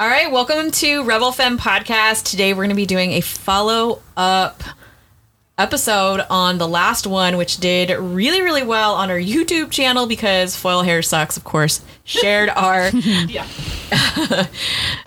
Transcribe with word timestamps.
All 0.00 0.08
right, 0.08 0.32
welcome 0.32 0.70
to 0.70 1.04
Rebel 1.04 1.30
Femme 1.30 1.58
Podcast. 1.58 2.24
Today 2.24 2.54
we're 2.54 2.62
going 2.62 2.70
to 2.70 2.74
be 2.74 2.86
doing 2.86 3.12
a 3.12 3.20
follow 3.20 4.00
up 4.16 4.62
episode 5.58 6.24
on 6.30 6.56
the 6.56 6.66
last 6.66 7.06
one, 7.06 7.36
which 7.36 7.58
did 7.58 7.90
really, 7.90 8.40
really 8.40 8.62
well 8.62 8.94
on 8.94 9.10
our 9.10 9.18
YouTube 9.18 9.70
channel 9.70 10.06
because 10.06 10.56
Foil 10.56 10.80
Hair 10.80 11.02
Sucks, 11.02 11.36
of 11.36 11.44
course, 11.44 11.82
shared 12.04 12.48
our 12.56 12.90
uh, 13.92 14.44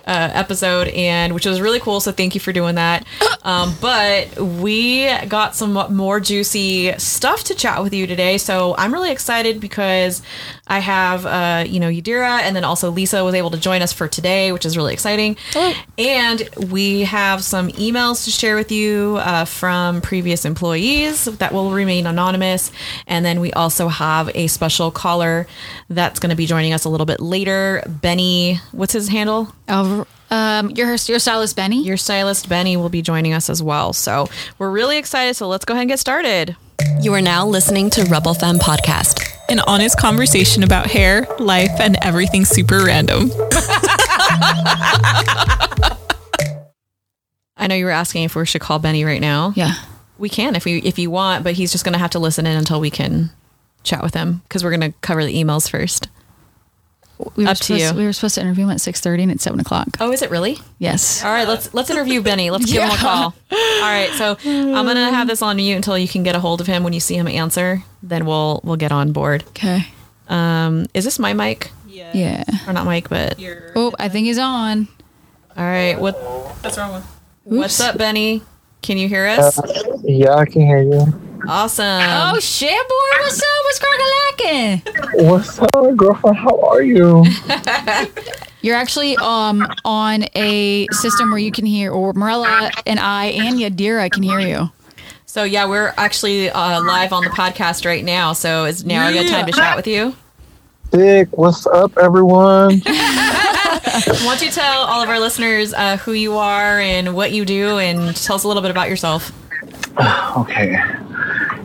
episode 0.06 0.90
and 0.90 1.34
which 1.34 1.48
was 1.48 1.60
really 1.60 1.80
cool. 1.80 2.00
So 2.00 2.12
thank 2.12 2.36
you 2.36 2.40
for 2.40 2.54
doing 2.54 2.76
that. 2.76 3.04
Um, 3.46 3.76
but 3.82 4.40
we 4.40 5.14
got 5.28 5.54
some 5.54 5.74
more 5.94 6.22
juicy 6.22 6.98
stuff 6.98 7.44
to 7.44 7.54
chat 7.54 7.84
with 7.84 7.94
you 7.94 8.08
today. 8.08 8.38
So 8.38 8.74
I'm 8.78 8.94
really 8.94 9.12
excited 9.12 9.60
because 9.60 10.22
I 10.74 10.80
have, 10.80 11.26
uh, 11.28 11.66
you 11.68 11.80
know, 11.80 11.88
Yadira 11.88 12.40
and 12.42 12.56
then 12.56 12.64
also 12.64 12.90
Lisa 12.90 13.24
was 13.24 13.36
able 13.36 13.52
to 13.52 13.58
join 13.58 13.84
us 13.84 13.94
for 13.94 14.08
today, 14.08 14.52
which 14.52 14.66
is 14.66 14.76
really 14.76 14.92
exciting. 14.92 15.38
And 16.00 16.50
we 16.72 17.02
have 17.02 17.44
some 17.44 17.70
emails 17.70 18.26
to 18.26 18.32
share 18.32 18.56
with 18.56 18.72
you 18.72 19.18
uh, 19.20 19.46
from 19.46 20.02
previous 20.02 20.46
employees 20.46 21.26
that 21.26 21.54
will 21.54 21.70
remain 21.70 22.08
anonymous. 22.08 22.72
And 23.06 23.24
then 23.24 23.40
we 23.40 23.54
also 23.54 23.88
have 23.88 24.32
a 24.36 24.48
special 24.48 24.90
caller 24.90 25.46
that's 25.90 26.20
going 26.20 26.32
to 26.32 26.36
be 26.36 26.48
joining 26.48 26.74
us 26.74 26.86
a 26.86 26.90
little 26.90 27.06
bit 27.06 27.20
later. 27.20 27.84
Benny, 27.88 28.60
what's 28.72 28.94
his 28.94 29.10
handle? 29.10 29.54
Oh, 29.70 30.08
um, 30.32 30.72
your 30.72 30.88
your 30.88 31.20
stylist 31.20 31.56
Benny. 31.56 31.84
Your 31.84 31.98
stylist 31.98 32.50
Benny 32.50 32.78
will 32.78 32.90
be 32.90 33.04
joining 33.04 33.34
us 33.34 33.48
as 33.48 33.62
well. 33.62 33.94
So 33.94 34.28
we're 34.58 34.72
really 34.72 34.98
excited. 34.98 35.36
So 35.36 35.48
let's 35.48 35.66
go 35.66 35.74
ahead 35.76 35.84
and 35.84 35.90
get 35.90 36.00
started. 36.00 36.56
You 37.00 37.14
are 37.14 37.22
now 37.22 37.46
listening 37.46 37.92
to 37.92 38.06
Rebel 38.06 38.34
Femme 38.34 38.58
Podcast. 38.58 39.33
An 39.54 39.60
honest 39.68 40.00
conversation 40.00 40.64
about 40.64 40.88
hair, 40.88 41.28
life, 41.38 41.80
and 41.80 41.96
everything 42.02 42.44
super 42.44 42.84
random. 42.84 43.30
I 47.56 47.68
know 47.70 47.76
you 47.76 47.86
were 47.86 47.92
asking 47.92 48.24
if 48.24 48.36
we 48.36 48.48
should 48.48 48.62
call 48.62 48.80
Benny 48.80 49.06
right 49.06 49.22
now. 49.22 49.54
yeah. 49.56 49.76
We 50.18 50.28
can 50.28 50.56
if 50.56 50.66
we 50.66 50.80
if 50.80 50.98
you 50.98 51.12
want, 51.12 51.44
but 51.44 51.54
he's 51.54 51.72
just 51.72 51.84
going 51.86 51.94
to 51.94 52.00
have 52.00 52.10
to 52.12 52.20
listen 52.20 52.48
in 52.48 52.58
until 52.58 52.80
we 52.80 52.90
can 52.90 53.30
chat 53.84 54.02
with 54.02 54.16
him 54.16 54.42
because 54.48 54.64
we're 54.64 54.76
going 54.76 54.92
to 54.92 54.98
cover 55.02 55.24
the 55.24 55.36
emails 55.36 55.70
first. 55.70 56.08
We 57.36 57.44
were 57.46 57.52
Up 57.52 57.58
to 57.58 57.64
supposed, 57.64 57.84
you. 57.84 57.94
We 57.94 58.06
were 58.06 58.14
supposed 58.14 58.36
to 58.36 58.42
interview 58.42 58.66
him 58.66 58.72
at 58.72 58.82
six 58.82 59.00
thirty, 59.00 59.24
and 59.24 59.32
it's 59.32 59.44
seven 59.44 59.60
o'clock. 59.60 59.88
Oh, 60.00 60.12
is 60.12 60.22
it 60.22 60.30
really? 60.32 60.58
Yes. 60.80 61.24
All 61.24 61.32
right, 61.32 61.48
let's 61.48 61.74
let's 61.74 61.90
interview 61.90 62.22
Benny. 62.22 62.50
Let's 62.50 62.66
give 62.66 62.82
him 62.84 62.90
a 62.90 62.96
call. 62.98 63.24
All 63.24 63.82
right, 63.82 64.10
so 64.18 64.38
I'm 64.46 64.86
gonna 64.86 65.12
have 65.12 65.28
this 65.28 65.42
on 65.42 65.56
mute 65.58 65.76
until 65.76 65.98
you 65.98 66.08
can 66.08 66.24
get 66.24 66.36
a 66.36 66.40
hold 66.40 66.60
of 66.60 66.68
him. 66.68 66.84
When 66.84 66.92
you 66.94 67.00
see 67.00 67.16
him 67.16 67.28
answer, 67.28 67.84
then 68.02 68.26
we'll 68.26 68.62
we'll 68.64 68.76
get 68.78 68.92
on 68.92 69.12
board. 69.14 69.44
Okay. 69.50 69.88
Um, 70.28 70.88
is 70.94 71.04
this 71.06 71.20
my 71.20 71.34
mic 71.34 71.72
Yeah. 71.88 72.12
Yeah. 72.14 72.44
or 72.68 72.74
not 72.74 72.86
mic? 72.88 73.10
But 73.10 73.36
Oh, 73.76 73.94
I 74.00 74.10
think 74.10 74.26
he's 74.26 74.38
on. 74.40 74.88
all 75.56 75.64
right, 75.64 76.00
what 76.00 76.18
That's 76.64 76.78
wrong 76.78 76.92
one. 76.92 77.04
what's 77.44 77.80
up, 77.80 77.98
Benny? 77.98 78.42
Can 78.82 78.98
you 78.98 79.08
hear 79.08 79.26
us? 79.28 79.60
Yeah, 80.04 80.34
I 80.36 80.46
can 80.46 80.62
hear 80.62 80.82
you. 80.82 81.02
Awesome. 81.48 82.02
oh 82.02 82.40
shit, 82.40 82.70
boy! 82.88 83.20
What's 83.20 83.40
up? 83.40 83.64
What's 83.64 83.80
crackalacking? 83.80 85.26
What's 85.30 85.60
up, 85.60 85.96
girlfriend? 85.98 86.38
How 86.38 86.60
are 86.62 86.82
you? 86.82 87.26
You're 88.62 88.78
actually 88.78 89.18
um 89.18 89.68
on 89.84 90.26
a 90.36 90.88
system 90.92 91.32
where 91.32 91.40
you 91.40 91.52
can 91.52 91.66
hear, 91.66 91.92
or 91.92 92.14
Morella 92.14 92.72
and 92.86 92.98
I 92.98 93.26
and 93.26 93.58
Yadira 93.60 94.10
can 94.10 94.24
hear 94.24 94.40
you. 94.40 94.72
So 95.26 95.44
yeah, 95.44 95.68
we're 95.68 95.94
actually 95.98 96.50
uh, 96.50 96.82
live 96.82 97.12
on 97.12 97.24
the 97.26 97.30
podcast 97.30 97.86
right 97.86 98.06
now. 98.06 98.32
So 98.32 98.64
is 98.66 98.86
now 98.86 99.10
a 99.10 99.12
good 99.12 99.30
time 99.30 99.46
to 99.46 99.52
chat 99.52 99.76
with 99.76 99.88
you? 99.88 100.16
Dick, 100.92 101.38
what's 101.38 101.66
up, 101.68 101.98
everyone? 101.98 102.80
Why 102.86 104.20
don't 104.22 104.42
you 104.42 104.52
tell 104.52 104.84
all 104.84 105.02
of 105.02 105.10
our 105.10 105.20
listeners 105.20 105.74
uh, 105.74 105.98
who 105.98 106.14
you 106.14 106.38
are 106.38 106.80
and 106.80 107.16
what 107.16 107.32
you 107.34 107.44
do, 107.44 107.80
and 107.80 108.16
tell 108.16 108.38
us 108.38 108.44
a 108.44 108.48
little 108.48 108.62
bit 108.62 108.72
about 108.72 108.88
yourself? 108.90 109.32
Okay. 109.98 110.76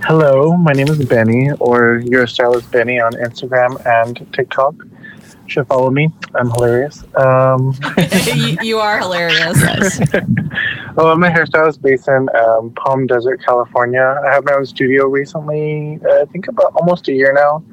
Hello, 0.04 0.54
my 0.56 0.72
name 0.72 0.88
is 0.88 1.02
Benny, 1.06 1.50
or 1.60 2.02
your 2.04 2.26
stylist 2.26 2.70
Benny 2.70 3.00
on 3.00 3.12
Instagram 3.12 3.80
and 3.86 4.30
TikTok. 4.34 4.74
You 4.76 5.46
should 5.46 5.66
follow 5.66 5.90
me. 5.90 6.10
I'm 6.34 6.50
hilarious. 6.50 7.04
Um, 7.14 7.74
you, 8.34 8.58
you 8.60 8.78
are 8.78 8.98
hilarious. 8.98 9.62
oh, 10.98 11.08
I'm 11.08 11.22
a 11.22 11.30
hairstylist 11.30 11.80
based 11.80 12.08
in 12.08 12.28
um, 12.36 12.70
Palm 12.72 13.06
Desert, 13.06 13.42
California. 13.42 14.20
I 14.26 14.30
have 14.34 14.44
my 14.44 14.52
own 14.52 14.66
studio 14.66 15.06
recently. 15.06 15.98
uh, 16.04 16.22
I 16.22 16.24
think 16.26 16.48
about 16.48 16.74
almost 16.74 17.08
a 17.08 17.12
year 17.12 17.32
now. 17.32 17.64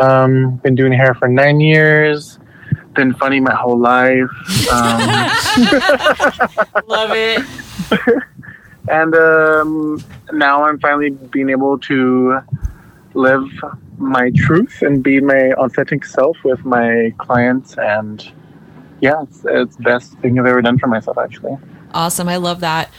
Um, 0.00 0.56
been 0.58 0.76
doing 0.76 0.92
hair 0.92 1.14
for 1.14 1.26
nine 1.26 1.58
years. 1.58 2.38
Been 2.94 3.14
funny 3.14 3.40
my 3.40 3.54
whole 3.54 3.78
life. 3.78 4.30
Um, 4.70 5.00
Love 6.86 7.10
it. 7.14 7.42
And 8.88 9.14
um, 9.14 10.04
now 10.32 10.64
I'm 10.64 10.78
finally 10.78 11.10
being 11.10 11.50
able 11.50 11.78
to 11.80 12.40
live 13.14 13.48
my 13.98 14.30
truth 14.30 14.82
and 14.82 15.02
be 15.02 15.20
my 15.20 15.52
authentic 15.52 16.04
self 16.04 16.36
with 16.44 16.64
my 16.64 17.12
clients 17.18 17.76
and 17.76 18.32
yeah 19.00 19.22
it's, 19.22 19.44
it's 19.44 19.76
best 19.76 20.14
thing 20.20 20.38
i've 20.38 20.46
ever 20.46 20.62
done 20.62 20.78
for 20.78 20.86
myself 20.86 21.18
actually 21.18 21.56
Awesome. 21.94 22.28
I 22.28 22.36
love 22.36 22.60
that. 22.60 22.90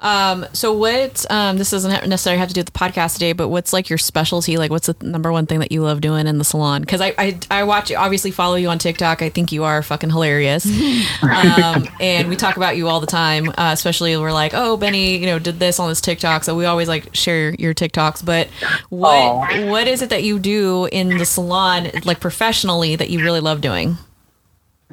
Um, 0.00 0.46
so 0.52 0.72
what, 0.72 1.30
um, 1.30 1.58
this 1.58 1.70
doesn't 1.70 2.08
necessarily 2.08 2.38
have 2.38 2.48
to 2.48 2.54
do 2.54 2.60
with 2.60 2.72
the 2.72 2.78
podcast 2.78 3.14
today, 3.14 3.32
but 3.32 3.48
what's 3.48 3.72
like 3.72 3.88
your 3.88 3.98
specialty? 3.98 4.56
Like 4.56 4.70
what's 4.70 4.86
the 4.86 4.96
number 5.02 5.30
one 5.30 5.46
thing 5.46 5.60
that 5.60 5.70
you 5.72 5.82
love 5.82 6.00
doing 6.00 6.26
in 6.26 6.38
the 6.38 6.44
salon? 6.44 6.84
Cause 6.84 7.00
I, 7.00 7.14
I, 7.18 7.38
I 7.50 7.64
watch, 7.64 7.92
obviously 7.92 8.30
follow 8.30 8.54
you 8.56 8.68
on 8.68 8.78
TikTok. 8.78 9.22
I 9.22 9.28
think 9.28 9.52
you 9.52 9.64
are 9.64 9.82
fucking 9.82 10.10
hilarious. 10.10 10.64
um, 11.22 11.86
and 12.00 12.28
we 12.28 12.36
talk 12.36 12.56
about 12.56 12.76
you 12.76 12.88
all 12.88 13.00
the 13.00 13.06
time. 13.06 13.50
Uh, 13.50 13.70
especially 13.72 14.16
we're 14.16 14.32
like, 14.32 14.52
oh, 14.54 14.76
Benny, 14.76 15.18
you 15.18 15.26
know, 15.26 15.38
did 15.38 15.58
this 15.58 15.78
on 15.78 15.88
this 15.88 16.00
TikTok. 16.00 16.44
So 16.44 16.56
we 16.56 16.64
always 16.64 16.88
like 16.88 17.14
share 17.14 17.54
your 17.58 17.74
TikToks, 17.74 18.24
but 18.24 18.48
what, 18.88 19.14
Aw. 19.14 19.70
what 19.70 19.86
is 19.86 20.02
it 20.02 20.10
that 20.10 20.24
you 20.24 20.38
do 20.38 20.86
in 20.90 21.18
the 21.18 21.26
salon, 21.26 21.90
like 22.04 22.20
professionally 22.20 22.96
that 22.96 23.10
you 23.10 23.22
really 23.22 23.40
love 23.40 23.60
doing? 23.60 23.98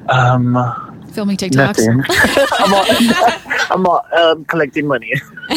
Um 0.08 0.56
Filming 1.12 1.36
TikToks. 1.36 1.86
i'm 2.60 2.74
all, 2.74 2.84
I'm 3.70 3.86
all 3.86 4.06
um, 4.16 4.44
collecting 4.44 4.86
money 4.86 5.12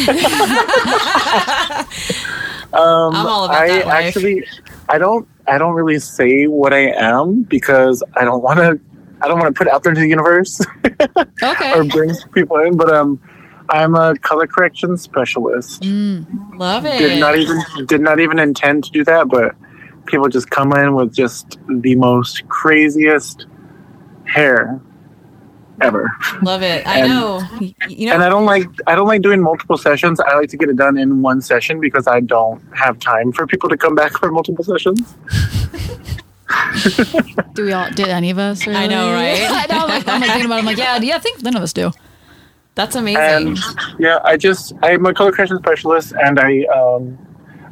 um 2.73 3.13
I'm 3.13 3.27
all 3.27 3.45
about 3.45 3.57
i 3.57 3.67
that 3.67 3.85
life. 3.85 4.05
actually 4.05 4.43
i 4.89 4.97
don't 4.97 5.27
i 5.47 5.57
don't 5.57 5.73
really 5.73 5.99
say 5.99 6.47
what 6.47 6.73
i 6.73 6.91
am 6.91 7.43
because 7.43 8.01
i 8.15 8.23
don't 8.23 8.41
want 8.41 8.59
to 8.59 8.79
i 9.21 9.27
don't 9.27 9.39
want 9.39 9.53
to 9.53 9.57
put 9.57 9.67
it 9.67 9.73
out 9.73 9.83
there 9.83 9.91
into 9.91 10.01
the 10.01 10.07
universe 10.07 10.61
Okay. 11.43 11.73
or 11.73 11.83
bring 11.83 12.15
people 12.33 12.57
in 12.57 12.77
but 12.77 12.91
um 12.93 13.19
i'm 13.69 13.93
a 13.95 14.15
color 14.19 14.47
correction 14.47 14.97
specialist 14.97 15.83
Love 16.55 16.85
it. 16.85 16.97
did 16.97 17.19
not 17.19 17.35
even 17.37 17.61
did 17.87 18.01
not 18.01 18.19
even 18.19 18.39
intend 18.39 18.83
to 18.85 18.91
do 18.91 19.03
that, 19.03 19.27
but 19.27 19.55
people 20.05 20.27
just 20.29 20.49
come 20.49 20.71
in 20.73 20.93
with 20.93 21.13
just 21.13 21.57
the 21.81 21.95
most 21.95 22.47
craziest 22.49 23.45
hair 24.31 24.79
ever. 25.81 26.07
Love 26.41 26.61
it. 26.63 26.85
I 26.87 26.99
And- 26.99 27.09
know. 27.09 27.41
You 27.89 28.07
know, 28.07 28.13
And 28.13 28.23
I 28.23 28.29
don't 28.29 28.45
like 28.45 28.67
I 28.87 28.95
don't 28.95 29.07
like 29.07 29.21
doing 29.21 29.41
multiple 29.41 29.77
sessions. 29.77 30.19
I 30.19 30.35
like 30.35 30.49
to 30.49 30.57
get 30.57 30.69
it 30.69 30.75
done 30.75 30.97
in 30.97 31.21
one 31.21 31.41
session 31.41 31.79
because 31.79 32.07
I 32.07 32.19
don't 32.19 32.61
have 32.75 32.99
time 32.99 33.31
for 33.31 33.47
people 33.47 33.69
to 33.69 33.77
come 33.77 33.95
back 33.95 34.11
for 34.19 34.31
multiple 34.31 34.63
sessions. 34.63 35.15
Do 37.53 37.65
we 37.65 37.73
all? 37.73 37.89
Did 37.91 38.07
any 38.09 38.29
of 38.29 38.37
us? 38.37 38.67
I 38.67 38.87
know, 38.87 39.11
really? 39.11 39.41
right? 39.41 39.49
I 39.69 39.73
know. 39.73 39.83
I'm 39.83 39.89
like, 39.89 40.07
I'm 40.07 40.21
like 40.21 40.29
thinking 40.29 40.45
about. 40.45 40.55
It. 40.55 40.59
I'm 40.59 40.65
like, 40.65 40.77
yeah, 40.77 40.97
yeah. 40.97 41.15
I 41.15 41.19
think 41.19 41.41
none 41.43 41.55
of 41.55 41.63
us 41.63 41.73
do. 41.73 41.91
that's 42.75 42.95
amazing. 42.95 43.47
And 43.49 43.59
yeah, 43.99 44.19
I 44.23 44.37
just 44.37 44.73
I'm 44.83 45.05
a 45.05 45.13
color 45.13 45.31
correction 45.31 45.57
specialist, 45.59 46.13
and 46.21 46.39
I 46.39 46.63
um 46.65 47.17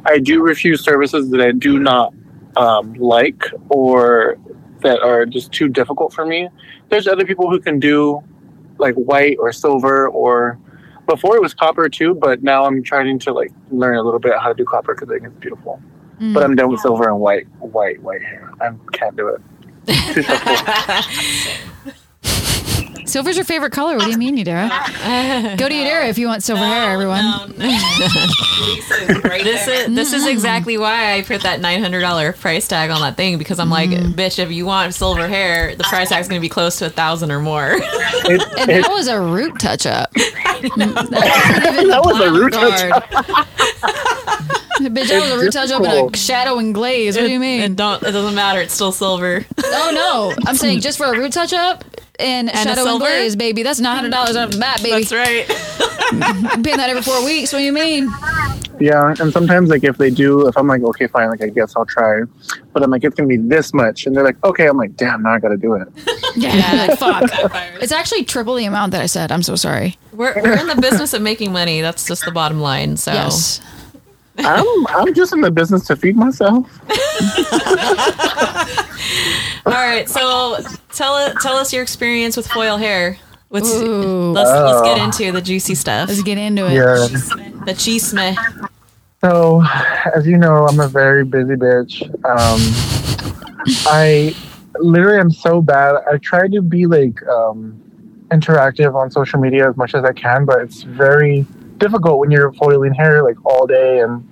I 0.06 0.18
do 0.18 0.42
refuse 0.42 0.82
services 0.82 1.30
that 1.30 1.40
I 1.40 1.52
do 1.52 1.78
not 1.78 2.14
um, 2.56 2.94
like 2.94 3.44
or 3.68 4.38
that 4.82 5.00
are 5.00 5.26
just 5.26 5.52
too 5.52 5.68
difficult 5.68 6.12
for 6.12 6.24
me. 6.26 6.48
There's 6.88 7.06
other 7.06 7.24
people 7.24 7.50
who 7.50 7.60
can 7.60 7.78
do 7.78 8.22
like 8.78 8.94
white 8.94 9.36
or 9.38 9.52
silver 9.52 10.08
or 10.08 10.58
before 11.06 11.36
it 11.36 11.42
was 11.42 11.54
copper 11.54 11.88
too, 11.88 12.14
but 12.14 12.42
now 12.42 12.64
I'm 12.64 12.82
trying 12.82 13.18
to 13.18 13.32
like 13.32 13.52
learn 13.70 13.96
a 13.96 14.02
little 14.02 14.20
bit 14.20 14.32
how 14.38 14.48
to 14.48 14.54
do 14.54 14.64
copper 14.64 14.94
because 14.94 15.08
I 15.08 15.14
think 15.14 15.26
it's 15.26 15.40
beautiful. 15.40 15.80
Mm. 16.20 16.34
But 16.34 16.44
I'm 16.44 16.54
done 16.54 16.70
with 16.70 16.80
silver 16.80 17.08
and 17.08 17.18
white, 17.20 17.46
white, 17.58 18.02
white 18.02 18.22
hair. 18.22 18.50
I 18.60 18.72
can't 18.92 19.16
do 19.16 19.28
it. 19.28 19.40
Too 23.10 23.18
difficult. 23.18 23.34
Silver's 23.34 23.36
your 23.36 23.44
favorite 23.44 23.72
color. 23.72 23.96
What 23.96 24.04
do 24.04 24.10
you 24.10 24.18
mean, 24.18 24.36
Yadira? 24.36 24.68
Go 25.58 25.68
to 25.68 25.74
Yadira 25.74 26.08
if 26.08 26.18
you 26.18 26.26
want 26.26 26.42
silver 26.42 26.64
hair, 26.64 26.90
everyone. 26.92 27.52
this 29.42 29.68
is 29.68 29.94
this 29.94 30.12
is 30.12 30.22
mm-hmm. 30.22 30.30
exactly 30.30 30.78
why 30.78 31.14
I 31.14 31.22
put 31.22 31.42
that 31.42 31.60
nine 31.60 31.80
hundred 31.80 32.00
dollar 32.00 32.32
price 32.32 32.68
tag 32.68 32.90
on 32.90 33.00
that 33.00 33.16
thing 33.16 33.38
because 33.38 33.58
I'm 33.58 33.70
like, 33.70 33.90
mm-hmm. 33.90 34.12
bitch, 34.12 34.38
if 34.38 34.52
you 34.52 34.66
want 34.66 34.94
silver 34.94 35.26
hair, 35.28 35.74
the 35.74 35.84
price 35.84 36.08
tag's 36.08 36.28
gonna 36.28 36.40
be 36.40 36.48
close 36.48 36.78
to 36.78 36.86
a 36.86 36.90
thousand 36.90 37.30
or 37.30 37.40
more. 37.40 37.72
It, 37.72 38.42
And 38.58 38.70
it, 38.70 38.82
that 38.82 38.90
was 38.90 39.08
a 39.08 39.20
root 39.20 39.58
touch 39.58 39.86
up. 39.86 40.12
that 40.14 42.00
was 42.04 42.20
a 42.20 42.32
root 42.32 42.52
touch. 42.52 44.19
Bitch, 44.88 45.08
that 45.08 45.20
was 45.22 45.30
a 45.30 45.36
root 45.36 45.46
It's 45.46 45.56
touch 45.56 45.70
up 45.70 45.82
and 45.82 46.14
a 46.14 46.18
shadow 46.18 46.58
and 46.58 46.74
glaze. 46.74 47.16
What 47.16 47.22
do 47.26 47.30
you 47.30 47.36
It 47.36 47.38
mean? 47.40 47.74
don't. 47.74 48.02
It 48.02 48.12
doesn't 48.12 48.34
matter. 48.34 48.60
It's 48.60 48.74
still 48.74 48.92
silver. 48.92 49.44
Oh 49.72 49.90
no, 49.94 50.44
I'm 50.48 50.56
saying 50.56 50.80
just 50.80 50.98
for 50.98 51.06
a 51.06 51.18
root 51.18 51.32
touch 51.32 51.52
up, 51.52 51.84
and, 52.18 52.48
a 52.48 52.56
Shadow 52.56 52.84
and? 52.86 52.98
Glaze, 53.00 53.34
baby. 53.36 53.62
That's 53.62 53.80
nine 53.80 53.96
hundred 53.96 54.10
dollars 54.10 54.36
off 54.36 54.50
the 54.50 54.58
bat, 54.58 54.82
baby. 54.82 55.04
That's 55.04 55.12
right. 55.12 55.46
I'm 56.52 56.62
paying 56.62 56.76
that 56.76 56.90
every 56.90 57.02
four 57.02 57.24
weeks. 57.24 57.52
What 57.52 57.60
do 57.60 57.64
you 57.64 57.72
mean? 57.72 58.10
Yeah, 58.80 59.14
and 59.18 59.32
sometimes 59.32 59.68
like 59.70 59.84
if 59.84 59.96
they 59.98 60.10
do, 60.10 60.46
if 60.48 60.56
I'm 60.56 60.66
like, 60.66 60.82
okay, 60.82 61.06
fine, 61.06 61.28
like 61.30 61.42
I 61.42 61.48
guess 61.48 61.74
I'll 61.76 61.86
try, 61.86 62.22
but 62.72 62.82
I'm 62.82 62.90
like, 62.90 63.04
it's 63.04 63.14
gonna 63.14 63.28
be 63.28 63.36
this 63.36 63.72
much, 63.74 64.06
and 64.06 64.16
they're 64.16 64.24
like, 64.24 64.42
okay, 64.44 64.66
I'm 64.68 64.76
like, 64.76 64.96
damn, 64.96 65.22
now 65.22 65.32
I 65.34 65.38
gotta 65.38 65.56
do 65.56 65.74
it. 65.74 65.88
Yeah, 66.36 66.86
like, 66.88 66.98
fuck. 66.98 67.30
It's 67.82 67.92
actually 67.92 68.24
triple 68.24 68.54
the 68.54 68.64
amount 68.64 68.92
that 68.92 69.02
I 69.02 69.06
said. 69.06 69.32
I'm 69.32 69.42
so 69.42 69.54
sorry. 69.56 69.98
We're, 70.12 70.34
we're 70.42 70.58
in 70.58 70.66
the 70.66 70.80
business 70.80 71.12
of 71.12 71.22
making 71.22 71.52
money. 71.52 71.80
That's 71.80 72.06
just 72.06 72.24
the 72.24 72.30
bottom 72.32 72.60
line. 72.60 72.96
So 72.96 73.12
Yes. 73.12 73.60
I'm 74.38 74.86
I'm 74.88 75.14
just 75.14 75.32
in 75.32 75.40
the 75.40 75.50
business 75.50 75.86
to 75.88 75.96
feed 75.96 76.16
myself. 76.16 76.80
All 79.66 79.72
right, 79.74 80.08
so 80.08 80.58
tell 80.92 81.18
it, 81.26 81.36
tell 81.40 81.56
us 81.56 81.72
your 81.72 81.82
experience 81.82 82.36
with 82.36 82.46
foil 82.46 82.76
hair. 82.76 83.18
Let's 83.50 83.68
Ooh. 83.74 84.32
let's, 84.32 84.48
let's 84.48 84.82
get 84.82 84.98
into 84.98 85.32
the 85.32 85.42
juicy 85.42 85.74
stuff. 85.74 86.08
Let's 86.08 86.22
get 86.22 86.38
into 86.38 86.66
it. 86.66 86.74
Yeah. 86.74 87.08
The 87.64 87.74
chisme. 87.74 88.36
So, 89.20 89.62
as 90.14 90.26
you 90.26 90.38
know, 90.38 90.66
I'm 90.66 90.80
a 90.80 90.88
very 90.88 91.24
busy 91.24 91.54
bitch. 91.54 92.02
Um, 92.24 92.60
I 93.86 94.34
literally 94.78 95.18
am 95.18 95.30
so 95.30 95.60
bad. 95.60 95.96
I 96.10 96.16
try 96.18 96.48
to 96.48 96.62
be 96.62 96.86
like 96.86 97.22
um, 97.26 97.78
interactive 98.30 98.94
on 98.94 99.10
social 99.10 99.38
media 99.38 99.68
as 99.68 99.76
much 99.76 99.94
as 99.94 100.04
I 100.04 100.12
can, 100.12 100.46
but 100.46 100.60
it's 100.62 100.82
very 100.82 101.44
difficult 101.80 102.18
when 102.18 102.30
you're 102.30 102.52
foiling 102.52 102.94
hair 102.94 103.24
like 103.24 103.36
all 103.44 103.66
day 103.66 104.00
and 104.00 104.26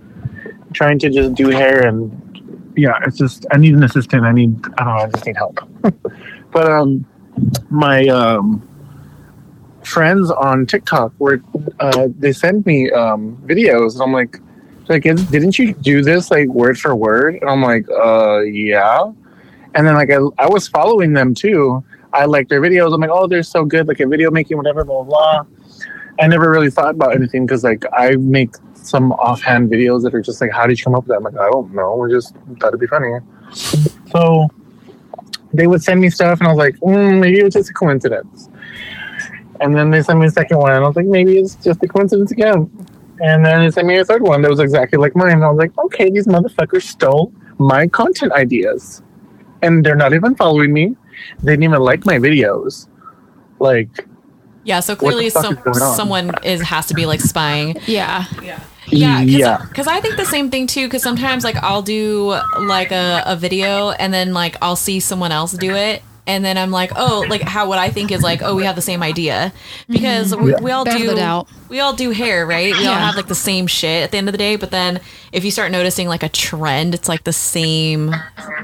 trying 0.72 0.98
to 1.00 1.10
just 1.10 1.34
do 1.34 1.48
hair. 1.48 1.86
And 1.86 2.72
yeah, 2.76 2.98
it's 3.06 3.18
just 3.18 3.46
I 3.50 3.56
need 3.56 3.74
an 3.74 3.82
assistant. 3.82 4.24
I 4.24 4.32
need 4.32 4.56
I 4.78 4.84
don't 4.84 4.96
know. 4.96 5.02
I 5.02 5.10
just 5.10 5.26
need 5.26 5.36
help. 5.36 5.58
but 6.52 6.70
um, 6.70 7.04
my 7.70 8.06
um, 8.06 8.62
friends 9.82 10.30
on 10.30 10.66
TikTok 10.66 11.12
were 11.18 11.42
uh, 11.80 12.08
they 12.18 12.32
send 12.32 12.64
me 12.66 12.90
um, 12.92 13.36
videos, 13.46 13.94
and 13.94 14.02
I'm 14.02 14.12
like 14.12 14.40
like 14.88 15.02
didn't 15.02 15.58
you 15.58 15.74
do 15.74 16.02
this 16.02 16.30
like 16.30 16.48
word 16.48 16.78
for 16.78 16.94
word 16.94 17.36
and 17.36 17.48
i'm 17.48 17.62
like 17.62 17.86
uh 17.90 18.40
yeah 18.40 19.10
and 19.74 19.86
then 19.86 19.94
like 19.94 20.10
i, 20.10 20.18
I 20.38 20.48
was 20.48 20.68
following 20.68 21.12
them 21.12 21.34
too 21.34 21.84
i 22.12 22.24
like 22.24 22.48
their 22.48 22.60
videos 22.60 22.94
i'm 22.94 23.00
like 23.00 23.10
oh 23.12 23.26
they're 23.26 23.42
so 23.42 23.64
good 23.64 23.88
like 23.88 24.00
a 24.00 24.06
video 24.06 24.30
making 24.30 24.56
whatever 24.56 24.84
blah 24.84 25.02
blah 25.02 25.44
blah 25.44 25.67
i 26.20 26.26
never 26.26 26.50
really 26.50 26.70
thought 26.70 26.94
about 26.94 27.14
anything 27.14 27.46
because 27.46 27.64
like 27.64 27.84
i 27.92 28.16
make 28.16 28.50
some 28.74 29.12
offhand 29.12 29.70
videos 29.70 30.02
that 30.02 30.14
are 30.14 30.20
just 30.20 30.40
like 30.40 30.50
how 30.50 30.66
did 30.66 30.78
you 30.78 30.84
come 30.84 30.94
up 30.94 31.02
with 31.02 31.08
that 31.08 31.16
i'm 31.16 31.24
like 31.24 31.36
i 31.36 31.50
don't 31.50 31.72
know 31.74 31.96
we 31.96 32.10
just 32.10 32.34
thought 32.60 32.68
it'd 32.68 32.80
be 32.80 32.86
funny 32.86 33.18
so 34.10 34.48
they 35.52 35.66
would 35.66 35.82
send 35.82 36.00
me 36.00 36.10
stuff 36.10 36.38
and 36.38 36.48
i 36.48 36.50
was 36.50 36.58
like 36.58 36.76
mm, 36.76 37.20
maybe 37.20 37.40
it 37.40 37.44
was 37.44 37.54
just 37.54 37.70
a 37.70 37.74
coincidence 37.74 38.48
and 39.60 39.74
then 39.74 39.90
they 39.90 40.02
sent 40.02 40.18
me 40.18 40.26
a 40.26 40.30
second 40.30 40.58
one 40.58 40.72
and 40.72 40.84
i 40.84 40.86
was 40.86 40.96
like 40.96 41.06
maybe 41.06 41.38
it's 41.38 41.54
just 41.56 41.82
a 41.82 41.88
coincidence 41.88 42.30
again 42.30 42.70
and 43.20 43.44
then 43.44 43.62
they 43.62 43.70
sent 43.70 43.86
me 43.86 43.98
a 43.98 44.04
third 44.04 44.22
one 44.22 44.42
that 44.42 44.50
was 44.50 44.60
exactly 44.60 44.98
like 44.98 45.16
mine. 45.16 45.32
And 45.32 45.44
I 45.44 45.50
was 45.50 45.58
like, 45.58 45.76
okay, 45.78 46.10
these 46.10 46.26
motherfuckers 46.26 46.82
stole 46.82 47.32
my 47.58 47.88
content 47.88 48.32
ideas. 48.32 49.02
And 49.62 49.84
they're 49.84 49.96
not 49.96 50.12
even 50.12 50.36
following 50.36 50.72
me. 50.72 50.96
They 51.42 51.52
didn't 51.52 51.64
even 51.64 51.80
like 51.80 52.06
my 52.06 52.18
videos. 52.18 52.88
Like, 53.58 54.07
Yeah, 54.68 54.80
so 54.80 54.94
clearly 54.94 55.30
fuck 55.30 55.44
some, 55.44 55.58
is 55.72 55.96
someone 55.96 56.30
is 56.44 56.60
has 56.60 56.88
to 56.88 56.94
be 56.94 57.06
like 57.06 57.22
spying. 57.22 57.76
Yeah. 57.86 58.26
Yeah, 58.90 59.20
yeah. 59.20 59.64
because 59.68 59.86
I 59.86 60.00
think 60.00 60.16
the 60.16 60.24
same 60.24 60.50
thing 60.50 60.66
too. 60.66 60.86
Because 60.86 61.02
sometimes 61.02 61.44
like 61.44 61.56
I'll 61.56 61.82
do 61.82 62.38
like 62.58 62.90
a, 62.90 63.22
a 63.26 63.36
video 63.36 63.90
and 63.90 64.12
then 64.12 64.32
like 64.32 64.56
I'll 64.62 64.76
see 64.76 65.00
someone 65.00 65.30
else 65.32 65.52
do 65.52 65.74
it. 65.74 66.02
And 66.26 66.44
then 66.44 66.56
I'm 66.58 66.70
like, 66.70 66.92
oh, 66.96 67.24
like 67.28 67.42
how 67.42 67.68
what 67.68 67.78
I 67.78 67.88
think 67.90 68.10
is 68.12 68.22
like, 68.22 68.42
oh, 68.42 68.54
we 68.54 68.64
have 68.64 68.76
the 68.76 68.82
same 68.82 69.02
idea 69.02 69.52
because 69.88 70.32
mm-hmm. 70.32 70.44
we, 70.44 70.54
we 70.60 70.70
all 70.70 70.84
Better 70.84 70.98
do 70.98 71.14
doubt. 71.14 71.48
we 71.68 71.80
all 71.80 71.94
do 71.94 72.10
hair, 72.10 72.46
right? 72.46 72.72
We 72.72 72.86
all 72.86 72.94
have 72.94 73.16
like 73.16 73.28
the 73.28 73.34
same 73.34 73.66
shit 73.66 74.04
at 74.04 74.10
the 74.10 74.18
end 74.18 74.28
of 74.28 74.32
the 74.32 74.38
day. 74.38 74.56
But 74.56 74.70
then 74.70 75.00
if 75.32 75.44
you 75.44 75.50
start 75.50 75.70
noticing 75.70 76.08
like 76.08 76.22
a 76.22 76.28
trend, 76.28 76.94
it's 76.94 77.08
like 77.08 77.24
the 77.24 77.32
same 77.32 78.14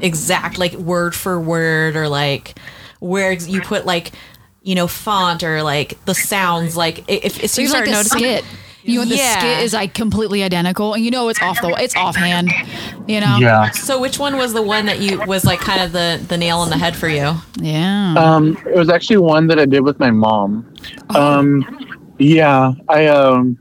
exact 0.02 0.58
like 0.58 0.74
word 0.74 1.14
for 1.14 1.40
word 1.40 1.96
or 1.96 2.08
like 2.08 2.58
where 3.00 3.32
you 3.32 3.60
put 3.60 3.84
like 3.84 4.12
you 4.64 4.74
know 4.74 4.86
font 4.88 5.42
or 5.44 5.62
like 5.62 6.02
the 6.06 6.14
sounds 6.14 6.76
like 6.76 7.04
if, 7.08 7.44
if 7.44 7.50
So 7.50 7.60
you 7.60 7.66
you 7.66 7.68
start 7.68 7.86
like 7.86 7.94
noticing 7.94 8.18
skit. 8.18 8.44
You 8.86 8.98
know, 8.98 9.06
the 9.06 9.16
Yeah. 9.16 9.38
skit 9.38 9.60
is 9.64 9.72
like 9.72 9.94
completely 9.94 10.42
identical, 10.42 10.92
and 10.92 11.02
you 11.02 11.10
know 11.10 11.28
it's 11.30 11.40
off 11.40 11.58
the 11.62 11.68
it's 11.78 11.96
offhand. 11.96 12.50
You 13.06 13.20
know. 13.20 13.38
Yeah. 13.38 13.70
So 13.70 13.98
which 14.00 14.18
one 14.18 14.36
was 14.36 14.52
the 14.52 14.60
one 14.60 14.84
that 14.86 15.00
you 15.00 15.22
was 15.26 15.44
like 15.46 15.58
kind 15.60 15.80
of 15.80 15.92
the 15.92 16.22
the 16.28 16.36
nail 16.36 16.58
on 16.58 16.68
the 16.68 16.76
head 16.76 16.94
for 16.94 17.08
you? 17.08 17.32
Yeah. 17.56 18.14
Um, 18.18 18.58
it 18.66 18.76
was 18.76 18.90
actually 18.90 19.16
one 19.18 19.46
that 19.46 19.58
I 19.58 19.64
did 19.64 19.80
with 19.80 19.98
my 19.98 20.10
mom. 20.10 20.70
Um, 21.14 21.64
yeah, 22.18 22.72
I 22.88 23.06
um, 23.06 23.58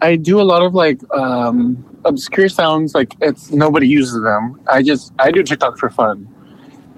I 0.00 0.16
do 0.16 0.40
a 0.40 0.42
lot 0.42 0.62
of 0.62 0.74
like 0.74 0.98
um, 1.14 1.84
obscure 2.04 2.48
sounds. 2.48 2.96
Like 2.96 3.14
it's 3.20 3.52
nobody 3.52 3.86
uses 3.86 4.22
them. 4.24 4.60
I 4.68 4.82
just 4.82 5.12
I 5.20 5.30
do 5.30 5.44
TikTok 5.44 5.78
for 5.78 5.88
fun, 5.88 6.26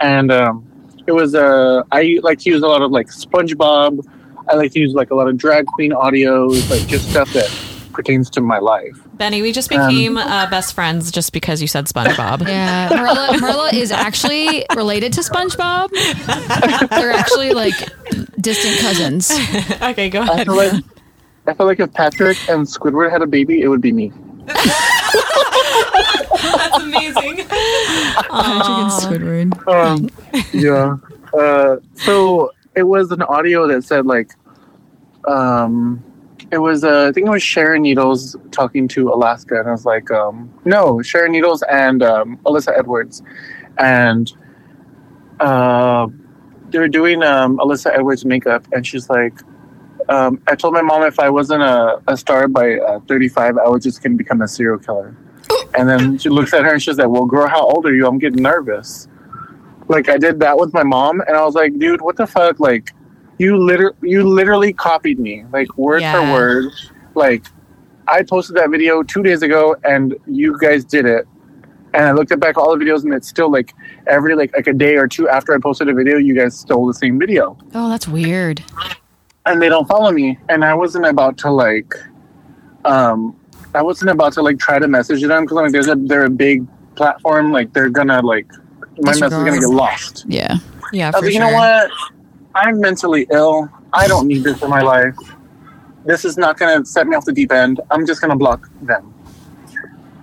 and 0.01 0.33
um, 0.33 0.65
it 1.07 1.13
was 1.13 1.35
uh, 1.35 1.83
I 1.93 2.19
like 2.23 2.39
to 2.41 2.51
use 2.51 2.63
a 2.63 2.67
lot 2.69 2.83
of 2.83 2.91
like 2.91 3.09
SpongeBob. 3.09 4.07
I 4.49 4.57
like 4.57 4.73
to 4.73 4.81
use 4.81 4.93
like 4.95 5.11
a 5.11 5.15
lot 5.15 5.29
of 5.29 5.37
drag 5.37 5.67
queen 5.67 5.93
audios, 5.93 6.69
like 6.71 6.87
just 6.87 7.11
stuff 7.11 7.33
that 7.33 7.51
pertains 7.93 8.29
to 8.31 8.41
my 8.41 8.59
life. 8.59 8.99
Benny, 9.15 9.41
we 9.41 9.53
just 9.53 9.73
Um, 9.73 9.89
became 9.89 10.17
uh, 10.19 10.49
best 10.51 10.75
friends 10.75 11.11
just 11.13 11.33
because 11.33 11.63
you 11.63 11.69
said 11.69 11.87
SpongeBob. 11.87 12.47
Yeah, 12.49 12.89
Marla, 12.89 13.29
Marla 13.39 13.73
is 13.73 13.91
actually 13.93 14.67
related 14.75 15.13
to 15.15 15.21
SpongeBob. 15.21 15.91
They're 16.91 17.13
actually 17.13 17.53
like 17.53 17.75
distant 18.41 18.79
cousins. 18.81 19.31
okay, 19.83 20.11
go 20.11 20.23
I 20.23 20.27
ahead. 20.27 20.47
feel 20.47 20.57
like 20.57 20.73
I 21.47 21.55
feel 21.55 21.67
like 21.67 21.79
if 21.81 21.93
Patrick 21.93 22.37
and 22.49 22.67
Squidward 22.67 23.11
had 23.11 23.23
a 23.23 23.27
baby, 23.27 23.61
it 23.63 23.69
would 23.69 23.81
be 23.83 23.93
me. 23.93 24.13
That's 26.43 26.83
amazing. 26.83 27.44
Squidward. 28.91 29.67
um, 29.69 30.09
yeah. 30.53 30.97
Uh, 31.39 31.77
so 31.95 32.53
it 32.75 32.85
was 32.85 33.11
an 33.11 33.23
audio 33.23 33.67
that 33.69 33.85
said 33.85 34.07
like, 34.07 34.33
um, 35.27 36.03
it 36.51 36.59
was 36.59 36.85
uh, 36.85 37.09
I 37.09 37.13
think 37.13 37.27
it 37.27 37.31
was 37.31 37.43
Sharon 37.43 37.83
Needles 37.83 38.37
talking 38.51 38.87
to 38.89 39.09
Alaska, 39.09 39.59
and 39.59 39.69
I 39.69 39.73
was 39.73 39.85
like, 39.85 40.11
um, 40.11 40.53
no, 40.65 41.03
Sharon 41.03 41.33
Needles 41.33 41.63
and 41.63 42.03
um, 42.03 42.39
Alyssa 42.45 42.79
Edwards, 42.79 43.23
and 43.79 44.33
uh, 45.41 46.07
they 46.71 46.79
were 46.79 46.89
doing 46.89 47.23
um, 47.23 47.59
Alyssa 47.59 47.93
Edwards 47.93 48.25
makeup, 48.25 48.67
and 48.73 48.87
she's 48.87 49.09
like. 49.09 49.35
Um, 50.07 50.43
I 50.47 50.55
told 50.55 50.75
my 50.75 50.83
mom 50.83 51.03
if 51.05 51.19
I 51.19 51.31
wasn't 51.31 51.63
a, 51.63 51.99
a 52.09 52.15
star 52.19 52.47
by 52.47 52.75
uh, 52.75 53.01
35, 53.09 53.57
I 53.57 53.67
was 53.71 53.83
just 53.83 54.03
going 54.03 54.13
to 54.13 54.19
become 54.19 54.43
a 54.43 54.49
serial 54.49 54.79
killer. 54.79 55.17
And 55.77 55.89
then 55.89 56.19
she 56.19 56.29
looks 56.29 56.53
at 56.55 56.65
her 56.65 56.73
and 56.75 56.83
she's 56.83 56.99
like, 56.99 57.09
Well, 57.09 57.25
girl, 57.27 57.47
how 57.49 57.63
old 57.67 57.87
are 57.87 57.95
you? 57.95 58.07
I'm 58.07 58.19
getting 58.19 58.43
nervous 58.43 59.09
like 59.89 60.09
I 60.09 60.17
did 60.17 60.41
that 60.41 60.57
with 60.57 60.73
my 60.73 60.83
mom, 60.83 61.21
and 61.29 61.37
I 61.37 61.45
was 61.45 61.55
like, 61.55 61.79
dude, 61.79 62.01
what 62.01 62.17
the 62.17 62.27
fuck? 62.27 62.59
Like, 62.59 62.93
you 63.39 63.59
liter- 63.63 63.95
you 64.01 64.23
literally 64.27 64.73
copied 64.73 65.19
me, 65.19 65.45
like 65.53 65.77
word 65.77 66.01
Yeah. 66.01 66.13
for 66.25 66.33
word. 66.33 66.73
Like, 67.15 67.45
I 68.09 68.23
posted 68.23 68.57
that 68.57 68.71
video 68.71 69.03
two 69.03 69.23
days 69.23 69.43
ago, 69.43 69.77
and 69.85 70.17
you 70.27 70.57
guys 70.59 70.87
did 70.87 71.05
it. 71.05 71.29
And 71.93 72.07
I 72.07 72.13
looked 72.13 72.33
at 72.33 72.41
back 72.41 72.57
all 72.57 72.75
the 72.75 72.83
videos, 72.83 73.05
and 73.05 73.13
it's 73.13 73.29
still 73.29 73.51
like 73.53 73.75
every 74.07 74.35
like 74.35 74.57
like 74.57 74.67
a 74.69 74.73
day 74.73 74.97
or 74.97 75.07
two 75.07 75.29
after 75.29 75.55
I 75.55 75.59
posted 75.59 75.91
a 75.91 75.93
video, 75.95 76.17
you 76.17 76.35
guys 76.35 76.59
stole 76.59 76.87
the 76.87 76.95
same 76.95 77.19
video, 77.19 77.59
Oh, 77.75 77.91
that's 77.91 78.09
weird. 78.09 78.63
and 79.45 79.61
they 79.61 79.69
don't 79.69 79.87
follow 79.87 80.11
me. 80.13 80.39
And 80.49 80.65
I 80.65 80.73
wasn't 80.73 81.05
about 81.05 81.37
to 81.39 81.51
like, 81.51 81.93
um, 82.87 83.37
I 83.75 83.83
wasn't 83.83 84.11
about 84.11 84.33
to 84.35 84.43
like 84.43 84.59
try 84.59 84.79
to 84.79 84.89
message 84.89 85.23
them 85.23 85.45
because 85.45 85.59
I'm 85.59 85.65
like 85.65 85.73
there's 85.73 85.89
a 85.89 85.97
they're 85.97 86.25
a 86.25 86.31
big 86.31 86.67
platform, 86.97 87.53
like 87.53 87.73
they're 87.73 87.91
gonna 87.91 88.21
like 88.23 88.47
my 88.99 89.11
message 89.11 89.25
is 89.25 89.45
gonna 89.45 89.59
get 89.59 89.69
lost. 89.71 90.25
Yeah. 90.29 90.59
Yeah, 90.93 91.09
I 91.09 91.13
for 91.13 91.19
was 91.19 91.25
like, 91.27 91.35
you 91.35 91.41
know 91.41 91.53
what? 91.53 91.91
I'm 92.55 92.81
mentally 92.81 93.27
ill. 93.31 93.69
I 93.93 94.07
don't 94.07 94.29
need 94.29 94.45
this 94.45 94.63
in 94.63 94.71
my 94.71 94.81
life. 94.81 95.17
This 96.05 96.25
is 96.25 96.37
not 96.37 96.59
going 96.59 96.79
to 96.79 96.87
set 96.87 97.07
me 97.07 97.17
off 97.17 97.25
the 97.25 97.33
deep 97.33 97.51
end. 97.51 97.81
I'm 97.91 98.07
just 98.07 98.21
going 98.21 98.31
to 98.31 98.37
block 98.37 98.69
them. 98.83 99.13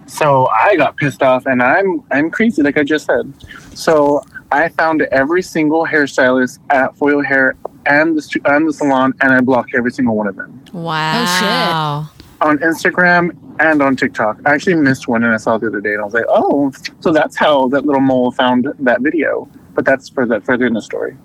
So 0.05 0.47
I 0.47 0.75
got 0.75 0.97
pissed 0.97 1.23
off, 1.23 1.45
and 1.45 1.61
I'm 1.61 2.03
I'm 2.11 2.29
crazy, 2.29 2.61
like 2.61 2.77
I 2.77 2.83
just 2.83 3.05
said. 3.05 3.33
So 3.73 4.21
I 4.51 4.67
found 4.69 5.03
every 5.03 5.41
single 5.41 5.85
hairstylist 5.85 6.59
at 6.69 6.95
Foil 6.97 7.23
Hair 7.23 7.55
and 7.85 8.17
the 8.17 8.41
and 8.45 8.67
the 8.67 8.73
salon, 8.73 9.13
and 9.21 9.33
I 9.33 9.39
blocked 9.39 9.71
every 9.73 9.91
single 9.91 10.15
one 10.15 10.27
of 10.27 10.35
them 10.35 10.61
Wow. 10.73 12.09
On 12.41 12.57
Instagram 12.59 13.37
and 13.59 13.81
on 13.81 13.95
TikTok. 13.95 14.39
I 14.45 14.53
actually 14.53 14.75
missed 14.75 15.07
one, 15.07 15.23
and 15.23 15.33
I 15.33 15.37
saw 15.37 15.55
it 15.55 15.59
the 15.61 15.67
other 15.67 15.81
day, 15.81 15.93
and 15.93 16.01
I 16.01 16.05
was 16.05 16.13
like, 16.13 16.25
oh, 16.27 16.71
so 16.99 17.11
that's 17.11 17.35
how 17.35 17.67
that 17.69 17.85
little 17.85 18.01
mole 18.01 18.31
found 18.31 18.67
that 18.79 19.01
video. 19.01 19.47
But 19.73 19.85
that's 19.85 20.09
for 20.09 20.25
that 20.25 20.43
further 20.43 20.65
in 20.65 20.73
the 20.73 20.81
story. 20.81 21.15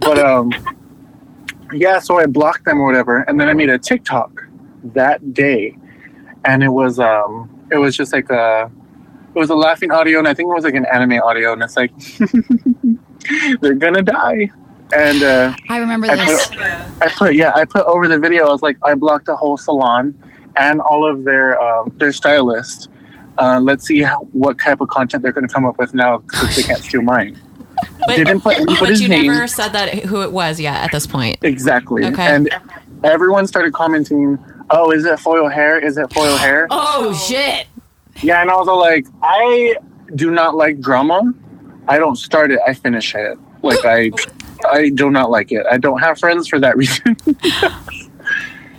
But 0.00 0.18
um, 0.18 0.52
yeah, 1.72 1.98
so 1.98 2.18
I 2.18 2.26
blocked 2.26 2.64
them 2.64 2.80
or 2.80 2.86
whatever, 2.86 3.18
and 3.22 3.40
then 3.40 3.48
I 3.48 3.54
made 3.54 3.70
a 3.70 3.78
TikTok 3.78 4.44
that 4.84 5.32
day, 5.32 5.76
and 6.44 6.62
it 6.62 6.68
was 6.68 6.98
um, 6.98 7.66
it 7.70 7.78
was 7.78 7.96
just 7.96 8.12
like 8.12 8.28
a, 8.30 8.70
it 9.34 9.38
was 9.38 9.50
a 9.50 9.56
laughing 9.56 9.90
audio, 9.90 10.18
and 10.18 10.28
I 10.28 10.34
think 10.34 10.48
it 10.48 10.54
was 10.54 10.64
like 10.64 10.74
an 10.74 10.86
anime 10.92 11.22
audio, 11.22 11.54
and 11.54 11.62
it's 11.62 11.76
like, 11.76 11.92
they're 13.60 13.74
gonna 13.74 14.02
die. 14.02 14.50
and 14.94 15.22
uh, 15.22 15.56
I 15.70 15.78
remember 15.78 16.10
I 16.10 16.16
this. 16.16 16.48
put, 16.48 16.58
I 16.58 17.08
put 17.16 17.34
yeah, 17.34 17.52
I 17.54 17.64
put 17.64 17.86
over 17.86 18.06
the 18.06 18.18
video. 18.18 18.46
I 18.46 18.50
was 18.50 18.62
like, 18.62 18.76
I 18.82 18.94
blocked 18.94 19.28
a 19.28 19.36
whole 19.36 19.56
salon 19.56 20.14
and 20.56 20.80
all 20.80 21.08
of 21.08 21.24
their 21.24 21.60
um, 21.60 21.92
their 21.96 22.12
stylists. 22.12 22.88
Uh, 23.38 23.58
let's 23.60 23.86
see 23.86 24.02
how, 24.02 24.18
what 24.32 24.58
type 24.58 24.80
of 24.82 24.88
content 24.88 25.22
they're 25.22 25.32
going 25.32 25.46
to 25.46 25.52
come 25.52 25.64
up 25.64 25.78
with 25.78 25.94
now 25.94 26.18
because 26.18 26.54
they 26.54 26.62
can't 26.62 26.82
steal 26.82 27.02
mine. 27.02 27.38
But, 28.06 28.16
Didn't 28.16 28.42
put 28.42 28.58
but 28.58 28.68
anybody's 28.68 29.00
you 29.00 29.08
name. 29.08 29.26
never 29.26 29.48
said 29.48 29.70
that 29.70 30.04
who 30.04 30.22
it 30.22 30.30
was 30.30 30.60
yet 30.60 30.84
at 30.84 30.92
this 30.92 31.06
point. 31.06 31.38
Exactly. 31.42 32.04
Okay. 32.04 32.26
And 32.26 32.48
everyone 33.02 33.46
started 33.48 33.72
commenting, 33.72 34.38
"Oh, 34.70 34.92
is 34.92 35.04
it 35.04 35.18
foil 35.18 35.48
hair? 35.48 35.78
Is 35.78 35.96
it 35.96 36.12
foil 36.12 36.36
hair?" 36.36 36.68
Oh 36.70 37.12
shit! 37.12 37.66
Yeah, 38.20 38.40
and 38.40 38.50
I 38.50 38.54
was 38.54 38.68
like, 38.68 39.06
I 39.22 39.76
do 40.14 40.30
not 40.30 40.54
like 40.54 40.80
drama. 40.80 41.32
I 41.88 41.98
don't 41.98 42.16
start 42.16 42.50
it, 42.52 42.60
I 42.66 42.74
finish 42.74 43.14
it. 43.14 43.38
Like 43.62 43.84
I 43.84 44.10
I 44.70 44.90
do 44.90 45.10
not 45.10 45.30
like 45.30 45.50
it. 45.50 45.66
I 45.70 45.78
don't 45.78 45.98
have 45.98 46.18
friends 46.18 46.48
for 46.48 46.60
that 46.60 46.76
reason. 46.76 47.16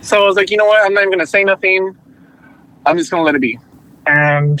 so 0.04 0.22
I 0.22 0.26
was 0.26 0.36
like, 0.36 0.50
you 0.50 0.56
know 0.56 0.66
what? 0.66 0.84
I'm 0.84 0.94
not 0.94 1.00
even 1.00 1.12
gonna 1.12 1.26
say 1.26 1.44
nothing. 1.44 1.96
I'm 2.86 2.98
just 2.98 3.10
gonna 3.10 3.22
let 3.22 3.34
it 3.34 3.40
be. 3.40 3.58
And 4.06 4.60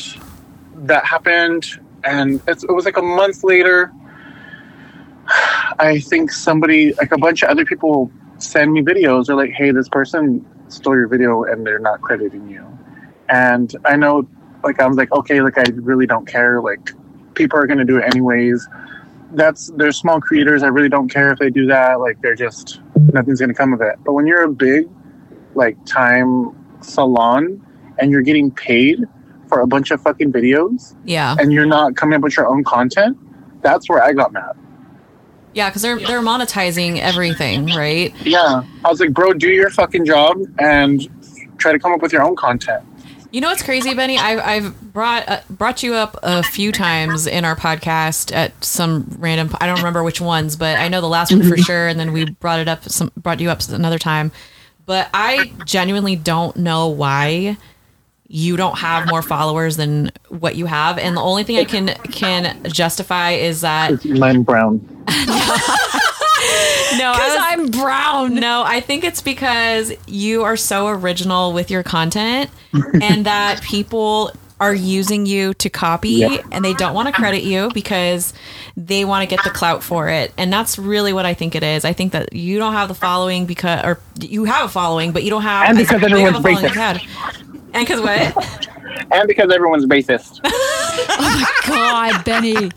that 0.74 1.04
happened 1.04 1.66
and 2.04 2.40
it 2.46 2.64
was 2.68 2.84
like 2.84 2.96
a 2.96 3.02
month 3.02 3.44
later. 3.44 3.92
I 5.78 6.00
think 6.00 6.30
somebody, 6.30 6.92
like 6.94 7.12
a 7.12 7.18
bunch 7.18 7.42
of 7.42 7.48
other 7.48 7.64
people, 7.64 8.10
send 8.38 8.72
me 8.72 8.82
videos. 8.82 9.26
They're 9.26 9.36
like, 9.36 9.50
"Hey, 9.50 9.70
this 9.70 9.88
person 9.88 10.44
stole 10.68 10.94
your 10.94 11.08
video, 11.08 11.44
and 11.44 11.66
they're 11.66 11.78
not 11.78 12.00
crediting 12.02 12.48
you." 12.48 12.66
And 13.28 13.74
I 13.84 13.96
know, 13.96 14.28
like, 14.62 14.80
I 14.80 14.86
was 14.86 14.96
like, 14.96 15.12
"Okay, 15.12 15.40
like, 15.40 15.56
I 15.58 15.64
really 15.74 16.06
don't 16.06 16.26
care. 16.26 16.60
Like, 16.60 16.90
people 17.34 17.58
are 17.58 17.66
gonna 17.66 17.84
do 17.84 17.98
it 17.98 18.04
anyways. 18.04 18.68
That's 19.32 19.72
they're 19.76 19.92
small 19.92 20.20
creators. 20.20 20.62
I 20.62 20.68
really 20.68 20.90
don't 20.90 21.08
care 21.08 21.32
if 21.32 21.38
they 21.38 21.50
do 21.50 21.66
that. 21.66 22.00
Like, 22.00 22.20
they're 22.20 22.34
just 22.34 22.80
nothing's 23.12 23.40
gonna 23.40 23.54
come 23.54 23.72
of 23.72 23.80
it. 23.80 23.96
But 24.04 24.12
when 24.12 24.26
you're 24.26 24.42
a 24.42 24.52
big, 24.52 24.88
like, 25.54 25.76
time 25.86 26.54
salon, 26.82 27.64
and 27.98 28.10
you're 28.10 28.22
getting 28.22 28.50
paid 28.50 29.00
for 29.48 29.60
a 29.60 29.66
bunch 29.66 29.90
of 29.90 30.00
fucking 30.02 30.32
videos, 30.32 30.94
Yeah, 31.04 31.36
and 31.38 31.52
you're 31.52 31.66
not 31.66 31.96
coming 31.96 32.16
up 32.16 32.22
with 32.22 32.36
your 32.36 32.46
own 32.46 32.64
content, 32.64 33.16
that's 33.62 33.88
where 33.88 34.02
I 34.02 34.12
got 34.12 34.32
mad. 34.32 34.56
yeah, 35.52 35.68
because 35.70 35.82
they're 35.82 35.98
they're 35.98 36.20
monetizing 36.22 36.98
everything, 37.00 37.66
right? 37.66 38.12
Yeah. 38.24 38.62
I 38.84 38.88
was 38.90 39.00
like, 39.00 39.12
bro, 39.12 39.32
do 39.34 39.48
your 39.48 39.70
fucking 39.70 40.04
job 40.04 40.38
and 40.58 41.08
try 41.58 41.72
to 41.72 41.78
come 41.78 41.92
up 41.92 42.02
with 42.02 42.12
your 42.12 42.22
own 42.22 42.36
content. 42.36 42.82
You 43.30 43.40
know 43.40 43.48
what's 43.48 43.62
crazy, 43.62 43.94
Benny? 43.94 44.16
I've, 44.18 44.38
I've 44.40 44.92
brought 44.92 45.28
uh, 45.28 45.40
brought 45.50 45.82
you 45.82 45.94
up 45.94 46.16
a 46.22 46.42
few 46.42 46.70
times 46.72 47.26
in 47.26 47.44
our 47.44 47.56
podcast 47.56 48.32
at 48.34 48.52
some 48.64 49.06
random. 49.18 49.50
I 49.60 49.66
don't 49.66 49.78
remember 49.78 50.02
which 50.04 50.20
ones, 50.20 50.54
but 50.56 50.78
I 50.78 50.86
know 50.88 51.00
the 51.00 51.08
last 51.08 51.32
one 51.32 51.42
for 51.48 51.56
sure. 51.68 51.88
And 51.88 51.98
then 51.98 52.12
we 52.12 52.30
brought 52.30 52.60
it 52.60 52.68
up 52.68 52.84
some 52.84 53.10
brought 53.16 53.40
you 53.40 53.50
up 53.50 53.60
another 53.68 53.98
time. 53.98 54.30
But 54.86 55.08
I 55.14 55.52
genuinely 55.64 56.16
don't 56.16 56.56
know 56.56 56.88
why 56.88 57.56
you 58.28 58.56
don't 58.56 58.78
have 58.78 59.08
more 59.08 59.22
followers 59.22 59.76
than 59.76 60.10
what 60.28 60.56
you 60.56 60.66
have. 60.66 60.98
And 60.98 61.16
the 61.16 61.20
only 61.20 61.44
thing 61.44 61.56
I 61.58 61.64
can 61.64 61.88
can 62.10 62.62
justify 62.64 63.32
is 63.32 63.60
that 63.62 64.04
Lime 64.04 64.42
Brown. 64.42 64.76
no, 65.06 65.14
Because 67.12 67.34
was- 67.34 67.40
I'm 67.40 67.70
brown. 67.70 68.34
No, 68.34 68.62
I 68.64 68.80
think 68.80 69.04
it's 69.04 69.22
because 69.22 69.92
you 70.06 70.42
are 70.42 70.56
so 70.56 70.88
original 70.88 71.52
with 71.52 71.70
your 71.70 71.82
content 71.82 72.50
and 73.00 73.26
that 73.26 73.62
people 73.62 74.32
are 74.64 74.74
using 74.74 75.26
you 75.26 75.52
to 75.54 75.68
copy 75.68 76.10
Yeah. 76.10 76.38
and 76.50 76.64
they 76.64 76.72
don't 76.74 76.94
want 76.94 77.06
to 77.08 77.12
credit 77.12 77.42
you 77.42 77.70
because 77.74 78.32
they 78.76 79.04
want 79.04 79.28
to 79.28 79.34
get 79.34 79.44
the 79.44 79.50
clout 79.50 79.82
for 79.82 80.08
it. 80.08 80.32
And 80.38 80.52
that's 80.52 80.78
really 80.78 81.12
what 81.12 81.26
I 81.26 81.34
think 81.34 81.54
it 81.54 81.62
is. 81.62 81.84
I 81.84 81.92
think 81.92 82.12
that 82.12 82.32
you 82.32 82.58
don't 82.58 82.72
have 82.72 82.88
the 82.88 82.94
following 82.94 83.44
because 83.46 83.84
or 83.84 84.00
you 84.20 84.44
have 84.44 84.64
a 84.66 84.68
following, 84.68 85.12
but 85.12 85.22
you 85.22 85.30
don't 85.30 85.42
have 85.42 85.68
And 85.68 85.76
because 85.76 86.02
as 86.02 86.10
big 86.10 86.12
a 86.12 86.26
everyone's 86.26 86.44
racist. 86.44 87.06
And 87.74 87.86
because 87.86 88.00
what? 88.00 88.68
And 89.10 89.26
because 89.26 89.52
everyone's 89.52 89.86
racist. 89.86 90.40
oh 90.44 91.46
my 91.66 91.66
God, 91.66 92.24
Benny. 92.24 92.70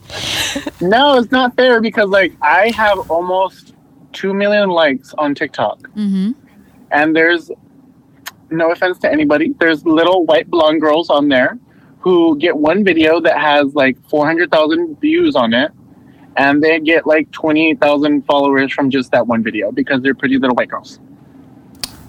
no, 0.82 1.18
it's 1.20 1.32
not 1.32 1.56
fair 1.56 1.80
because, 1.80 2.10
like, 2.10 2.34
I 2.42 2.72
have 2.76 3.12
almost 3.12 3.76
2 4.14 4.34
million 4.34 4.70
likes 4.70 5.14
on 5.20 5.36
TikTok. 5.36 5.80
Mm-hmm. 5.96 6.32
And 6.92 7.16
there's, 7.16 7.52
no 8.50 8.72
offense 8.72 8.98
to 9.00 9.12
anybody, 9.12 9.54
there's 9.60 9.86
little 9.86 10.26
white 10.26 10.50
blonde 10.50 10.82
girls 10.82 11.10
on 11.10 11.30
there 11.30 11.60
who 12.08 12.38
get 12.38 12.56
one 12.56 12.86
video 12.86 13.20
that 13.20 13.38
has 13.38 13.76
like 13.76 13.98
400,000 14.10 14.98
views 15.02 15.36
on 15.36 15.54
it. 15.54 15.72
And 16.38 16.64
they 16.64 16.80
get 16.80 17.06
like 17.06 17.30
28,000 17.32 18.26
followers 18.26 18.72
from 18.72 18.90
just 18.90 19.12
that 19.12 19.28
one 19.28 19.44
video 19.44 19.74
because 19.74 20.02
they're 20.02 20.16
pretty 20.16 20.38
little 20.38 20.56
white 20.56 20.70
girls. 20.70 21.00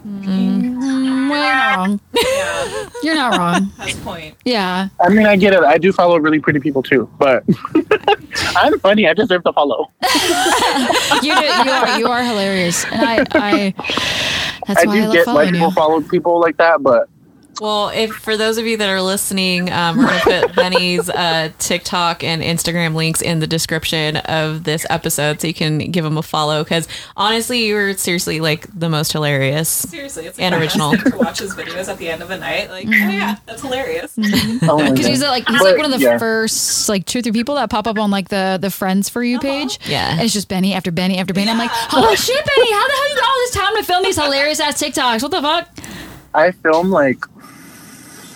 Mm, 0.07 1.29
well, 1.29 1.43
you're 1.43 1.55
not 1.57 1.77
wrong. 1.77 2.01
You're 3.03 3.15
not 3.17 3.39
wrong. 3.39 3.73
That's 3.77 3.99
point. 4.01 4.37
Yeah. 4.45 4.89
I 5.01 5.09
mean, 5.09 5.27
I 5.27 5.35
get 5.35 5.53
it. 5.53 5.65
I 5.65 5.79
do 5.79 5.93
follow 5.93 6.17
really 6.19 6.39
pretty 6.39 6.61
people 6.61 6.83
too, 6.83 7.11
but 7.19 7.43
I'm 8.57 8.79
funny. 8.79 9.09
I 9.09 9.15
deserve 9.15 9.43
to 9.45 9.53
follow. 9.53 9.91
You 11.23 11.35
do, 11.35 11.45
you 11.45 11.71
are 11.73 11.99
you 11.99 12.07
are 12.07 12.23
hilarious. 12.23 12.85
And 12.85 13.03
I 13.03 13.25
I 13.33 13.75
that's 14.67 14.83
I 14.83 14.87
why 14.87 14.93
I, 14.93 15.01
do 15.01 15.03
love 15.03 15.13
get 15.13 15.27
why 15.27 15.33
following 15.33 15.53
people 15.53 15.71
follow 15.73 16.01
people 16.03 16.41
like 16.41 16.57
that, 16.59 16.83
but 16.83 17.09
Well, 17.61 17.89
if 17.89 18.13
for 18.13 18.37
those 18.37 18.57
of 18.57 18.67
you 18.67 18.77
that 18.77 18.89
are 18.89 19.03
listening, 19.03 19.69
um, 19.73 19.99
we're 19.99 20.07
going 20.07 20.21
to 20.43 20.47
put 20.47 20.55
Benny's 20.57 21.11
uh, 21.11 21.51
TikTok 21.59 22.23
and 22.23 22.41
Instagram 22.41 22.95
links 22.95 23.21
in 23.21 23.41
the 23.41 23.49
description 23.49 24.17
of 24.19 24.63
this 24.63 24.87
episode, 24.91 25.41
so 25.41 25.49
you 25.49 25.55
can 25.55 25.79
give 25.91 26.05
him 26.05 26.17
a 26.17 26.23
follow. 26.23 26.63
Because 26.63 26.87
honestly, 27.17 27.67
you're 27.67 27.95
seriously 27.95 28.39
like 28.39 28.69
the 28.79 28.89
most 28.89 29.11
hilarious. 29.11 29.69
Seriously, 29.69 30.27
it's 30.27 30.39
And 30.39 30.55
original. 30.55 30.93
to 30.97 31.17
watch 31.17 31.41
his 31.41 31.53
videos 31.57 31.89
at 31.89 31.99
the 31.99 32.09
end 32.09 32.23
of 32.23 32.29
the 32.29 32.39
night. 32.39 32.71
Like, 32.71 32.87
oh 32.87 32.91
yeah, 32.91 33.39
that's 33.45 33.63
hilarious. 33.63 34.15
oh 34.17 34.79
Because 34.79 35.01
God. 35.01 35.05
he's 35.07 35.23
like 35.23 35.49
he's 35.49 35.61
like 35.61 35.77
one 35.77 35.85
of 35.87 35.91
the 35.91 35.99
yeah. 35.99 36.17
first 36.19 36.89
like 36.89 37.07
two 37.07 37.19
or 37.19 37.23
three 37.23 37.33
people 37.33 37.57
that 37.57 37.71
pop 37.71 37.89
up 37.89 37.99
on 37.99 38.13
like 38.13 38.29
the 38.29 38.59
the 38.61 38.71
friends 38.71 39.09
for 39.09 39.25
you 39.25 39.41
page. 39.41 39.81
Yeah. 39.89 40.13
and 40.13 40.21
it's 40.21 40.33
just 40.33 40.49
Benny 40.49 40.75
after 40.75 40.93
Benny 40.93 41.19
after 41.19 41.35
Benny. 41.35 41.51
I'm 41.51 41.59
like, 41.59 41.71
holy 41.73 42.15
shit, 42.15 42.45
Benny! 42.45 42.73
How 42.73 42.87
the 42.87 42.93
hell 42.93 43.09
you 43.09 43.17
got 43.17 43.25
all 43.29 43.37
this 43.37 43.51
time 43.51 43.77
to 43.77 43.83
film 43.83 44.03
these 44.05 44.17
hilarious 44.17 44.61
ass 44.61 44.81
TikToks? 44.81 45.23
What 45.23 45.33
the 45.33 45.43
fuck? 45.43 45.69
I 46.35 46.53
film 46.53 46.91
like 46.91 47.17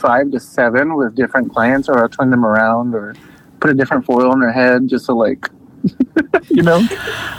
five 0.02 0.30
to 0.32 0.40
seven 0.40 0.96
with 0.96 1.14
different 1.14 1.52
clients, 1.52 1.88
or 1.88 1.98
I'll 1.98 2.08
turn 2.08 2.30
them 2.30 2.44
around, 2.44 2.94
or 2.94 3.14
put 3.60 3.70
a 3.70 3.74
different 3.74 4.04
foil 4.04 4.30
on 4.30 4.40
their 4.40 4.52
head 4.52 4.88
just 4.88 5.06
to 5.06 5.14
like, 5.14 5.48
you 6.50 6.62
know. 6.62 6.86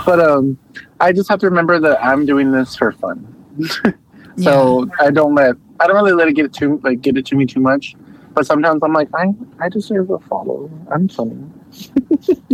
But 0.06 0.20
um, 0.20 0.58
I 1.00 1.12
just 1.12 1.30
have 1.30 1.40
to 1.42 1.48
remember 1.48 1.80
that 1.82 2.04
I'm 2.04 2.26
doing 2.26 2.52
this 2.52 2.76
for 2.76 2.94
fun. 2.94 3.28
so 4.38 4.90
I 5.00 5.12
don't 5.12 5.36
let 5.36 5.56
I 5.80 5.86
don't 5.86 5.96
really 5.96 6.14
let 6.14 6.28
it 6.28 6.34
get 6.34 6.54
too 6.54 6.80
like 6.84 7.02
get 7.02 7.18
it 7.18 7.26
to 7.28 7.36
me 7.36 7.46
too 7.46 7.60
much. 7.60 7.96
But 8.34 8.48
sometimes 8.48 8.82
I'm 8.82 8.94
like 8.94 9.10
I 9.14 9.34
I 9.60 9.70
deserve 9.70 10.10
a 10.10 10.20
follow. 10.20 10.72
I'm 10.92 11.08
funny. 11.08 11.38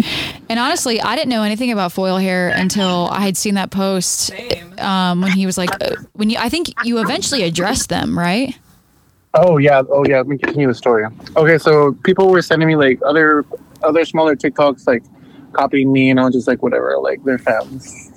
And 0.49 0.57
honestly, 0.57 0.99
I 0.99 1.15
didn't 1.15 1.29
know 1.29 1.43
anything 1.43 1.71
about 1.71 1.91
foil 1.91 2.17
hair 2.17 2.49
until 2.49 3.07
I 3.11 3.21
had 3.21 3.37
seen 3.37 3.53
that 3.53 3.69
post 3.69 4.31
um, 4.79 5.21
when 5.21 5.31
he 5.31 5.45
was 5.45 5.59
like, 5.59 5.69
uh, 5.69 5.95
when 6.13 6.31
you. 6.31 6.37
I 6.39 6.49
think 6.49 6.73
you 6.83 6.97
eventually 6.99 7.43
addressed 7.43 7.89
them, 7.89 8.17
right? 8.17 8.57
Oh 9.33 9.57
yeah, 9.57 9.83
oh 9.91 10.05
yeah. 10.07 10.17
Let 10.17 10.27
me 10.27 10.37
continue 10.37 10.67
the 10.67 10.73
story. 10.73 11.05
Okay, 11.37 11.57
so 11.57 11.93
people 12.03 12.29
were 12.29 12.41
sending 12.41 12.67
me 12.67 12.75
like 12.75 12.99
other 13.05 13.45
other 13.83 14.03
smaller 14.05 14.35
TikToks, 14.35 14.87
like 14.87 15.03
copying 15.53 15.91
me, 15.91 16.09
and 16.09 16.19
I 16.19 16.25
was 16.25 16.33
just 16.33 16.47
like, 16.47 16.63
whatever, 16.63 16.97
like 16.99 17.23
they're 17.23 17.37
fans. 17.37 18.11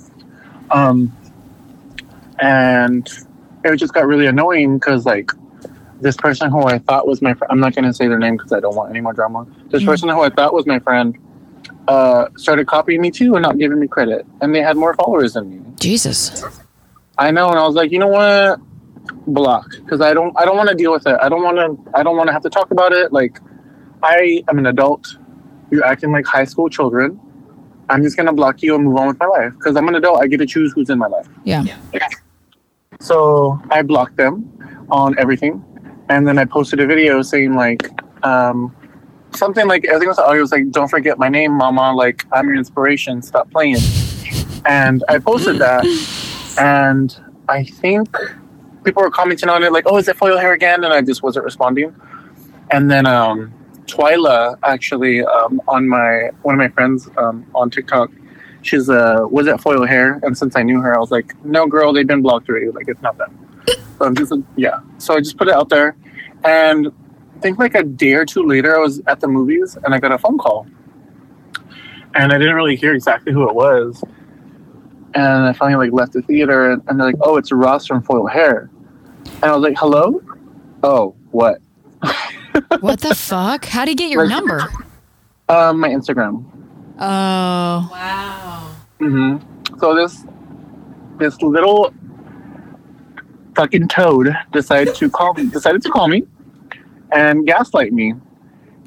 Um, 0.71 1.15
and 2.39 3.07
it 3.63 3.75
just 3.77 3.93
got 3.93 4.07
really 4.07 4.25
annoying 4.27 4.77
because 4.79 5.05
like 5.05 5.31
this 6.01 6.17
person 6.17 6.49
who 6.51 6.63
I 6.63 6.79
thought 6.79 7.07
was 7.07 7.21
my 7.21 7.33
friend, 7.33 7.51
I'm 7.51 7.59
not 7.59 7.75
gonna 7.75 7.93
say 7.93 8.07
their 8.07 8.19
name 8.19 8.37
because 8.37 8.51
I 8.51 8.59
don't 8.59 8.75
want 8.75 8.89
any 8.89 9.01
more 9.01 9.13
drama. 9.13 9.45
This 9.69 9.83
Mm. 9.83 9.87
person 9.87 10.09
who 10.09 10.21
I 10.21 10.29
thought 10.29 10.53
was 10.53 10.65
my 10.65 10.79
friend 10.79 11.17
uh, 11.87 12.25
started 12.37 12.65
copying 12.67 13.01
me 13.01 13.11
too 13.11 13.35
and 13.35 13.43
not 13.43 13.57
giving 13.57 13.79
me 13.79 13.87
credit, 13.87 14.25
and 14.41 14.53
they 14.53 14.61
had 14.61 14.77
more 14.77 14.93
followers 14.95 15.33
than 15.33 15.49
me. 15.49 15.61
Jesus. 15.79 16.43
I 17.17 17.29
know, 17.29 17.49
and 17.49 17.59
I 17.59 17.65
was 17.67 17.75
like, 17.75 17.91
you 17.91 17.99
know 17.99 18.07
what, 18.07 18.59
block, 19.27 19.69
because 19.83 20.01
I 20.01 20.13
don't, 20.13 20.33
I 20.37 20.45
don't 20.45 20.57
want 20.57 20.69
to 20.69 20.75
deal 20.75 20.91
with 20.91 21.07
it. 21.07 21.17
I 21.21 21.29
don't 21.29 21.43
want 21.43 21.57
to, 21.57 21.97
I 21.97 22.03
don't 22.03 22.17
want 22.17 22.27
to 22.27 22.33
have 22.33 22.43
to 22.43 22.49
talk 22.49 22.71
about 22.71 22.91
it. 22.91 23.11
Like, 23.11 23.39
I 24.01 24.43
am 24.49 24.57
an 24.57 24.65
adult. 24.65 25.17
You're 25.71 25.85
acting 25.85 26.11
like 26.11 26.25
high 26.25 26.43
school 26.45 26.69
children. 26.69 27.19
I'm 27.89 28.03
just 28.03 28.15
gonna 28.15 28.33
block 28.33 28.61
you 28.61 28.75
and 28.75 28.83
move 28.85 28.97
on 28.97 29.07
with 29.07 29.19
my 29.19 29.25
life 29.25 29.53
because 29.53 29.75
I'm 29.75 29.87
an 29.87 29.95
adult. 29.95 30.21
I 30.21 30.27
get 30.27 30.37
to 30.37 30.45
choose 30.45 30.71
who's 30.73 30.89
in 30.89 30.97
my 30.97 31.07
life. 31.07 31.27
Yeah. 31.43 31.65
So 32.99 33.61
I 33.71 33.81
blocked 33.81 34.15
them 34.15 34.49
on 34.89 35.17
everything, 35.19 35.63
and 36.09 36.27
then 36.27 36.37
I 36.37 36.45
posted 36.45 36.79
a 36.79 36.85
video 36.87 37.21
saying 37.21 37.55
like, 37.55 37.89
um, 38.23 38.75
something 39.35 39.67
like 39.67 39.85
I 39.87 39.93
think 39.93 40.03
it 40.03 40.07
was, 40.07 40.19
it 40.19 40.39
was 40.39 40.51
like, 40.51 40.69
"Don't 40.71 40.89
forget 40.89 41.17
my 41.17 41.29
name, 41.29 41.53
Mama. 41.53 41.93
Like 41.93 42.25
I'm 42.31 42.47
your 42.47 42.55
inspiration. 42.55 43.21
Stop 43.21 43.51
playing." 43.51 43.77
And 44.65 45.03
I 45.09 45.19
posted 45.19 45.59
that, 45.59 45.85
and 46.59 47.15
I 47.49 47.63
think 47.65 48.15
people 48.83 49.01
were 49.03 49.11
commenting 49.11 49.49
on 49.49 49.63
it 49.63 49.71
like, 49.71 49.85
"Oh, 49.87 49.97
is 49.97 50.07
it 50.07 50.17
foil 50.17 50.37
hair 50.37 50.53
again?" 50.53 50.83
And 50.83 50.93
I 50.93 51.01
just 51.01 51.23
wasn't 51.23 51.45
responding. 51.45 51.95
And 52.71 52.89
then 52.89 53.05
um, 53.05 53.53
Twyla 53.85 54.57
actually 54.63 55.23
um, 55.23 55.61
on 55.67 55.87
my 55.87 56.31
one 56.41 56.55
of 56.55 56.59
my 56.59 56.69
friends 56.69 57.09
um, 57.17 57.45
on 57.53 57.69
TikTok 57.69 58.11
she's 58.63 58.89
uh 58.89 59.19
was 59.29 59.47
at 59.47 59.61
Foil 59.61 59.85
Hair, 59.85 60.19
and 60.23 60.37
since 60.37 60.55
I 60.55 60.63
knew 60.63 60.79
her, 60.79 60.95
I 60.95 60.99
was 60.99 61.11
like, 61.11 61.35
no, 61.45 61.67
girl, 61.67 61.93
they've 61.93 62.07
been 62.07 62.21
blocked 62.21 62.49
already. 62.49 62.69
Like 62.69 62.87
it's 62.87 63.01
not 63.01 63.17
them. 63.17 63.37
So 63.67 63.75
I'm 64.05 64.15
just 64.15 64.31
like, 64.31 64.43
yeah. 64.55 64.79
So 64.97 65.15
I 65.15 65.19
just 65.19 65.37
put 65.37 65.47
it 65.47 65.53
out 65.53 65.69
there, 65.69 65.95
and 66.43 66.87
I 67.35 67.39
think 67.39 67.59
like 67.59 67.75
a 67.75 67.83
day 67.83 68.13
or 68.13 68.25
two 68.25 68.43
later, 68.43 68.75
I 68.75 68.79
was 68.79 69.01
at 69.07 69.19
the 69.19 69.27
movies, 69.27 69.77
and 69.83 69.93
I 69.93 69.99
got 69.99 70.11
a 70.11 70.17
phone 70.17 70.37
call, 70.37 70.65
and 72.15 72.31
I 72.31 72.37
didn't 72.37 72.55
really 72.55 72.75
hear 72.75 72.93
exactly 72.93 73.31
who 73.31 73.47
it 73.47 73.53
was. 73.55 74.03
And 75.15 75.45
I 75.45 75.53
finally 75.53 75.87
like 75.87 75.93
left 75.93 76.13
the 76.13 76.21
theater, 76.23 76.71
and, 76.71 76.81
and 76.87 76.99
they're 76.99 77.07
like, 77.07 77.15
"Oh, 77.21 77.37
it's 77.37 77.51
Ross 77.51 77.85
from 77.85 78.01
Foil 78.01 78.25
Hair," 78.27 78.69
and 79.25 79.43
I 79.45 79.53
was 79.55 79.61
like, 79.61 79.77
"Hello." 79.77 80.21
Oh, 80.83 81.15
what? 81.31 81.59
What 82.81 82.99
the 82.99 83.15
fuck? 83.15 83.65
How 83.65 83.83
do 83.85 83.91
you 83.91 83.97
get 83.97 84.11
your 84.11 84.25
Like- 84.27 84.29
number? 84.35 84.61
Um, 85.49 85.79
my 85.79 85.89
Instagram. 85.89 86.43
Oh, 86.99 87.89
Wow. 87.91 88.69
hmm 88.99 89.37
So 89.79 89.95
this 89.95 90.23
this 91.17 91.41
little 91.41 91.93
fucking 93.55 93.87
toad 93.87 94.35
decided 94.51 94.93
to 94.95 95.09
call 95.09 95.33
me. 95.33 95.47
Decided 95.47 95.81
to 95.83 95.89
call 95.89 96.07
me 96.07 96.23
and 97.11 97.45
gaslight 97.47 97.91
me. 97.93 98.13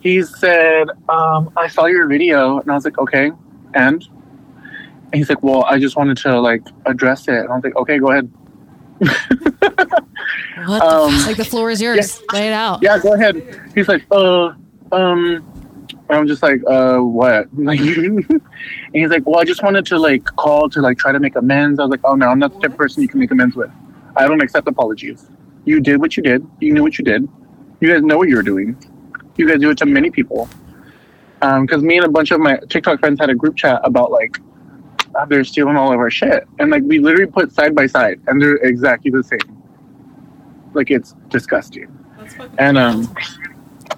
He 0.01 0.23
said, 0.23 0.89
um, 1.09 1.51
"I 1.57 1.67
saw 1.69 1.87
your 1.87 2.07
video," 2.07 2.61
and 2.61 2.71
I 2.71 2.75
was 2.75 2.85
like, 2.85 2.99
"Okay." 2.99 3.33
And, 3.75 4.07
and 4.07 4.09
he's 5.13 5.29
like, 5.29 5.43
"Well, 5.43 5.65
I 5.65 5.79
just 5.79 5.97
wanted 5.97 6.17
to 6.19 6.41
like 6.41 6.63
address 6.87 7.29
it." 7.29 7.35
And 7.35 7.49
I 7.49 7.55
was 7.55 7.65
like, 7.65 7.77
"Okay, 7.77 7.99
go 7.99 8.11
ahead." 8.11 8.31
What 10.67 10.81
the 10.81 10.87
Um, 10.87 11.13
like 11.27 11.37
the 11.37 11.45
floor 11.45 11.71
is 11.71 11.81
yours. 11.81 12.21
Lay 12.33 12.49
it 12.49 12.53
out. 12.53 12.83
yeah, 12.83 12.99
go 12.99 13.13
ahead. 13.15 13.61
He's 13.75 13.89
like, 13.89 14.05
uh, 14.11 14.47
um, 14.91 15.45
and 16.09 16.19
I'm 16.19 16.27
just 16.27 16.43
like, 16.43 16.61
uh, 16.67 16.99
what? 16.99 17.47
Like, 17.57 17.79
and 17.79 18.41
he's 18.93 19.11
like, 19.11 19.25
well, 19.27 19.39
I 19.39 19.45
just 19.45 19.63
wanted 19.63 19.85
to 19.87 19.99
like 19.99 20.25
call 20.25 20.69
to 20.71 20.81
like 20.81 20.99
try 20.99 21.13
to 21.13 21.21
make 21.21 21.37
amends. 21.37 21.79
I 21.79 21.83
was 21.83 21.91
like, 21.91 22.01
oh 22.05 22.15
no, 22.15 22.29
I'm 22.29 22.39
not 22.39 22.55
the 22.55 22.61
type 22.61 22.73
of 22.73 22.77
person 22.79 23.03
you 23.03 23.09
can 23.09 23.21
make 23.21 23.31
amends 23.31 23.55
with. 23.55 23.71
I 24.17 24.27
don't 24.27 24.43
accept 24.43 24.67
apologies. 24.67 25.29
You 25.65 25.81
did 25.81 26.01
what 26.01 26.17
you 26.17 26.23
did. 26.23 26.47
You 26.61 26.73
knew 26.73 26.83
what 26.83 26.99
you 26.99 27.05
did. 27.05 27.29
You 27.81 27.93
guys 27.93 28.03
know 28.03 28.17
what 28.17 28.29
you 28.29 28.37
were 28.37 28.43
doing. 28.43 28.77
You 29.37 29.47
guys 29.49 29.61
do 29.61 29.71
it 29.71 29.79
to 29.79 29.87
many 29.87 30.11
people. 30.11 30.49
Um, 31.43 31.67
because 31.67 31.83
me 31.83 31.97
and 31.99 32.07
a 32.07 32.11
bunch 32.11 32.31
of 32.31 32.41
my 32.41 32.59
TikTok 32.71 32.99
friends 33.01 33.21
had 33.21 33.29
a 33.29 33.35
group 33.35 33.57
chat 33.57 33.81
about 33.85 34.11
like 34.11 34.39
they're 35.29 35.45
stealing 35.45 35.77
all 35.77 35.93
of 35.93 35.99
our 35.99 36.11
shit, 36.11 36.47
and 36.59 36.71
like 36.71 36.83
we 36.85 36.99
literally 36.99 37.31
put 37.31 37.53
side 37.53 37.75
by 37.75 37.87
side, 37.87 38.21
and 38.27 38.41
they're 38.43 38.57
exactly 38.57 39.11
the 39.11 39.23
same. 39.23 39.39
Like 40.75 40.91
it's 40.91 41.15
disgusting. 41.31 41.89
And 42.59 42.77
um, 42.77 43.15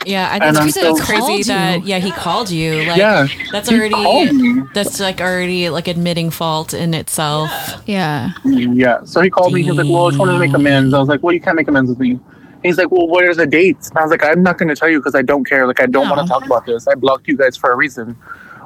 Yeah, 0.06 0.28
I 0.30 0.34
And 0.34 0.42
think 0.56 0.56
I'm 0.58 0.68
it's 0.68 0.76
so- 0.80 0.94
crazy 0.96 1.20
Called 1.20 1.44
that 1.46 1.80
you. 1.80 1.86
yeah 1.86 1.98
he 1.98 2.10
called 2.12 2.50
you. 2.50 2.84
Like 2.84 2.96
yeah, 2.98 3.26
that's 3.50 3.70
already 3.72 4.62
that's 4.74 5.00
like 5.00 5.20
already 5.20 5.70
like 5.70 5.88
admitting 5.88 6.30
fault 6.30 6.72
in 6.74 6.94
itself. 6.94 7.50
Yeah. 7.86 8.30
Yeah. 8.44 9.02
So 9.04 9.20
he 9.20 9.30
called 9.30 9.52
me. 9.52 9.62
He 9.62 9.70
was 9.70 9.78
like, 9.78 9.88
"Well, 9.88 10.06
I 10.06 10.10
just 10.10 10.18
wanted 10.20 10.32
to 10.34 10.38
make 10.38 10.54
amends." 10.54 10.94
I 10.94 10.98
was 11.00 11.08
like, 11.08 11.22
"Well, 11.22 11.32
you 11.34 11.40
can't 11.40 11.56
make 11.56 11.68
amends 11.68 11.88
with 11.90 11.98
me." 11.98 12.20
He's 12.62 12.76
like, 12.78 12.90
"Well, 12.90 13.06
what 13.08 13.24
are 13.24 13.34
the 13.34 13.46
dates?" 13.46 13.88
And 13.88 13.98
I 13.98 14.02
was 14.02 14.10
like, 14.10 14.22
"I'm 14.24 14.42
not 14.42 14.58
going 14.58 14.68
to 14.68 14.76
tell 14.76 14.88
you 14.88 14.98
because 14.98 15.14
I 15.14 15.22
don't 15.22 15.44
care. 15.44 15.66
Like, 15.66 15.80
I 15.80 15.86
don't 15.86 16.08
want 16.08 16.20
to 16.20 16.26
talk 16.28 16.44
about 16.44 16.66
this. 16.66 16.86
I 16.86 16.94
blocked 16.94 17.26
you 17.28 17.36
guys 17.36 17.56
for 17.56 17.70
a 17.72 17.76
reason." 17.76 18.16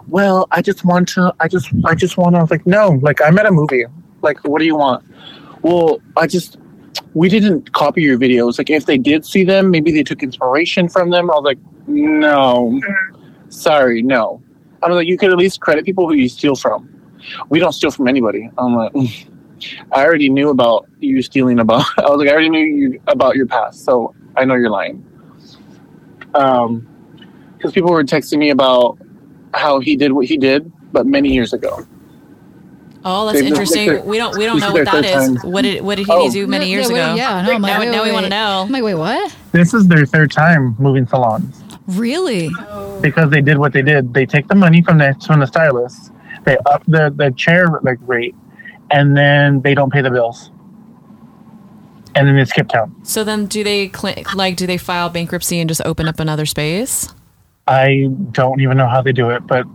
Well, 0.09 0.49
I 0.51 0.63
just 0.63 0.85
want 0.85 1.09
to. 1.11 1.35
I 1.41 1.49
just. 1.49 1.71
I 1.85 1.95
just 1.95 2.17
want 2.17 2.35
to. 2.35 2.39
I 2.39 2.43
was 2.43 2.51
like, 2.51 2.67
"No. 2.67 2.99
Like, 3.03 3.21
I'm 3.23 3.39
at 3.39 3.47
a 3.47 3.51
movie. 3.51 3.85
Like, 4.23 4.43
what 4.45 4.59
do 4.59 4.65
you 4.65 4.77
want?" 4.77 5.05
Well, 5.63 6.01
I 6.17 6.27
just. 6.27 6.59
We 7.15 7.29
didn't 7.29 7.73
copy 7.73 8.03
your 8.03 8.19
videos. 8.19 8.59
Like, 8.59 8.71
if 8.71 8.87
they 8.87 8.99
did 8.99 9.25
see 9.25 9.45
them, 9.45 9.71
maybe 9.71 9.93
they 9.93 10.03
took 10.03 10.23
inspiration 10.23 10.89
from 10.89 11.11
them. 11.11 11.31
I 11.31 11.35
was 11.35 11.45
like, 11.45 11.59
"No, 11.87 12.81
sorry, 13.49 14.03
no." 14.03 14.43
I 14.83 14.89
was 14.89 14.97
like, 14.97 15.07
"You 15.07 15.17
could 15.17 15.31
at 15.31 15.39
least 15.39 15.61
credit 15.61 15.85
people 15.85 16.09
who 16.09 16.15
you 16.15 16.29
steal 16.29 16.57
from." 16.57 16.89
We 17.49 17.61
don't 17.61 17.73
steal 17.73 17.91
from 17.91 18.09
anybody. 18.09 18.51
I'm 18.59 18.75
like. 18.75 18.93
I 19.93 20.05
already 20.05 20.29
knew 20.29 20.51
about 20.51 20.89
you 20.99 21.23
stealing 21.23 21.61
about. 21.61 21.85
I 21.99 22.11
was 22.11 22.19
like, 22.19 22.29
I 22.29 22.33
already 22.33 22.51
knew 22.51 22.65
you 22.65 23.01
about 23.07 23.37
your 23.37 23.47
past, 23.47 23.85
so 23.85 24.13
I 24.37 24.45
know 24.45 24.57
you're 24.57 24.71
lying. 24.71 25.07
Um, 26.35 26.89
because 27.57 27.73
people 27.73 27.93
were 27.93 28.03
texting 28.03 28.39
me 28.39 28.51
about 28.51 28.99
how 29.55 29.81
he 29.81 29.97
did 29.97 30.13
what 30.13 30.27
he 30.27 30.37
did, 30.37 30.71
but 30.93 31.07
many 31.07 31.31
years 31.33 31.53
ago. 31.53 31.85
Oh, 33.05 33.27
that's 33.27 33.41
They- 33.41 33.47
interesting. 33.49 33.89
they- 33.89 34.01
We 34.01 34.17
don't 34.17 34.37
we 34.39 34.45
don't 34.47 34.61
know 34.61 34.69
what 34.69 34.75
their 34.77 34.85
that 34.85 34.95
third 34.95 35.05
is. 35.05 35.41
time. 35.43 35.51
What 35.53 35.63
did 35.63 35.83
what 35.83 35.97
did 35.97 36.07
he 36.07 36.13
Oh. 36.13 36.31
do 36.31 36.47
many 36.47 36.69
years 36.69 36.89
yeah, 36.91 36.97
ago? 37.09 37.15
yeah, 37.17 37.43
no, 37.43 37.53
I'm 37.55 37.63
like, 37.63 37.73
now, 37.73 37.81
wait, 37.81 37.91
now 37.91 38.05
we 38.05 38.13
want 38.13 38.25
to 38.25 38.31
know. 38.31 38.63
I'm 38.65 38.71
like, 38.71 38.85
wait, 38.85 38.95
what? 38.95 39.35
This 39.51 39.75
is 39.75 39.89
their 39.89 40.07
third 40.07 40.31
time 40.31 40.77
moving 40.79 41.07
salons 41.09 41.63
Really? 41.89 42.49
because 43.01 43.31
they 43.31 43.41
did 43.41 43.59
what 43.59 43.73
they 43.73 43.83
did. 43.83 44.15
They 44.15 44.25
take 44.25 44.47
the 44.47 44.55
money 44.55 44.83
from 44.83 44.99
the 44.99 45.17
from 45.27 45.41
the 45.41 45.47
stylists, 45.47 46.13
they 46.45 46.57
up 46.67 46.83
the 46.87 47.13
the 47.15 47.33
chair 47.33 47.81
like 47.83 47.99
rate, 48.07 48.37
and 48.93 49.17
then 49.17 49.63
they 49.63 49.75
don't 49.75 49.93
pay 49.93 50.01
the 50.01 50.11
bills, 50.11 50.53
and 52.15 52.29
then 52.29 52.37
they 52.37 52.45
skip 52.45 52.69
town. 52.69 52.95
So 53.03 53.25
then, 53.25 53.47
do 53.47 53.65
they 53.65 53.89
cl- 53.89 54.15
like 54.37 54.55
do 54.57 54.67
they 54.69 54.77
file 54.79 55.09
bankruptcy 55.11 55.59
and 55.59 55.69
just 55.69 55.83
open 55.85 56.07
up 56.07 56.21
another 56.21 56.47
space? 56.47 57.09
I 57.67 58.09
don't 58.33 58.61
even 58.61 58.77
know 58.77 58.89
how 58.89 59.03
they 59.03 59.13
do 59.13 59.31
it, 59.31 59.47
but 59.47 59.67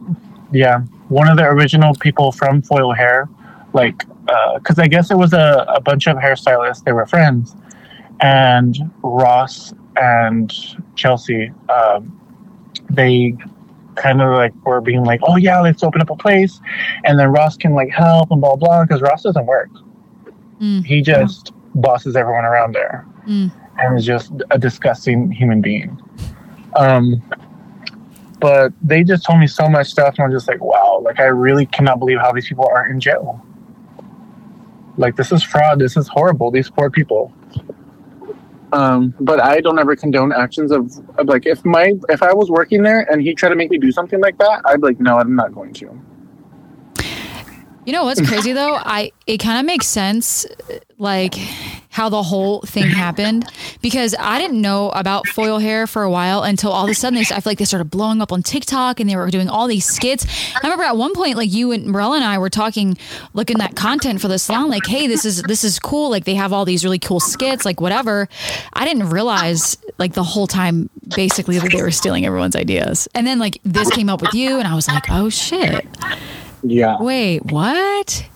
yeah, 0.52 0.80
one 1.10 1.30
of 1.30 1.38
the 1.38 1.44
original 1.46 1.94
people 1.96 2.32
from 2.32 2.62
Foil 2.62 2.94
Hair, 2.94 3.30
like, 3.74 4.04
because 4.56 4.78
I 4.78 4.88
guess 4.88 5.10
it 5.12 5.18
was 5.18 5.34
a, 5.34 5.66
a 5.70 5.80
bunch 5.80 6.08
of 6.08 6.18
hairstylists, 6.18 6.84
they 6.84 6.92
were 6.92 7.06
friends, 7.06 7.56
and 8.20 8.78
Ross 9.04 9.74
and 9.96 10.54
Chelsea, 10.96 11.52
um, 11.70 12.20
they 12.90 13.36
kind 13.96 14.22
of 14.22 14.34
like 14.34 14.54
were 14.66 14.82
being 14.82 15.04
like, 15.04 15.20
oh 15.24 15.38
yeah, 15.38 15.60
let's 15.62 15.82
open 15.84 16.02
up 16.02 16.10
a 16.10 16.16
place, 16.16 16.60
and 17.06 17.18
then 17.18 17.30
Ross 17.30 17.58
can 17.58 17.74
like 17.74 17.90
help 17.90 18.32
and 18.32 18.42
blah 18.42 18.56
blah, 18.56 18.84
because 18.84 19.02
Ross 19.02 19.24
doesn't 19.24 19.46
work. 19.46 19.70
Mm. 20.62 20.86
He 20.86 21.02
just 21.02 21.52
bosses 21.76 22.16
everyone 22.16 22.46
around 22.46 22.74
there, 22.76 23.06
Mm. 23.28 23.52
and 23.80 23.98
is 23.98 24.06
just 24.06 24.32
a 24.52 24.58
disgusting 24.60 25.32
human 25.32 25.62
being. 25.62 26.00
Um, 26.76 27.22
but 28.40 28.72
they 28.82 29.04
just 29.04 29.26
told 29.26 29.40
me 29.40 29.48
so 29.48 29.68
much 29.70 29.88
stuff 29.88 30.16
and 30.18 30.26
i'm 30.26 30.32
just 30.32 30.48
like 30.48 30.62
wow 30.62 31.02
like 31.04 31.20
i 31.20 31.26
really 31.26 31.66
cannot 31.66 32.00
believe 32.00 32.20
how 32.20 32.32
these 32.32 32.48
people 32.48 32.68
aren't 32.72 32.92
in 32.92 33.00
jail. 33.00 33.44
Like 34.98 35.16
this 35.16 35.32
is 35.32 35.44
fraud. 35.44 35.80
This 35.80 35.96
is 35.96 36.08
horrible. 36.08 36.50
These 36.50 36.70
poor 36.70 36.90
people. 36.90 37.32
Um 38.74 39.14
but 39.20 39.42
i 39.42 39.62
don't 39.62 39.80
ever 39.80 39.96
condone 39.96 40.34
actions 40.34 40.72
of, 40.72 40.92
of 41.18 41.28
like 41.28 41.46
if 41.46 41.64
my 41.64 41.94
if 42.10 42.22
i 42.22 42.34
was 42.34 42.50
working 42.50 42.84
there 42.84 43.10
and 43.12 43.22
he 43.22 43.34
tried 43.34 43.50
to 43.50 43.56
make 43.56 43.72
me 43.72 43.78
do 43.78 43.94
something 43.94 44.20
like 44.20 44.38
that 44.40 44.62
i'd 44.66 44.82
be 44.82 44.88
like 44.88 45.00
no 45.00 45.18
i'm 45.18 45.36
not 45.36 45.54
going 45.54 45.72
to 45.74 46.02
You 47.88 47.94
know 47.94 48.04
what's 48.04 48.20
crazy 48.20 48.52
though? 48.52 48.76
I 48.76 49.14
it 49.28 49.38
kind 49.38 49.62
of 49.62 49.66
makes 49.66 49.88
sense, 49.88 50.46
like 50.98 51.36
how 51.90 52.10
the 52.10 52.22
whole 52.22 52.60
thing 52.64 52.90
happened 52.90 53.50
because 53.82 54.14
I 54.20 54.40
didn't 54.40 54.60
know 54.60 54.90
about 54.90 55.26
foil 55.28 55.58
hair 55.58 55.88
for 55.88 56.04
a 56.04 56.12
while 56.12 56.44
until 56.44 56.72
all 56.72 56.84
of 56.84 56.92
a 56.92 56.94
sudden 56.94 57.16
they, 57.16 57.22
I 57.22 57.40
feel 57.40 57.44
like 57.46 57.60
they 57.60 57.66
started 57.66 57.86
blowing 57.86 58.22
up 58.22 58.34
on 58.34 58.44
TikTok 58.44 59.00
and 59.00 59.10
they 59.10 59.16
were 59.16 59.32
doing 59.32 59.48
all 59.48 59.68
these 59.68 59.86
skits. 59.86 60.28
I 60.54 60.60
remember 60.64 60.84
at 60.84 60.98
one 60.98 61.14
point 61.16 61.38
like 61.38 61.50
you 61.50 61.72
and 61.72 61.86
Morella 61.86 62.18
and 62.18 62.26
I 62.26 62.40
were 62.40 62.50
talking, 62.50 62.98
looking 63.34 63.62
at 63.62 63.78
content 63.78 64.20
for 64.20 64.28
the 64.28 64.38
salon, 64.38 64.70
like, 64.70 64.86
hey, 64.86 65.08
this 65.08 65.24
is 65.24 65.42
this 65.44 65.64
is 65.64 65.80
cool. 65.80 66.10
Like 66.10 66.26
they 66.26 66.36
have 66.36 66.52
all 66.52 66.66
these 66.66 66.84
really 66.84 67.00
cool 67.00 67.22
skits, 67.22 67.64
like 67.64 67.80
whatever. 67.80 68.28
I 68.74 68.84
didn't 68.84 69.12
realize 69.12 69.78
like 69.98 70.12
the 70.12 70.24
whole 70.26 70.48
time 70.48 70.90
basically 71.16 71.58
that 71.58 71.72
they 71.72 71.82
were 71.82 71.92
stealing 71.92 72.26
everyone's 72.26 72.58
ideas, 72.58 73.08
and 73.16 73.26
then 73.26 73.40
like 73.40 73.60
this 73.64 73.90
came 73.92 74.10
up 74.10 74.22
with 74.22 74.34
you, 74.34 74.60
and 74.60 74.68
I 74.68 74.76
was 74.76 74.90
like, 74.90 75.06
oh 75.10 75.30
shit. 75.30 75.88
Yeah 76.64 76.98
Wait, 77.00 77.46
what? 77.52 78.28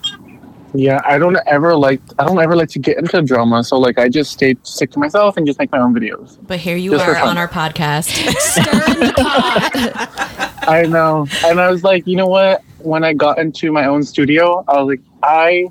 yeah 0.73 1.01
i 1.05 1.17
don't 1.17 1.37
ever 1.47 1.75
like 1.75 1.99
i 2.17 2.23
don't 2.23 2.39
ever 2.39 2.55
like 2.55 2.69
to 2.69 2.79
get 2.79 2.97
into 2.97 3.21
drama 3.21 3.61
so 3.61 3.77
like 3.77 3.99
i 3.99 4.07
just 4.07 4.31
stay 4.31 4.55
stick 4.63 4.89
to 4.89 4.99
myself 4.99 5.35
and 5.35 5.45
just 5.45 5.59
make 5.59 5.69
my 5.71 5.79
own 5.79 5.93
videos 5.93 6.37
But 6.47 6.59
here 6.59 6.77
you 6.77 6.91
Just 6.91 7.05
are 7.05 7.17
on 7.17 7.37
our 7.37 7.47
podcast. 7.49 8.07
Stir 8.39 8.63
the 8.63 9.13
pot. 9.17 10.67
I 10.67 10.83
know. 10.83 11.27
And 11.45 11.59
I 11.59 11.69
was 11.71 11.83
like, 11.83 12.05
you 12.07 12.15
know 12.15 12.27
what? 12.27 12.61
When 12.79 13.03
I 13.03 13.13
got 13.13 13.39
into 13.39 13.71
my 13.71 13.85
own 13.85 14.03
studio, 14.03 14.63
I 14.67 14.81
was 14.81 14.87
like, 14.87 15.01
I 15.23 15.67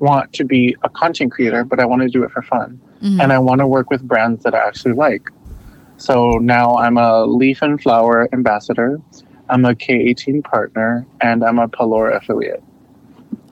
want 0.00 0.32
to 0.34 0.44
be 0.44 0.76
a 0.82 0.88
content 0.88 1.32
creator, 1.32 1.64
but 1.64 1.80
I 1.80 1.86
want 1.86 2.02
to 2.02 2.08
do 2.08 2.24
it 2.24 2.30
for 2.30 2.42
fun. 2.42 2.80
Mm-hmm. 3.02 3.20
And 3.20 3.32
I 3.32 3.38
want 3.38 3.60
to 3.60 3.66
work 3.66 3.88
with 3.90 4.02
brands 4.02 4.42
that 4.44 4.54
I 4.54 4.66
actually 4.66 4.94
like. 4.94 5.28
So 5.96 6.32
now 6.38 6.74
I'm 6.76 6.98
a 6.98 7.24
Leaf 7.24 7.62
and 7.62 7.80
Flower 7.80 8.28
ambassador. 8.32 9.00
I'm 9.52 9.66
a 9.66 9.74
K18 9.74 10.42
partner 10.42 11.04
and 11.20 11.44
I'm 11.44 11.58
a 11.58 11.68
Palora 11.68 12.16
affiliate. 12.16 12.64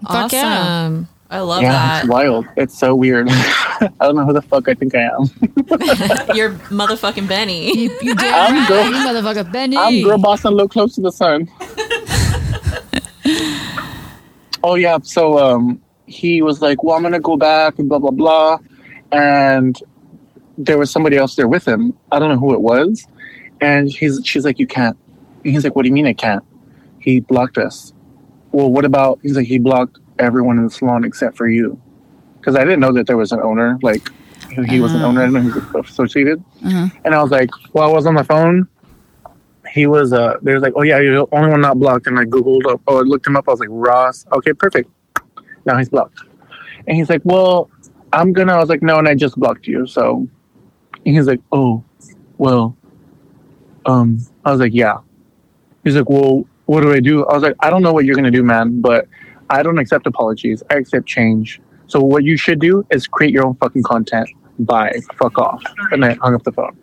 Fuck 0.09 0.33
yeah. 0.33 0.47
awesome. 0.47 1.09
I 1.29 1.41
love 1.41 1.61
yeah, 1.61 1.73
that. 1.73 2.05
it's 2.05 2.11
wild. 2.11 2.47
It's 2.57 2.77
so 2.77 2.95
weird. 2.95 3.29
I 3.31 3.91
don't 4.01 4.17
know 4.17 4.25
who 4.25 4.33
the 4.33 4.41
fuck 4.41 4.67
I 4.67 4.73
think 4.73 4.95
I 4.95 5.03
am. 5.03 5.25
You're 6.35 6.53
motherfucking 6.71 7.29
Benny. 7.29 7.67
You, 7.67 7.99
you 8.01 8.15
did 8.15 8.19
I'm 8.35 8.55
right, 8.55 8.69
girl- 8.69 8.87
you 8.87 8.93
motherfucker, 8.93 9.53
Benny. 9.53 9.77
I'm 9.77 10.03
girl 10.03 10.17
boss 10.17 10.43
and 10.47 10.57
look 10.57 10.71
close 10.71 10.95
to 10.95 11.03
the 11.03 11.13
sun. 11.13 11.51
oh 14.65 14.77
yeah, 14.77 14.99
so 15.03 15.39
um, 15.39 15.83
he 16.07 16.41
was 16.41 16.63
like, 16.63 16.83
"Well, 16.83 16.97
I'm 16.97 17.03
gonna 17.03 17.21
go 17.21 17.37
back 17.37 17.79
and 17.79 17.89
blah 17.89 17.99
blah 17.99 18.11
blah," 18.11 18.59
and 19.13 19.79
there 20.57 20.79
was 20.79 20.91
somebody 20.91 21.17
else 21.19 21.37
there 21.37 21.47
with 21.47 21.69
him. 21.69 21.97
I 22.11 22.19
don't 22.19 22.31
know 22.31 22.39
who 22.39 22.55
it 22.55 22.63
was, 22.63 23.07
and 23.61 23.89
he's 23.89 24.21
she's 24.25 24.47
like, 24.47 24.59
"You 24.59 24.67
can't." 24.67 24.97
And 25.45 25.53
he's 25.53 25.65
like, 25.65 25.75
"What 25.77 25.83
do 25.83 25.89
you 25.89 25.95
mean 25.95 26.07
I 26.07 26.13
can't?" 26.13 26.45
He 26.99 27.21
blocked 27.21 27.59
us. 27.59 27.93
well, 28.53 28.71
what 28.71 28.85
about? 28.85 29.21
He's 29.23 29.37
like, 29.37 29.47
he 29.47 29.59
blocked 29.59 29.99
everyone 30.19 30.59
in 30.59 30.65
the 30.65 30.71
salon 30.71 31.05
except 31.05 31.37
for 31.37 31.49
you, 31.49 31.81
because 32.39 32.57
I 32.57 32.65
didn't 32.65 32.81
know 32.81 32.93
that 32.93 33.07
there 33.07 33.17
was 33.17 33.33
an 33.33 33.41
owner. 33.41 33.79
Like, 33.83 34.11
he 34.51 34.63
he 34.65 34.81
was 34.81 34.93
an 34.93 35.03
owner, 35.03 35.27
didn't 35.27 35.45
he 35.45 35.51
was 35.79 35.89
associated. 35.91 36.43
And 37.05 37.15
I 37.15 37.23
was 37.23 37.31
like, 37.31 37.51
while 37.73 37.89
I 37.91 37.93
was 37.93 38.07
on 38.07 38.15
the 38.17 38.25
phone, 38.25 38.69
he 39.73 39.87
was. 39.87 40.13
Uh, 40.13 40.37
they 40.43 40.53
was 40.53 40.63
like, 40.63 40.73
oh 40.77 40.83
yeah, 40.83 40.99
you're 40.99 41.27
the 41.27 41.37
only 41.37 41.51
one 41.51 41.61
not 41.61 41.79
blocked. 41.79 42.07
And 42.07 42.19
I 42.19 42.25
googled 42.25 42.67
up, 42.71 42.81
oh, 42.89 42.99
I 42.99 43.03
looked 43.03 43.27
him 43.27 43.37
up. 43.37 43.49
I 43.49 43.53
was 43.53 43.61
like, 43.61 43.69
Ross. 43.71 44.27
Okay, 44.33 44.53
perfect. 44.53 44.91
Now 45.65 45.79
he's 45.79 45.89
blocked. 45.89 46.19
And 46.87 46.97
he's 46.97 47.09
like, 47.09 47.23
well, 47.25 47.71
I'm 48.13 48.33
gonna. 48.33 48.55
I 48.55 48.59
was 48.59 48.69
like, 48.69 48.83
no, 48.83 48.99
and 48.99 49.07
I 49.09 49.15
just 49.15 49.37
blocked 49.37 49.67
you. 49.67 49.87
So 49.87 50.27
and 51.07 51.15
he's 51.15 51.27
like, 51.27 51.41
oh, 51.53 51.85
well, 52.39 52.77
um, 53.87 54.19
I 54.45 54.51
was 54.51 54.61
like, 54.61 54.75
yeah. 54.75 54.99
He's 55.85 55.97
like, 55.97 56.09
well, 56.09 56.45
what 56.67 56.83
do 56.83 56.93
I 56.93 57.01
do? 57.01 57.27
I 57.27 57.35
was 57.35 57.43
like, 57.43 57.57
I 57.61 57.71
don't 57.71 57.83
know 57.83 57.93
what 57.93 58.05
you're 58.05 58.17
gonna 58.17 58.31
do, 58.31 58.43
man, 58.43 58.81
but 58.81 59.09
I 59.49 59.63
don't 59.63 59.79
accept 59.79 60.07
apologies. 60.07 60.63
I 60.71 60.75
accept 60.77 61.07
change. 61.07 61.61
So 61.87 62.01
what 62.01 62.23
you 62.25 62.37
should 62.37 62.61
do 62.61 62.87
is 62.91 63.07
create 63.07 63.33
your 63.33 63.45
own 63.47 63.55
fucking 63.57 63.83
content. 63.83 64.29
Bye. 64.61 65.01
Fuck 65.19 65.39
off. 65.39 65.63
And 65.91 66.05
I 66.05 66.15
hung 66.15 66.35
up 66.35 66.45
the 66.45 66.53
phone. 66.53 66.77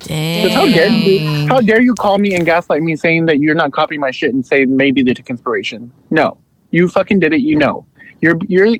'Cause 0.00 0.52
How 0.54 0.66
dare 0.66 0.88
you? 0.88 1.46
How 1.46 1.60
dare 1.60 1.80
you 1.82 1.94
call 1.94 2.18
me 2.18 2.34
and 2.34 2.44
gaslight 2.46 2.82
me, 2.82 2.96
saying 2.96 3.26
that 3.26 3.38
you're 3.38 3.54
not 3.54 3.72
copying 3.72 4.00
my 4.00 4.10
shit 4.10 4.32
and 4.32 4.44
say 4.44 4.64
maybe 4.64 5.02
they 5.02 5.12
took 5.12 5.28
inspiration? 5.28 5.92
No, 6.10 6.38
you 6.70 6.88
fucking 6.88 7.20
did 7.20 7.32
it. 7.34 7.42
You 7.42 7.56
know, 7.56 7.84
you're 8.20 8.38
you're 8.48 8.76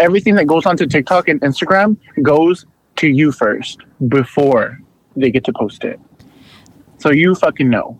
everything 0.00 0.34
that 0.36 0.46
goes 0.46 0.64
onto 0.64 0.86
TikTok 0.86 1.28
and 1.28 1.40
Instagram 1.42 1.96
goes 2.22 2.64
to 2.96 3.08
you 3.08 3.30
first 3.30 3.80
before 4.08 4.80
they 5.16 5.30
get 5.30 5.44
to 5.44 5.52
post 5.52 5.84
it. 5.84 6.00
So 7.02 7.10
you 7.10 7.34
fucking 7.34 7.68
know. 7.68 7.98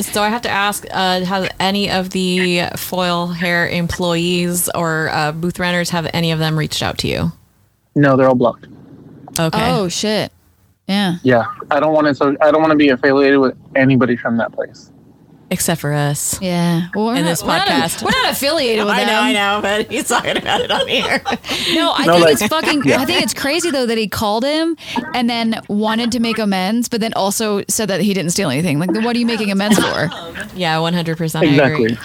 So 0.00 0.20
I 0.20 0.28
have 0.28 0.42
to 0.42 0.50
ask: 0.50 0.84
uh, 0.90 1.24
Have 1.24 1.48
any 1.60 1.88
of 1.88 2.10
the 2.10 2.64
foil 2.76 3.28
hair 3.28 3.68
employees 3.68 4.68
or 4.74 5.08
uh, 5.10 5.30
booth 5.30 5.60
renters 5.60 5.90
have 5.90 6.10
any 6.12 6.32
of 6.32 6.40
them 6.40 6.58
reached 6.58 6.82
out 6.82 6.98
to 6.98 7.08
you? 7.08 7.30
No, 7.94 8.16
they're 8.16 8.26
all 8.26 8.34
blocked. 8.34 8.66
Okay. 9.38 9.70
Oh 9.70 9.88
shit. 9.88 10.32
Yeah. 10.88 11.18
Yeah, 11.22 11.44
I 11.70 11.78
don't 11.78 11.94
want 11.94 12.08
to. 12.08 12.14
So 12.14 12.36
I 12.40 12.50
don't 12.50 12.60
want 12.60 12.72
to 12.72 12.76
be 12.76 12.88
affiliated 12.88 13.38
with 13.38 13.56
anybody 13.76 14.16
from 14.16 14.36
that 14.38 14.52
place. 14.52 14.90
Except 15.54 15.80
for 15.80 15.92
us. 15.92 16.40
Yeah. 16.42 16.88
Well, 16.96 17.06
we're 17.06 17.14
In 17.14 17.22
not- 17.22 17.28
this 17.30 17.42
we're 17.42 17.56
not- 17.56 17.68
podcast. 17.68 18.02
We're 18.04 18.10
not, 18.10 18.32
affiliated 18.32 18.84
with 18.84 18.92
I 18.92 19.04
them. 19.04 19.08
know, 19.08 19.20
I 19.20 19.32
know, 19.32 19.60
but 19.62 19.88
he's 19.90 20.08
talking 20.08 20.36
about 20.36 20.60
it 20.62 20.70
on 20.72 20.88
here. 20.88 21.22
No, 21.74 21.92
I 21.94 22.04
No, 22.06 22.14
think 22.14 22.24
like- 22.24 22.32
it's 22.32 22.46
fucking. 22.48 22.82
Yeah. 22.84 23.00
I 23.00 23.04
think 23.04 23.22
it's 23.22 23.32
crazy 23.34 23.70
though 23.70 23.86
that 23.86 23.96
he 23.96 24.08
called 24.08 24.44
him 24.44 24.76
and 25.14 25.30
then 25.30 25.60
wanted 25.68 26.10
to 26.12 26.18
make 26.20 26.38
amends, 26.38 26.88
but 26.88 27.00
then 27.00 27.12
also 27.14 27.62
said 27.68 27.86
that 27.88 28.00
he 28.00 28.12
didn't 28.14 28.32
steal 28.32 28.50
anything. 28.50 28.80
Like, 28.80 28.90
what 29.04 29.14
are 29.14 29.18
you 29.18 29.26
making 29.26 29.50
amends 29.52 29.78
for? 29.78 30.10
yeah, 30.56 30.78
one 30.80 30.92
hundred 30.92 31.16
percent. 31.18 31.44
Exactly. 31.46 31.92
agree. 31.92 31.98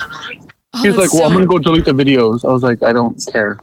Oh, 0.76 0.82
He 0.84 0.88
was 0.90 0.98
like, 0.98 1.06
that's 1.10 1.16
"Well, 1.16 1.24
I'm 1.26 1.34
gonna 1.34 1.48
go 1.48 1.58
delete 1.58 1.86
the 1.86 1.92
videos." 1.94 2.46
I 2.46 2.52
was 2.54 2.62
like, 2.62 2.84
"I 2.84 2.94
don't 2.94 3.20
care." 3.34 3.58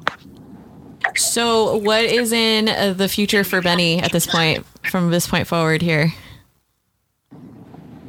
So, 1.15 1.77
what 1.77 2.05
is 2.05 2.33
in 2.33 2.69
uh, 2.69 2.93
the 2.93 3.09
future 3.09 3.45
for 3.45 3.61
Benny 3.63 4.03
at 4.03 4.11
this 4.13 4.27
point? 4.27 4.67
From 4.91 5.11
this 5.11 5.27
point 5.29 5.47
forward, 5.47 5.81
here. 5.83 6.13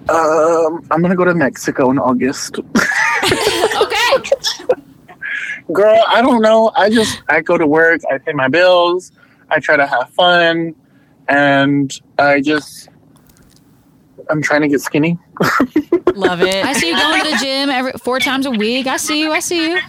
Um, 0.10 0.86
I'm 0.92 1.02
gonna 1.02 1.16
go 1.16 1.26
to 1.26 1.34
Mexico 1.34 1.90
in 1.92 2.00
August. 2.00 2.60
Okay. 3.78 4.32
Girl, 5.74 6.02
I 6.08 6.22
don't 6.22 6.42
know. 6.42 6.72
I 6.76 6.90
just 6.90 7.22
I 7.28 7.42
go 7.42 7.58
to 7.58 7.68
work, 7.68 8.02
I 8.10 8.18
pay 8.18 8.32
my 8.32 8.48
bills, 8.48 9.12
I 9.50 9.60
try 9.60 9.76
to 9.76 9.86
have 9.86 10.10
fun, 10.12 10.74
and 11.28 12.00
I 12.18 12.42
just 12.42 12.90
I'm 14.30 14.42
trying 14.42 14.62
to 14.62 14.68
get 14.68 14.82
skinny. 14.82 15.18
Love 16.16 16.42
it. 16.42 16.66
I 16.66 16.74
see 16.74 16.90
you 16.90 16.96
going 16.98 17.24
to 17.24 17.32
the 17.32 17.38
gym 17.38 17.70
every 17.70 17.92
four 18.04 18.20
times 18.20 18.46
a 18.46 18.52
week. 18.52 18.88
I 18.88 18.98
see 18.98 19.22
you. 19.22 19.32
I 19.32 19.40
see 19.40 19.72
you. 19.72 19.80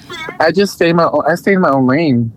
I 0.40 0.52
just 0.52 0.74
stay 0.74 0.90
in 0.90 0.96
my 0.96 1.04
own, 1.04 1.22
I 1.26 1.34
stay 1.36 1.54
in 1.54 1.60
my 1.60 1.70
own 1.70 1.86
lane. 1.86 2.32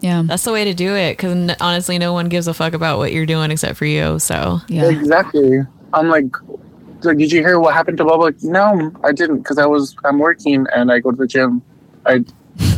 Yeah. 0.00 0.22
That's 0.24 0.44
the 0.44 0.52
way 0.52 0.64
to 0.64 0.74
do 0.74 0.94
it. 0.94 1.16
Because 1.16 1.56
honestly, 1.60 1.98
no 1.98 2.12
one 2.12 2.28
gives 2.28 2.46
a 2.46 2.54
fuck 2.54 2.72
about 2.72 2.98
what 2.98 3.12
you're 3.12 3.26
doing 3.26 3.50
except 3.50 3.76
for 3.76 3.84
you. 3.84 4.18
So, 4.18 4.60
Yeah. 4.68 4.88
Exactly. 4.88 5.60
I'm 5.92 6.08
like, 6.08 6.34
like, 6.42 6.60
did 7.02 7.32
you 7.32 7.40
hear 7.40 7.58
what 7.58 7.74
happened 7.74 7.98
to 7.98 8.04
Bubba? 8.04 8.20
Like, 8.20 8.42
no, 8.42 8.92
I 9.04 9.12
didn't, 9.12 9.38
because 9.38 9.58
I 9.58 9.66
was 9.66 9.96
I'm 10.04 10.18
working 10.18 10.66
and 10.74 10.90
I 10.92 11.00
go 11.00 11.10
to 11.10 11.16
the 11.16 11.26
gym. 11.26 11.62
I 12.06 12.24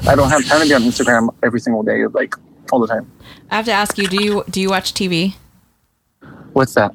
I 0.08 0.14
don't 0.14 0.30
have 0.30 0.44
time 0.46 0.60
to 0.62 0.68
be 0.68 0.74
on 0.74 0.82
Instagram 0.82 1.28
every 1.42 1.60
single 1.60 1.82
day, 1.82 2.06
like 2.06 2.34
all 2.70 2.80
the 2.80 2.86
time. 2.86 3.10
I 3.50 3.56
have 3.56 3.64
to 3.66 3.72
ask 3.72 3.98
you: 3.98 4.06
Do 4.06 4.22
you 4.22 4.44
do 4.50 4.60
you 4.60 4.70
watch 4.70 4.94
TV? 4.94 5.34
What's 6.52 6.74
that? 6.74 6.94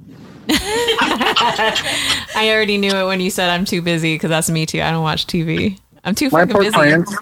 I 0.49 2.49
already 2.53 2.77
knew 2.77 2.91
it 2.95 3.05
when 3.05 3.19
you 3.19 3.29
said 3.29 3.49
I'm 3.49 3.65
too 3.65 3.81
busy 3.81 4.15
because 4.15 4.29
that's 4.29 4.49
me 4.49 4.65
too. 4.65 4.81
I 4.81 4.91
don't 4.91 5.03
watch 5.03 5.27
TV. 5.27 5.79
I'm 6.03 6.15
too 6.15 6.29
My 6.29 6.45
poor 6.45 6.61
busy. 6.61 6.73
clients. 6.73 7.13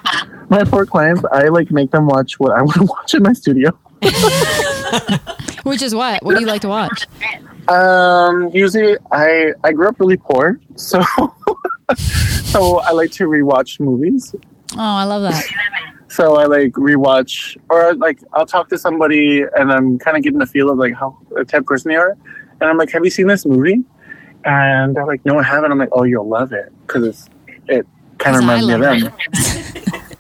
My 0.50 0.64
poor 0.64 0.86
clients. 0.86 1.24
I 1.32 1.48
like 1.48 1.72
make 1.72 1.92
them 1.92 2.06
watch 2.08 2.40
what 2.40 2.52
I 2.52 2.62
want 2.62 2.76
to 2.76 2.84
watch 2.84 3.14
in 3.16 3.24
my 3.24 3.34
studio. 3.34 3.72
Which 5.64 5.82
is 5.82 5.96
what? 5.96 6.24
What 6.24 6.36
do 6.36 6.42
you 6.42 6.46
like 6.48 6.62
to 6.62 6.68
watch? 6.68 7.08
Um, 7.68 8.50
usually 8.54 8.98
I 9.12 9.54
I 9.64 9.72
grew 9.72 9.88
up 9.88 10.00
really 10.00 10.18
poor, 10.18 10.60
so 10.76 11.02
so 11.96 12.80
I 12.80 12.92
like 12.92 13.12
to 13.12 13.26
rewatch 13.28 13.80
movies. 13.80 14.36
Oh, 14.74 14.78
I 14.78 15.04
love 15.04 15.24
that. 15.24 15.44
So 16.08 16.38
I 16.38 16.46
like 16.46 16.74
rewatch, 16.74 17.58
or 17.70 17.96
like 17.96 18.20
I'll 18.34 18.46
talk 18.46 18.70
to 18.70 18.78
somebody 18.78 19.44
and 19.58 19.72
I'm 19.72 19.98
kind 19.98 20.16
of 20.16 20.24
getting 20.24 20.40
the 20.40 20.46
feel 20.46 20.70
of 20.70 20.78
like 20.78 20.94
how 20.94 21.18
the 21.32 21.44
type 21.44 21.62
of 21.62 21.66
person 21.66 21.90
they 21.90 21.96
are, 21.96 22.16
and 22.62 22.70
I'm 22.70 22.78
like, 22.78 22.92
"Have 22.92 23.04
you 23.04 23.12
seen 23.12 23.28
this 23.28 23.46
movie?" 23.46 23.84
And 24.46 24.96
they're 24.96 25.06
like, 25.06 25.26
"No, 25.26 25.40
I 25.40 25.44
haven't." 25.44 25.72
I'm 25.72 25.80
like, 25.80 25.90
"Oh, 25.92 26.04
you'll 26.04 26.28
love 26.30 26.54
it 26.54 26.72
because 26.86 27.04
it's 27.04 27.30
it 27.68 27.88
kind 28.20 28.36
of 28.36 28.42
reminds 28.42 28.68
me 28.68 28.74
of 28.74 28.82
them." 28.82 29.12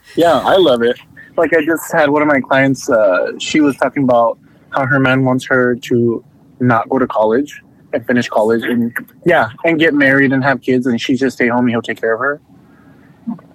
yeah, 0.15 0.39
I 0.39 0.57
love 0.57 0.81
it. 0.81 0.99
Like 1.37 1.53
I 1.53 1.63
just 1.63 1.91
had 1.91 2.09
one 2.09 2.23
of 2.23 2.27
my 2.27 2.41
clients. 2.41 2.89
Uh, 2.89 3.37
she 3.37 3.61
was 3.61 3.77
talking 3.77 4.03
about 4.03 4.39
how 4.71 4.85
her 4.85 4.99
man 4.99 5.23
wants 5.23 5.45
her 5.45 5.75
to 5.75 6.23
not 6.59 6.89
go 6.89 6.99
to 6.99 7.07
college 7.07 7.61
and 7.93 8.05
finish 8.05 8.27
college 8.29 8.63
and 8.63 8.93
yeah, 9.25 9.49
and 9.63 9.79
get 9.79 9.93
married 9.93 10.31
and 10.31 10.43
have 10.43 10.61
kids, 10.61 10.85
and 10.85 10.99
she 10.99 11.15
just 11.15 11.37
stay 11.37 11.47
home 11.47 11.61
and 11.61 11.69
he'll 11.69 11.81
take 11.81 11.99
care 11.99 12.13
of 12.13 12.19
her. 12.19 12.41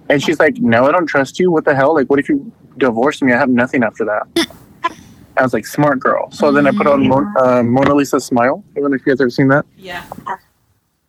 And 0.09 0.23
she's 0.23 0.41
like, 0.41 0.59
"No, 0.59 0.87
I 0.87 0.93
don't 0.93 1.07
trust 1.07 1.39
you. 1.39 1.51
What 1.51 1.65
the 1.65 1.75
hell? 1.75 1.95
Like, 1.95 2.09
what 2.09 2.19
if 2.19 2.29
you 2.29 2.51
divorce 2.79 3.23
me? 3.23 3.33
I 3.33 3.39
have 3.39 3.51
nothing 3.51 3.85
after 3.85 4.05
that." 4.07 4.51
I 5.37 5.43
was 5.43 5.53
like, 5.53 5.67
"Smart 5.67 6.01
girl." 6.01 6.31
So 6.33 6.51
then 6.51 6.67
I 6.67 6.73
put 6.73 6.87
on 6.87 7.07
Mon- 7.07 7.35
uh, 7.39 7.63
Mona 7.63 7.95
Lisa 7.95 8.19
Smile. 8.21 8.65
I 8.77 8.81
don't 8.81 8.91
know 8.91 8.97
if 8.97 9.07
you 9.07 9.13
guys 9.13 9.21
ever 9.21 9.31
seen 9.31 9.49
that. 9.49 9.65
Yeah. 9.77 10.05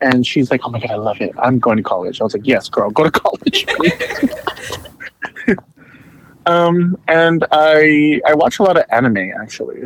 And 0.02 0.26
she's 0.26 0.52
like, 0.52 0.62
"Oh 0.64 0.70
my 0.70 0.80
god, 0.80 0.92
I 0.92 0.96
love 0.96 1.22
it. 1.22 1.32
I'm 1.40 1.58
going 1.58 1.78
to 1.78 1.84
college." 1.84 2.22
I 2.22 2.24
was 2.24 2.34
like, 2.34 2.46
"Yes, 2.46 2.70
girl, 2.70 2.92
go 2.92 3.04
to 3.04 3.12
college." 3.12 3.66
um, 6.46 6.98
and 7.08 7.46
I 7.52 8.22
I 8.28 8.34
watch 8.36 8.60
a 8.60 8.64
lot 8.64 8.78
of 8.78 8.86
anime 8.92 9.32
actually. 9.42 9.82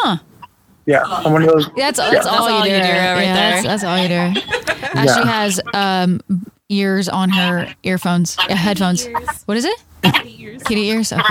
Huh. 0.00 0.18
Yeah, 0.86 1.02
I'm 1.04 1.32
one 1.32 1.42
of 1.42 1.48
those. 1.50 1.68
That's, 1.76 1.98
that's, 1.98 2.24
Yeah. 2.26 2.32
all, 2.32 2.48
all 2.48 2.66
you 2.66 2.72
you 2.74 2.80
do. 2.80 2.86
do 2.86 2.92
right 2.92 3.22
yeah, 3.22 3.34
there. 3.34 3.62
That's, 3.62 3.82
that's 3.82 3.84
all 3.84 3.98
you 3.98 4.08
do. 4.08 4.40
Uh, 4.88 5.02
Yeah. 5.04 5.20
She 5.22 5.28
has 5.28 5.60
um, 5.74 6.20
ears 6.70 7.08
on 7.10 7.28
her 7.30 7.68
earphones, 7.82 8.38
uh, 8.38 8.54
headphones. 8.56 9.06
What 9.44 9.56
is 9.58 9.64
it? 9.66 9.76
Kitty 10.64 10.86
ears. 10.88 11.12
Okay, 11.12 11.22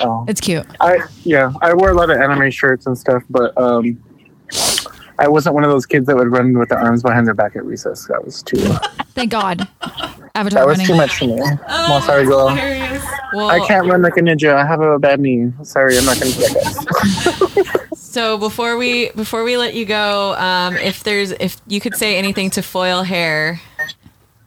Oh. 0.00 0.24
it's 0.28 0.40
cute. 0.40 0.64
I 0.80 1.00
yeah, 1.24 1.52
I 1.60 1.74
wore 1.74 1.90
a 1.90 1.94
lot 1.94 2.08
of 2.08 2.18
anime 2.18 2.50
shirts 2.50 2.86
and 2.86 2.96
stuff, 2.96 3.22
but 3.28 3.56
um, 3.60 4.00
I 5.18 5.26
wasn't 5.28 5.54
one 5.54 5.64
of 5.64 5.70
those 5.70 5.84
kids 5.86 6.06
that 6.06 6.16
would 6.16 6.28
run 6.28 6.56
with 6.56 6.68
their 6.70 6.78
arms 6.78 7.02
behind 7.02 7.26
their 7.26 7.34
back 7.34 7.56
at 7.56 7.64
recess. 7.64 8.06
That 8.06 8.24
was 8.24 8.42
too. 8.42 8.56
Thank 9.14 9.32
God. 9.32 9.68
Avatar 10.34 10.60
That 10.60 10.66
was 10.66 10.78
running. 10.78 10.86
too 10.86 10.94
much 10.96 11.18
for 11.18 11.26
me. 11.26 11.34
well, 11.68 12.00
sorry, 12.02 12.24
girl. 12.24 12.46
Well, 13.34 13.50
I 13.50 13.58
can't 13.66 13.86
run 13.86 14.00
like 14.02 14.16
a 14.16 14.20
ninja. 14.20 14.54
I 14.54 14.64
have 14.64 14.80
a 14.80 14.98
bad 14.98 15.20
knee. 15.20 15.52
Sorry, 15.64 15.98
I'm 15.98 16.04
not 16.06 16.18
gonna 16.20 16.30
do 16.30 16.40
that, 16.40 17.66
guys. 17.66 17.87
So 18.18 18.36
before 18.36 18.76
we 18.76 19.10
before 19.10 19.44
we 19.44 19.56
let 19.56 19.74
you 19.74 19.84
go, 19.84 20.34
um, 20.34 20.74
if 20.74 21.04
there's 21.04 21.30
if 21.30 21.62
you 21.68 21.80
could 21.80 21.94
say 21.94 22.18
anything 22.18 22.50
to 22.50 22.62
foil 22.62 23.04
hair, 23.04 23.60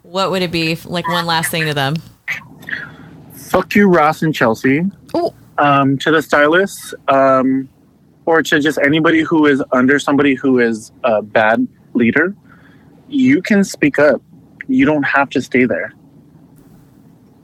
what 0.04 0.30
would 0.30 0.42
it 0.42 0.52
be? 0.52 0.76
Like 0.84 1.08
one 1.08 1.26
last 1.26 1.52
thing 1.52 1.64
to 1.68 1.74
them. 1.74 1.96
Fuck 3.34 3.74
you, 3.74 3.88
Ross 3.88 4.24
and 4.24 4.36
Chelsea. 4.36 4.82
Ooh. 5.16 5.34
Um, 5.58 5.98
to 6.00 6.12
the 6.12 6.22
stylists, 6.22 6.94
um, 7.08 7.70
or 8.26 8.44
to 8.44 8.60
just 8.60 8.78
anybody 8.78 9.22
who 9.22 9.46
is 9.46 9.64
under 9.72 10.00
somebody 10.00 10.36
who 10.36 10.60
is 10.60 10.92
a 11.06 11.22
bad 11.22 11.66
leader, 11.94 12.36
you 13.08 13.42
can 13.42 13.64
speak 13.64 13.98
up. 13.98 14.22
You 14.68 14.84
don't 14.84 15.04
have 15.04 15.30
to 15.30 15.42
stay 15.42 15.64
there. 15.64 15.94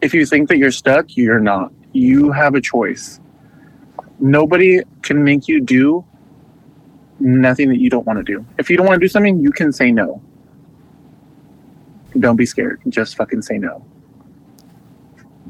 If 0.01 0.13
you 0.13 0.25
think 0.25 0.49
that 0.49 0.57
you're 0.57 0.71
stuck, 0.71 1.15
you're 1.15 1.39
not. 1.39 1.71
You 1.93 2.33
have 2.33 2.53
a 2.53 2.59
choice. 2.59 3.21
Nobody 4.19 4.81
can 5.03 5.23
make 5.23 5.47
you 5.47 5.61
do 5.61 6.03
nothing 7.19 7.69
that 7.69 7.79
you 7.79 7.89
don't 7.89 8.05
want 8.05 8.17
to 8.17 8.23
do. 8.23 8.45
If 8.57 8.69
you 8.69 8.77
don't 8.77 8.85
want 8.85 8.99
to 8.99 9.03
do 9.03 9.09
something, 9.09 9.39
you 9.39 9.51
can 9.51 9.71
say 9.71 9.91
no. 9.91 10.21
Don't 12.19 12.35
be 12.35 12.45
scared. 12.45 12.81
Just 12.89 13.15
fucking 13.15 13.41
say 13.41 13.57
no. 13.57 13.85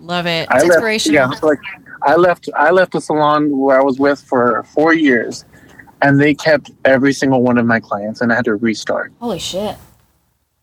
Love 0.02 0.26
it. 0.26 0.48
I 0.50 0.56
left, 0.56 0.66
inspirational. 0.66 1.16
yeah, 1.32 1.40
like 1.42 1.60
I 2.04 2.16
left. 2.16 2.50
I 2.56 2.72
left 2.72 2.94
the 2.94 3.02
salon 3.02 3.58
where 3.58 3.80
I 3.80 3.84
was 3.84 4.00
with 4.00 4.22
for 4.22 4.64
four 4.74 4.94
years, 4.94 5.46
and 6.02 6.20
they 6.20 6.34
kept 6.34 6.72
every 6.86 7.14
single 7.14 7.42
one 7.42 7.58
of 7.58 7.66
my 7.66 7.80
clients, 7.80 8.22
and 8.22 8.32
I 8.32 8.36
had 8.36 8.46
to 8.46 8.56
restart. 8.56 9.12
Holy 9.20 9.40
shit. 9.40 9.76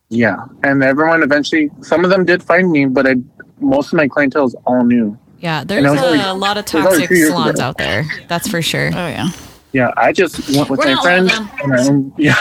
yeah, 0.09 0.47
and 0.62 0.83
everyone 0.83 1.23
eventually. 1.23 1.71
Some 1.83 2.05
of 2.05 2.11
them 2.11 2.25
did 2.25 2.43
find 2.43 2.71
me, 2.71 2.87
but 2.87 3.07
I 3.07 3.17
most 3.61 3.93
of 3.93 3.97
my 3.97 4.09
clientele 4.09 4.47
is 4.47 4.57
all 4.67 4.85
new. 4.85 5.19
Yeah, 5.40 5.62
there's 5.64 5.85
I 5.85 5.90
was 5.90 6.01
a, 6.27 6.33
lot 6.33 6.57
of 6.57 6.64
it 6.64 6.75
was 6.75 6.87
only 6.87 7.07
toxic 7.07 7.17
salons 7.29 7.59
ago. 7.59 7.69
out 7.69 7.77
there. 7.79 8.05
That's 8.29 8.49
for 8.49 8.62
sure. 8.62 8.88
Oh 8.88 9.09
yeah. 9.09 9.29
Yeah, 9.74 9.92
I 9.96 10.12
just 10.12 10.38
went 10.54 10.70
with 10.70 10.78
We're 10.78 10.94
my 10.94 11.02
friend. 11.02 11.30
And 11.64 12.12
yeah. 12.16 12.37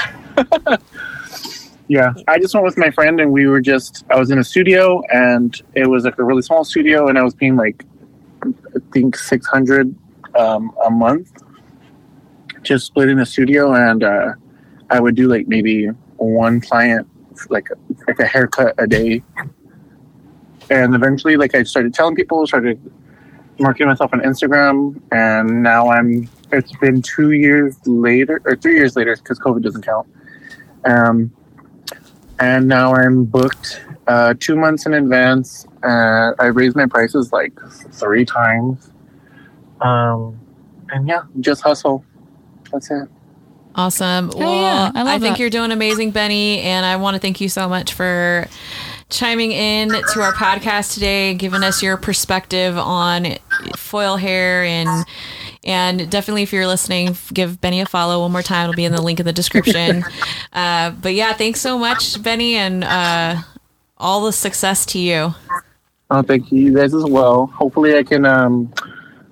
yeah, 1.88 2.14
I 2.28 2.38
just 2.38 2.54
went 2.54 2.64
with 2.64 2.78
my 2.78 2.92
friend, 2.92 3.20
and 3.20 3.32
we 3.32 3.48
were 3.48 3.60
just. 3.60 4.06
I 4.12 4.20
was 4.20 4.30
in 4.30 4.38
a 4.38 4.44
studio, 4.44 5.02
and 5.12 5.60
it 5.74 5.88
was 5.88 6.06
like 6.06 6.20
a 6.20 6.24
really 6.24 6.44
small 6.44 6.64
studio, 6.64 7.08
and 7.08 7.18
I 7.18 7.24
was 7.24 7.34
paying 7.34 7.56
like, 7.56 7.84
I 8.44 8.52
think 8.94 9.18
six 9.18 9.48
hundred 9.48 9.96
um, 10.38 10.76
a 10.86 10.92
month, 10.92 11.32
just 12.62 12.86
split 12.86 13.10
in 13.10 13.18
a 13.18 13.26
studio, 13.26 13.74
and 13.74 14.04
uh, 14.04 14.34
I 14.92 15.00
would 15.00 15.16
do 15.16 15.28
like 15.28 15.48
maybe 15.48 15.88
one 16.18 16.62
client, 16.62 17.08
like 17.50 17.68
like 18.08 18.20
a 18.20 18.28
haircut 18.28 18.76
a 18.78 18.86
day, 18.86 19.24
and 20.70 20.94
eventually, 20.94 21.36
like 21.36 21.56
I 21.56 21.64
started 21.64 21.96
telling 21.96 22.14
people, 22.14 22.46
started 22.46 22.80
marketing 23.60 23.88
myself 23.88 24.14
on 24.14 24.22
Instagram, 24.22 25.02
and 25.12 25.64
now 25.64 25.90
I'm. 25.90 26.30
It's 26.54 26.76
been 26.78 27.02
two 27.02 27.32
years 27.32 27.76
later, 27.86 28.42
or 28.46 28.56
three 28.56 28.76
years 28.76 28.96
later, 28.96 29.16
because 29.16 29.40
COVID 29.40 29.64
doesn't 29.64 29.84
count. 29.84 30.08
Um, 30.86 31.32
and 32.40 32.68
now 32.68 32.94
I'm 32.94 33.26
booked 33.26 33.82
uh, 34.08 34.34
two 34.40 34.56
months 34.56 34.86
in 34.86 34.94
advance. 34.94 35.66
Uh, 35.84 36.34
I 36.40 36.48
raised 36.48 36.76
my 36.76 36.86
prices 36.86 37.32
like 37.32 37.54
three 37.92 38.26
times. 38.26 38.92
Um, 39.82 40.40
and 40.90 41.08
yeah, 41.08 41.24
just 41.40 41.62
hustle. 41.62 42.06
That's 42.72 42.90
it. 42.92 43.10
Awesome. 43.76 44.30
well, 44.36 44.54
yeah, 44.54 44.92
I 44.94 45.02
love 45.02 45.22
think 45.22 45.36
that. 45.36 45.40
you're 45.40 45.50
doing 45.50 45.72
amazing, 45.72 46.12
Benny, 46.12 46.60
and 46.62 46.86
I 46.86 46.96
want 46.98 47.16
to 47.16 47.20
thank 47.20 47.42
you 47.42 47.50
so 47.50 47.68
much 47.68 47.94
for 47.94 48.48
chiming 49.10 49.52
in 49.52 49.90
to 49.90 50.22
our 50.22 50.34
podcast 50.34 50.94
today, 50.94 51.34
giving 51.34 51.64
us 51.64 51.82
your 51.82 51.98
perspective 51.98 52.78
on 52.78 53.38
foil 53.76 54.18
hair 54.18 54.64
and 54.64 55.06
and 55.64 56.10
definitely 56.10 56.44
if 56.44 56.54
you're 56.54 56.68
listening, 56.68 57.16
give 57.34 57.60
Benny 57.62 57.82
a 57.82 57.86
follow 57.86 58.22
one 58.22 58.32
more 58.32 58.42
time. 58.42 58.70
It'll 58.70 58.76
be 58.76 58.86
in 58.86 58.92
the 58.92 59.02
link 59.02 59.20
in 59.20 59.26
the 59.26 59.34
description. 59.34 60.04
uh, 60.54 60.92
but 60.92 61.14
yeah, 61.14 61.34
thanks 61.34 61.62
so 61.62 61.78
much, 61.78 62.22
Benny, 62.22 62.56
and 62.56 62.84
uh, 62.84 63.38
all 63.98 64.26
the 64.26 64.34
success 64.34 64.86
to 64.88 65.00
you. 65.00 65.34
Oh, 66.10 66.22
thank 66.22 66.52
you, 66.52 66.60
you 66.60 66.76
guys 66.76 66.94
as 66.94 67.06
well. 67.06 67.48
Hopefully, 67.48 67.98
I 67.98 68.04
can. 68.04 68.26
Um, 68.26 68.72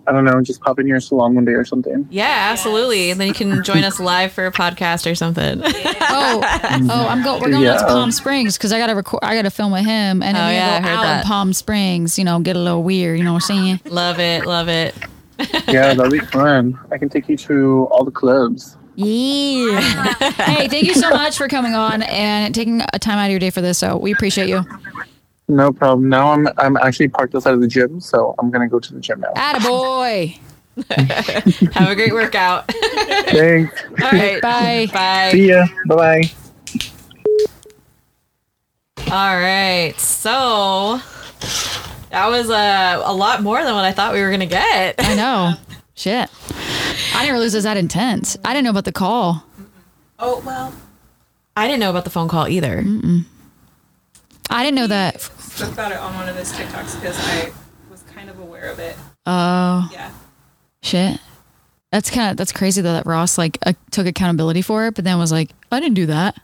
I 0.07 0.13
don't 0.13 0.25
know, 0.25 0.41
just 0.41 0.61
pop 0.61 0.79
in 0.79 0.87
your 0.87 0.99
salon 0.99 1.35
one 1.35 1.45
day 1.45 1.51
or 1.51 1.63
something. 1.63 2.07
Yeah, 2.09 2.49
absolutely. 2.51 3.11
And 3.11 3.21
then 3.21 3.27
you 3.27 3.35
can 3.35 3.63
join 3.63 3.83
us 3.83 3.99
live 3.99 4.31
for 4.31 4.47
a 4.47 4.51
podcast 4.51 5.09
or 5.09 5.15
something. 5.15 5.61
Oh, 6.13 6.41
oh, 6.43 7.07
I'm 7.07 7.23
go. 7.23 7.39
We're 7.39 7.49
going 7.49 7.65
out 7.65 7.79
to 7.79 7.85
Palm 7.85 8.11
Springs 8.11 8.57
because 8.57 8.73
I 8.73 8.79
gotta 8.79 8.95
record. 8.95 9.21
I 9.23 9.33
gotta 9.33 9.49
film 9.49 9.71
with 9.71 9.85
him, 9.85 10.21
and 10.21 10.35
then 10.35 10.35
Oh, 10.35 10.47
we 10.49 10.55
yeah, 10.55 10.75
I 10.75 10.79
go 10.81 10.87
heard 10.87 10.95
out 10.97 11.03
that. 11.03 11.21
in 11.23 11.27
Palm 11.27 11.53
Springs. 11.53 12.19
You 12.19 12.25
know, 12.25 12.39
get 12.39 12.57
a 12.57 12.59
little 12.59 12.83
weird. 12.83 13.17
You 13.17 13.23
know 13.23 13.31
what 13.33 13.49
I'm 13.49 13.65
saying? 13.65 13.81
love 13.85 14.19
it, 14.19 14.45
love 14.45 14.67
it. 14.67 14.93
Yeah, 15.67 15.93
that'll 15.93 16.11
be 16.11 16.19
fun. 16.19 16.77
I 16.91 16.97
can 16.97 17.09
take 17.09 17.29
you 17.29 17.37
to 17.37 17.87
all 17.91 18.03
the 18.03 18.11
clubs. 18.11 18.77
Yeah. 18.95 19.79
hey, 19.79 20.67
thank 20.67 20.85
you 20.85 20.93
so 20.93 21.09
much 21.09 21.37
for 21.37 21.47
coming 21.47 21.73
on 21.73 22.03
and 22.03 22.53
taking 22.53 22.81
a 22.93 22.99
time 22.99 23.17
out 23.17 23.25
of 23.25 23.31
your 23.31 23.39
day 23.39 23.49
for 23.49 23.61
this. 23.61 23.77
So 23.77 23.97
we 23.97 24.11
appreciate 24.11 24.49
you. 24.49 24.65
No 25.47 25.71
problem. 25.73 26.09
Now 26.09 26.31
I'm 26.31 26.47
I'm 26.57 26.77
actually 26.77 27.07
parked 27.09 27.35
outside 27.35 27.53
of 27.53 27.61
the 27.61 27.67
gym, 27.67 27.99
so 27.99 28.35
I'm 28.39 28.51
gonna 28.51 28.69
go 28.69 28.79
to 28.79 28.93
the 28.93 28.99
gym 28.99 29.21
now. 29.21 29.33
Attaboy. 29.35 30.37
Have 31.73 31.89
a 31.89 31.95
great 31.95 32.13
workout. 32.13 32.71
Thanks. 32.71 33.83
All 34.01 34.11
right. 34.11 34.41
Bye. 34.41 34.87
Bye. 34.93 35.29
See 35.31 35.49
ya. 35.49 35.65
Bye 35.87 35.95
bye. 35.95 36.31
All 39.11 39.37
right. 39.37 39.93
So 39.99 41.01
that 42.11 42.27
was 42.29 42.49
a, 42.49 43.01
a 43.05 43.13
lot 43.13 43.41
more 43.41 43.63
than 43.63 43.73
what 43.73 43.85
I 43.85 43.91
thought 43.91 44.13
we 44.13 44.21
were 44.21 44.29
going 44.29 44.39
to 44.41 44.45
get. 44.45 44.95
I 44.99 45.15
know. 45.15 45.53
Shit. 45.95 46.29
I 47.13 47.21
didn't 47.21 47.33
realize 47.33 47.53
it 47.53 47.57
was 47.57 47.63
that 47.65 47.77
intense. 47.77 48.37
I 48.45 48.53
didn't 48.53 48.63
know 48.65 48.69
about 48.71 48.85
the 48.85 48.91
call. 48.91 49.43
Oh, 50.19 50.41
well. 50.45 50.73
I 51.55 51.67
didn't 51.67 51.79
know 51.81 51.89
about 51.89 52.05
the 52.05 52.09
phone 52.09 52.27
call 52.27 52.47
either. 52.47 52.83
I 54.49 54.63
didn't 54.63 54.75
know 54.75 54.87
that. 54.87 55.21
spoke 55.21 55.73
about 55.73 55.91
it 55.91 55.97
on 55.97 56.13
one 56.15 56.27
of 56.29 56.35
his 56.35 56.51
TikToks 56.53 56.99
because 56.99 57.17
I 57.19 57.51
was 57.89 58.01
kind 58.03 58.29
of 58.29 58.39
aware 58.39 58.69
of 58.71 58.79
it. 58.79 58.95
Oh 59.25 59.89
Yeah. 59.93 60.11
shit. 60.81 61.19
That's 61.91 62.09
kind 62.09 62.31
of 62.31 62.37
that's 62.37 62.51
crazy 62.53 62.81
though 62.81 62.93
that 62.93 63.05
Ross 63.05 63.37
like 63.37 63.57
uh, 63.65 63.73
took 63.91 64.07
accountability 64.07 64.61
for 64.61 64.87
it, 64.87 64.95
but 64.95 65.03
then 65.03 65.17
was 65.19 65.31
like, 65.31 65.51
I 65.71 65.79
didn't 65.79 65.95
do 65.95 66.05
that. 66.07 66.39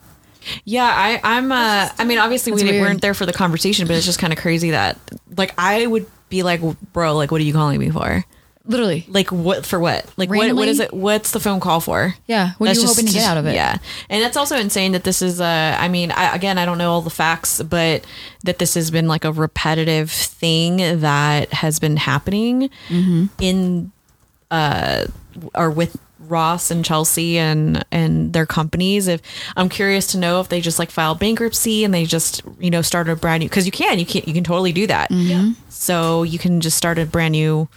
Yeah, 0.66 0.86
I, 0.86 1.20
I'm. 1.24 1.52
Uh, 1.52 1.90
I 1.98 2.04
mean, 2.06 2.18
obviously 2.20 2.52
we 2.52 2.64
weird. 2.64 2.82
weren't 2.82 3.02
there 3.02 3.14
for 3.14 3.26
the 3.26 3.34
conversation, 3.34 3.88
but 3.88 3.96
it's 3.96 4.06
just 4.06 4.20
kind 4.20 4.34
of 4.34 4.40
crazy 4.40 4.72
that, 4.72 4.98
like, 5.36 5.54
I 5.58 5.86
would 5.88 6.06
be 6.30 6.44
like, 6.44 6.62
"Bro, 6.94 7.16
like, 7.16 7.32
what 7.32 7.42
are 7.42 7.44
you 7.44 7.54
calling 7.54 7.80
me 7.80 7.90
for? 7.90 8.24
Literally. 8.70 9.06
Like, 9.08 9.32
what 9.32 9.66
for? 9.66 9.80
What? 9.80 10.06
Like, 10.18 10.28
what? 10.30 10.36
What 10.38 10.42
Randomly? 10.44 10.70
is 10.70 10.80
it? 10.82 10.94
What's 10.94 11.32
the 11.32 11.40
phone 11.40 11.62
call 11.62 11.80
for?" 11.80 12.14
Yeah. 12.28 12.52
What 12.58 12.68
are 12.70 12.74
you 12.74 12.82
just- 12.82 12.96
hoping 12.98 13.08
to 13.08 13.14
get 13.14 13.24
out 13.24 13.38
of 13.38 13.46
it? 13.46 13.54
Yeah, 13.56 13.78
and 14.10 14.22
that's 14.22 14.36
also 14.36 14.58
insane 14.58 14.92
that 14.92 15.06
this 15.06 15.22
is. 15.22 15.40
Uh, 15.40 15.78
I 15.80 15.88
mean, 15.88 16.12
I, 16.12 16.36
again, 16.36 16.58
I 16.58 16.66
don't 16.66 16.78
know 16.78 16.92
all 16.92 17.02
the 17.02 17.10
facts, 17.10 17.62
but 17.64 18.04
that 18.44 18.60
this 18.60 18.74
has 18.74 18.92
been 18.92 19.08
like 19.08 19.24
a 19.24 19.32
repetitive 19.32 20.12
thing 20.12 21.00
that 21.00 21.54
has 21.54 21.80
been 21.80 21.96
happening 21.96 22.70
Mm-hmm. 22.90 23.26
in, 23.40 23.92
uh, 24.52 25.06
or 25.56 25.70
with 25.72 25.98
Ross 26.28 26.70
and 26.72 26.84
Chelsea 26.84 27.38
and 27.38 27.84
and 27.92 28.34
their 28.34 28.46
companies. 28.46 29.08
If 29.08 29.22
I'm 29.56 29.70
curious 29.70 30.08
to 30.08 30.18
know 30.18 30.40
if 30.42 30.50
they 30.50 30.62
just 30.62 30.80
like 30.80 30.92
filed 30.92 31.20
bankruptcy 31.20 31.84
and 31.84 31.94
they 31.94 32.06
just 32.06 32.42
you 32.60 32.70
know 32.70 32.82
started 32.82 33.12
a 33.12 33.16
brand 33.16 33.42
new 33.42 33.50
because 33.50 33.66
you 33.66 33.72
can 33.72 34.00
you 34.00 34.06
can 34.06 34.24
you 34.26 34.34
can 34.34 34.44
totally 34.44 34.72
do 34.72 34.88
that. 34.88 35.10
Mm-hmm. 35.10 35.52
So 35.70 36.24
you 36.24 36.40
can 36.40 36.62
just 36.62 36.78
start 36.78 36.98
a 37.00 37.06
brand 37.06 37.32
new 37.34 37.68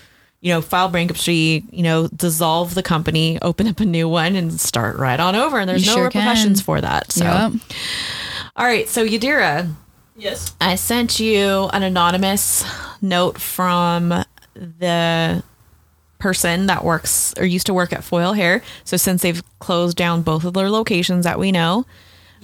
you 0.43 0.51
know, 0.55 0.63
file 0.63 0.89
bankruptcy, 0.89 1.63
you 1.71 1.83
know, 1.83 2.09
dissolve 2.17 2.75
the 2.75 2.83
company, 2.83 3.39
open 3.43 3.67
up 3.67 3.79
a 3.79 3.85
new 3.85 4.09
one, 4.09 4.35
and 4.37 4.59
start 4.59 4.97
right 4.97 5.21
on 5.21 5.37
over. 5.37 5.59
And 5.59 5.69
there's 5.69 5.83
You 5.85 5.91
no 5.91 5.95
sure 5.97 6.05
repercussions 6.05 6.61
can. 6.61 6.65
for 6.65 6.81
that. 6.81 7.13
So, 7.13 7.25
Yep. 7.27 7.53
all 8.57 8.65
right. 8.65 8.89
So, 8.89 9.07
Yadira, 9.07 9.71
Yes. 10.17 10.55
I 10.59 10.77
sent 10.77 11.21
you 11.21 11.69
an 11.75 11.83
anonymous 11.83 12.65
note 13.03 13.39
from 13.39 14.25
the 14.55 15.43
person 16.21 16.67
that 16.67 16.85
works 16.85 17.35
or 17.39 17.45
used 17.45 17.67
to 17.67 17.75
work 17.75 17.93
at 17.93 18.05
Foil 18.05 18.35
Hair. 18.35 18.63
So, 18.85 18.97
since 18.97 19.23
they've 19.23 19.43
closed 19.59 19.97
down 19.97 20.23
both 20.23 20.45
of 20.45 20.55
their 20.55 20.71
locations 20.71 21.25
that 21.25 21.39
we 21.39 21.51
know, 21.51 21.87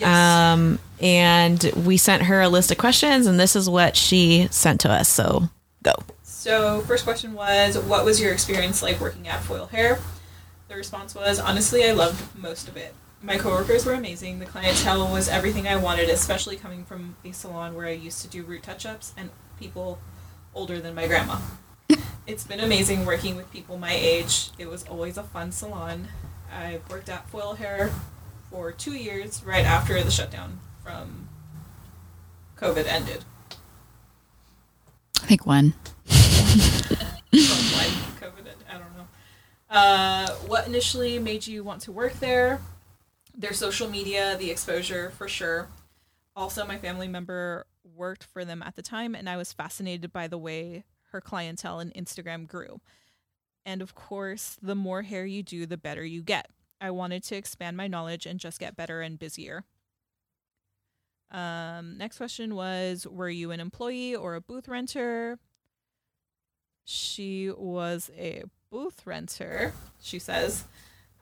um, 0.02 0.78
and 1.00 1.62
we 1.84 1.96
sent 1.96 2.24
her 2.24 2.40
a 2.40 2.48
list 2.48 2.70
of 2.70 2.78
questions, 2.78 3.26
and 3.26 3.38
this 3.38 3.56
is 3.56 3.68
what 3.68 3.96
she 3.96 4.48
sent 4.50 4.80
to 4.80 4.90
us. 4.90 5.08
So, 5.08 5.48
go. 5.82 5.94
So, 6.22 6.80
first 6.82 7.04
question 7.04 7.34
was, 7.34 7.78
what 7.78 8.04
was 8.04 8.20
your 8.20 8.32
experience 8.32 8.82
like 8.82 9.00
working 9.00 9.28
at 9.28 9.42
Foil 9.42 9.66
Hair? 9.66 9.98
The 10.68 10.76
response 10.76 11.14
was, 11.14 11.38
honestly, 11.38 11.84
I 11.84 11.92
loved 11.92 12.36
most 12.36 12.68
of 12.68 12.76
it. 12.76 12.94
My 13.22 13.38
coworkers 13.38 13.86
were 13.86 13.94
amazing. 13.94 14.38
The 14.38 14.46
clientele 14.46 15.10
was 15.10 15.28
everything 15.28 15.66
I 15.66 15.76
wanted, 15.76 16.08
especially 16.10 16.56
coming 16.56 16.84
from 16.84 17.16
a 17.24 17.32
salon 17.32 17.74
where 17.74 17.86
I 17.86 17.92
used 17.92 18.22
to 18.22 18.28
do 18.28 18.42
root 18.42 18.62
touch-ups 18.62 19.14
and 19.16 19.30
people 19.58 19.98
older 20.54 20.78
than 20.78 20.94
my 20.94 21.06
grandma. 21.06 21.38
It's 22.26 22.44
been 22.44 22.60
amazing 22.60 23.06
working 23.06 23.36
with 23.36 23.50
people 23.52 23.78
my 23.78 23.92
age. 23.92 24.50
It 24.58 24.68
was 24.68 24.84
always 24.84 25.16
a 25.16 25.22
fun 25.22 25.52
salon. 25.52 26.08
I 26.52 26.80
worked 26.90 27.08
at 27.08 27.28
Foil 27.28 27.54
Hair 27.54 27.90
for 28.50 28.72
two 28.72 28.94
years 28.94 29.44
right 29.44 29.64
after 29.64 30.02
the 30.02 30.10
shutdown 30.10 30.60
from 30.82 31.28
COVID 32.56 32.86
ended. 32.86 33.24
I 35.22 35.26
think 35.26 35.46
one. 35.46 35.74
COVID 38.20 38.38
ended. 38.38 38.54
I 38.68 38.72
don't 38.72 38.96
know. 38.96 39.06
Uh, 39.70 40.30
what 40.46 40.66
initially 40.66 41.18
made 41.18 41.46
you 41.46 41.62
want 41.62 41.82
to 41.82 41.92
work 41.92 42.14
there? 42.20 42.60
Their 43.36 43.52
social 43.52 43.88
media, 43.88 44.36
the 44.38 44.50
exposure 44.50 45.10
for 45.10 45.28
sure. 45.28 45.68
Also, 46.34 46.66
my 46.66 46.78
family 46.78 47.08
member 47.08 47.66
worked 47.96 48.24
for 48.24 48.44
them 48.44 48.62
at 48.62 48.76
the 48.76 48.82
time, 48.82 49.14
and 49.14 49.28
I 49.28 49.36
was 49.36 49.52
fascinated 49.52 50.12
by 50.12 50.28
the 50.28 50.38
way 50.38 50.84
her 51.12 51.20
clientele 51.20 51.80
and 51.80 51.94
Instagram 51.94 52.46
grew. 52.46 52.80
And 53.64 53.82
of 53.82 53.94
course, 53.94 54.56
the 54.62 54.74
more 54.74 55.02
hair 55.02 55.26
you 55.26 55.42
do, 55.42 55.66
the 55.66 55.76
better 55.76 56.04
you 56.04 56.22
get. 56.22 56.50
I 56.80 56.90
wanted 56.90 57.24
to 57.24 57.36
expand 57.36 57.76
my 57.76 57.88
knowledge 57.88 58.26
and 58.26 58.38
just 58.38 58.60
get 58.60 58.76
better 58.76 59.00
and 59.00 59.18
busier. 59.18 59.64
Um, 61.30 61.98
next 61.98 62.18
question 62.18 62.54
was 62.54 63.06
Were 63.06 63.28
you 63.28 63.50
an 63.50 63.60
employee 63.60 64.14
or 64.14 64.34
a 64.34 64.40
booth 64.40 64.68
renter? 64.68 65.38
She 66.84 67.50
was 67.50 68.10
a 68.16 68.44
booth 68.70 69.02
renter, 69.04 69.72
she 70.00 70.18
says. 70.18 70.64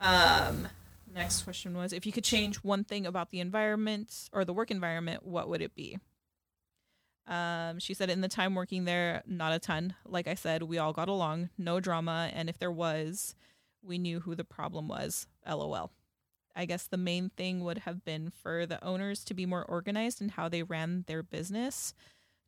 Um, 0.00 0.68
next 1.14 1.42
question 1.42 1.74
was 1.74 1.92
If 1.92 2.04
you 2.04 2.12
could 2.12 2.24
change 2.24 2.56
one 2.56 2.84
thing 2.84 3.06
about 3.06 3.30
the 3.30 3.40
environment 3.40 4.28
or 4.32 4.44
the 4.44 4.52
work 4.52 4.70
environment, 4.70 5.24
what 5.24 5.48
would 5.48 5.62
it 5.62 5.74
be? 5.74 5.98
Um, 7.26 7.78
she 7.78 7.94
said, 7.94 8.10
In 8.10 8.20
the 8.20 8.28
time 8.28 8.54
working 8.54 8.84
there, 8.84 9.22
not 9.26 9.52
a 9.52 9.58
ton. 9.58 9.94
Like 10.06 10.28
I 10.28 10.34
said, 10.34 10.62
we 10.62 10.78
all 10.78 10.92
got 10.92 11.08
along, 11.08 11.50
no 11.56 11.80
drama. 11.80 12.30
And 12.32 12.48
if 12.48 12.58
there 12.58 12.72
was, 12.72 13.34
we 13.82 13.98
knew 13.98 14.20
who 14.20 14.34
the 14.34 14.44
problem 14.44 14.88
was. 14.88 15.26
LOL. 15.46 15.90
I 16.56 16.66
guess 16.66 16.86
the 16.86 16.96
main 16.96 17.30
thing 17.30 17.64
would 17.64 17.78
have 17.78 18.04
been 18.04 18.30
for 18.30 18.64
the 18.66 18.82
owners 18.84 19.24
to 19.24 19.34
be 19.34 19.46
more 19.46 19.64
organized 19.64 20.20
in 20.20 20.30
how 20.30 20.48
they 20.48 20.62
ran 20.62 21.04
their 21.06 21.22
business, 21.22 21.94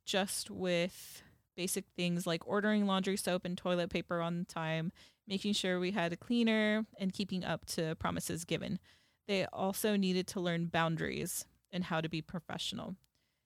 just 0.05 0.49
with 0.49 1.21
basic 1.55 1.85
things 1.95 2.25
like 2.25 2.47
ordering 2.47 2.85
laundry 2.85 3.17
soap 3.17 3.43
and 3.43 3.57
toilet 3.57 3.89
paper 3.89 4.21
on 4.21 4.45
time, 4.45 4.93
making 5.27 5.53
sure 5.53 5.79
we 5.79 5.91
had 5.91 6.13
a 6.13 6.17
cleaner, 6.17 6.85
and 6.97 7.13
keeping 7.13 7.43
up 7.43 7.65
to 7.65 7.95
promises 7.95 8.45
given. 8.45 8.79
They 9.27 9.45
also 9.47 9.97
needed 9.97 10.27
to 10.27 10.39
learn 10.39 10.67
boundaries 10.67 11.45
and 11.71 11.83
how 11.83 11.99
to 11.99 12.07
be 12.07 12.21
professional. 12.21 12.95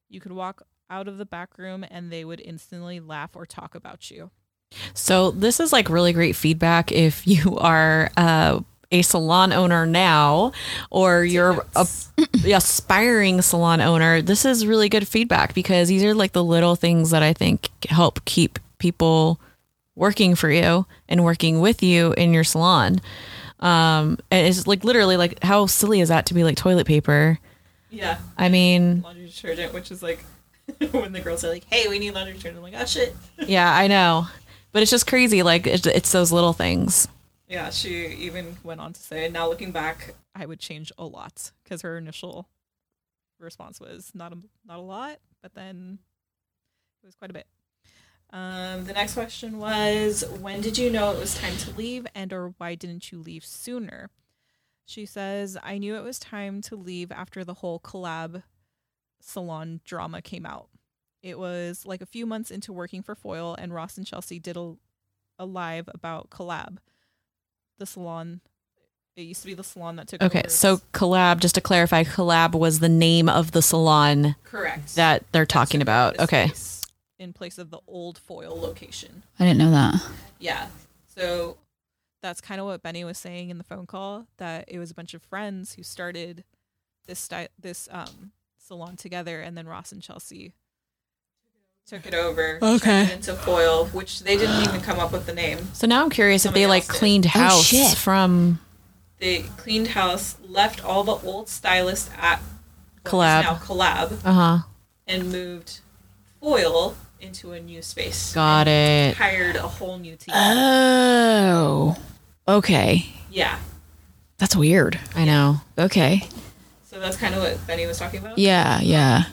You 0.10 0.20
could 0.20 0.34
walk 0.34 0.62
out 0.92 1.08
of 1.08 1.18
the 1.18 1.26
back 1.26 1.58
room 1.58 1.84
and 1.90 2.12
they 2.12 2.24
would 2.24 2.42
instantly 2.42 3.00
laugh 3.00 3.36
or 3.36 3.46
talk 3.48 3.74
about 3.74 4.12
you. 4.12 4.30
So 4.94 5.32
this 5.32 5.60
is 5.60 5.74
like 5.74 5.90
really 5.90 6.14
great 6.14 6.36
feedback 6.36 6.92
if 6.92 7.26
you 7.28 7.58
are 7.58 8.12
uh, 8.18 8.60
a 8.92 9.02
salon 9.02 9.54
owner 9.54 9.86
now 9.86 10.52
or 10.90 11.24
you're 11.24 11.66
a, 11.76 11.88
a 12.46 12.52
aspiring 12.52 13.42
salon 13.42 13.82
owner. 13.82 14.22
This 14.22 14.46
is 14.46 14.68
really 14.68 14.90
good 14.90 15.08
feedback 15.08 15.54
because 15.54 15.88
these 15.88 16.04
are 16.04 16.14
like 16.14 16.34
the 16.34 16.44
little 16.44 16.76
things 16.76 17.10
that 17.12 17.24
I 17.24 17.34
think 17.34 17.70
help 17.90 18.24
keep 18.26 18.60
people 18.78 19.40
working 19.96 20.36
for 20.36 20.50
you 20.50 20.86
and 21.08 21.24
working 21.24 21.62
with 21.62 21.82
you 21.82 22.14
in 22.14 22.34
your 22.34 22.44
salon. 22.44 23.02
Um, 23.60 24.18
and 24.32 24.48
it's 24.48 24.68
like 24.68 24.84
literally 24.84 25.18
like 25.18 25.42
how 25.44 25.68
silly 25.68 26.02
is 26.02 26.10
that 26.10 26.26
to 26.28 26.34
be 26.34 26.44
like 26.44 26.58
toilet 26.58 26.88
paper? 26.88 27.40
Yeah. 27.90 28.18
I 28.38 28.50
mean, 28.50 29.02
Laundry 29.02 29.28
detergent, 29.28 29.74
which 29.74 29.92
is 29.92 30.02
like 30.02 30.24
when 30.92 31.12
the 31.12 31.22
girls 31.22 31.44
are 31.44 31.50
like, 31.50 31.66
hey, 31.66 31.88
we 31.88 32.00
need 32.00 32.12
laundry 32.12 32.34
detergent. 32.34 32.58
I'm 32.58 32.64
like, 32.64 32.74
oh 32.78 32.86
shit. 32.86 33.16
yeah, 33.38 33.74
I 33.74 33.88
know, 33.88 34.28
but 34.72 34.82
it's 34.82 34.92
just 34.92 35.08
crazy. 35.08 35.44
Like 35.44 35.68
it's, 35.68 35.86
it's 35.86 36.12
those 36.12 36.32
little 36.32 36.54
things. 36.54 37.08
Yeah, 37.48 37.70
she 37.70 38.08
even 38.08 38.58
went 38.64 38.80
on 38.80 38.94
to 38.94 39.00
say, 39.02 39.28
now 39.30 39.50
looking 39.50 39.72
back, 39.72 40.16
I 40.34 40.46
would 40.46 40.60
change 40.60 40.92
a 40.98 41.06
lot 41.06 41.52
because 41.64 41.82
her 41.82 41.98
initial 41.98 42.48
response 43.40 43.80
was 43.80 44.12
not 44.14 44.32
a, 44.32 44.38
not 44.66 44.78
a 44.78 44.82
lot, 44.82 45.18
but 45.42 45.54
then 45.54 46.00
it 47.04 47.06
was 47.06 47.16
quite 47.16 47.32
a 47.32 47.34
bit. 47.34 47.48
Um, 48.32 48.86
the 48.86 48.94
next 48.94 49.16
question 49.16 49.60
was, 49.60 50.24
when 50.40 50.62
did 50.62 50.78
you 50.78 50.90
know 50.90 51.12
it 51.12 51.20
was 51.20 51.36
time 51.36 51.58
to 51.58 51.72
leave, 51.72 52.08
and 52.16 52.32
or 52.32 52.54
why 52.58 52.76
didn't 52.76 53.12
you 53.12 53.20
leave 53.20 53.44
sooner? 53.44 54.10
She 54.86 55.06
says, 55.06 55.58
I 55.62 55.78
knew 55.78 55.96
it 55.96 56.04
was 56.04 56.20
time 56.20 56.62
to 56.64 56.76
leave 56.76 57.12
after 57.12 57.44
the 57.44 57.56
whole 57.56 57.80
collab 57.80 58.44
salon 59.24 59.82
drama 59.86 60.22
came 60.22 60.46
out. 60.46 60.68
It 61.24 61.38
was 61.38 61.86
like 61.86 62.02
a 62.02 62.06
few 62.06 62.26
months 62.26 62.50
into 62.52 62.74
working 62.74 63.02
for 63.04 63.16
Foil, 63.16 63.56
and 63.58 63.74
Ross 63.74 63.98
and 63.98 64.06
Chelsea 64.06 64.40
did 64.40 64.58
a, 64.58 64.74
a 65.38 65.46
live 65.46 65.88
about 65.94 66.30
collab, 66.30 66.78
the 67.78 67.86
salon. 67.86 68.42
It 69.16 69.24
used 69.24 69.42
to 69.42 69.48
be 69.48 69.54
the 69.54 69.64
salon 69.64 69.98
that 69.98 70.08
took 70.08 70.22
Okay, 70.24 70.40
over 70.40 70.50
so 70.50 70.78
collab. 70.94 71.40
Just 71.40 71.56
to 71.56 71.62
clarify, 71.62 72.04
collab 72.04 72.54
was 72.54 72.80
the 72.80 72.90
name 72.90 73.28
of 73.30 73.52
the 73.52 73.62
salon 73.62 74.36
correct 74.44 74.96
that 74.96 75.26
they're 75.32 75.44
that 75.44 75.50
talking 75.50 75.80
took 75.80 75.86
about. 75.86 76.20
Okay. 76.20 76.48
space 76.48 76.82
in 77.20 77.34
place 77.34 77.60
of 77.60 77.70
the 77.70 77.80
old 77.88 78.18
Foil 78.18 78.60
location. 78.60 79.24
I 79.40 79.44
didn't 79.46 79.60
know 79.60 79.72
that. 79.72 80.02
Yeah. 80.40 80.68
So 81.06 81.58
that's 82.24 82.42
kind 82.42 82.60
of 82.60 82.66
what 82.66 82.82
Benny 82.82 83.04
was 83.04 83.18
saying 83.20 83.52
in 83.52 83.60
the 83.60 83.64
phone 83.64 83.86
call 83.86 84.26
that 84.38 84.66
it 84.68 84.80
was 84.80 84.90
a 84.90 84.96
bunch 84.96 85.14
of 85.14 85.22
friends 85.22 85.76
who 85.76 85.84
started 85.84 86.44
this 87.06 87.20
sty- 87.20 87.50
this 87.60 87.88
um 87.92 88.32
salon 88.68 88.96
together 88.96 89.42
and 89.42 89.58
then 89.58 89.68
Ross 89.68 89.92
and 89.92 90.02
Chelsea 90.02 90.54
took 91.88 92.06
it 92.06 92.14
over 92.14 92.60
Okay. 92.62 93.04
it 93.04 93.12
into 93.12 93.34
foil 93.36 93.86
which 93.88 94.22
they 94.22 94.38
didn't 94.38 94.62
even 94.64 94.82
come 94.82 95.00
up 95.00 95.12
with 95.12 95.26
the 95.26 95.34
name 95.34 95.58
So 95.74 95.88
now 95.88 96.04
I'm 96.04 96.10
curious 96.10 96.46
if 96.46 96.54
they 96.54 96.68
like 96.68 96.84
else 96.84 96.92
did. 96.92 96.98
cleaned 97.00 97.26
house 97.26 97.64
shit. 97.66 97.98
from 97.98 98.60
they 99.20 99.40
cleaned 99.58 99.90
house 99.90 100.38
left 100.48 100.84
all 100.86 101.04
the 101.04 101.14
old 101.28 101.50
stylists 101.50 102.10
at 102.20 102.40
Collab. 103.04 103.44
now 103.44 103.56
collab 103.56 104.14
uh 104.24 104.32
huh. 104.34 104.58
and 105.08 105.32
moved 105.32 105.80
foil 106.40 106.96
into 107.20 107.52
a 107.54 107.60
new 107.60 107.82
space 107.82 108.34
Got 108.34 108.68
it. 108.68 109.16
hired 109.18 109.56
a 109.56 109.68
whole 109.68 109.98
new 109.98 110.16
team 110.16 110.34
Oh, 110.36 111.96
okay. 112.48 113.06
yeah 113.32 113.58
That's 114.38 114.56
weird. 114.56 115.00
I 115.16 115.26
know. 115.26 115.62
Okay. 115.78 116.28
So 116.92 117.00
that's 117.00 117.16
kind 117.16 117.34
of 117.34 117.42
what 117.42 117.66
Benny 117.66 117.86
was 117.88 117.98
talking 117.98 118.20
about 118.20 118.38
Yeah, 118.38 118.82
yeah. 118.82 119.24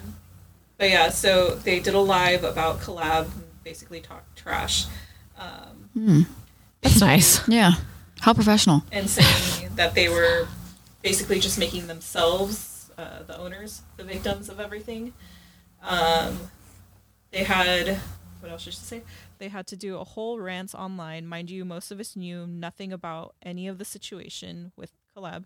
But 0.76 0.90
yeah, 0.90 1.08
so 1.08 1.56
they 1.56 1.80
did 1.80 1.94
a 1.94 1.98
live 1.98 2.44
about 2.44 2.78
collab, 2.78 3.28
basically 3.64 4.00
talk 4.00 4.22
trash, 4.36 4.86
um 5.36 6.26
That's 6.82 7.00
nice. 7.00 7.46
Yeah. 7.58 7.72
How 8.20 8.32
professional. 8.32 8.84
and 8.92 9.10
saying 9.10 9.70
that 9.74 9.94
they 9.94 10.08
were 10.08 10.46
basically 11.02 11.40
just 11.40 11.58
making 11.58 11.88
themselves, 11.88 12.90
uh, 12.96 13.22
the 13.24 13.36
owners, 13.38 13.82
the 13.96 14.04
victims 14.04 14.48
of 14.48 14.60
everything. 14.60 15.12
Um, 15.82 16.38
they 17.32 17.44
had, 17.44 17.98
what 18.40 18.50
else 18.52 18.62
should 18.62 18.74
I 18.74 18.76
say? 18.76 19.02
They 19.38 19.48
had 19.48 19.66
to 19.68 19.76
do 19.76 19.98
a 19.98 20.04
whole 20.04 20.38
rant 20.40 20.74
online. 20.74 21.26
Mind 21.26 21.50
you, 21.50 21.64
most 21.64 21.90
of 21.92 21.98
us 22.00 22.14
knew 22.16 22.46
nothing 22.46 22.92
about 22.92 23.34
any 23.42 23.68
of 23.68 23.78
the 23.78 23.84
situation 23.84 24.72
with 24.76 24.92
collab. 25.16 25.44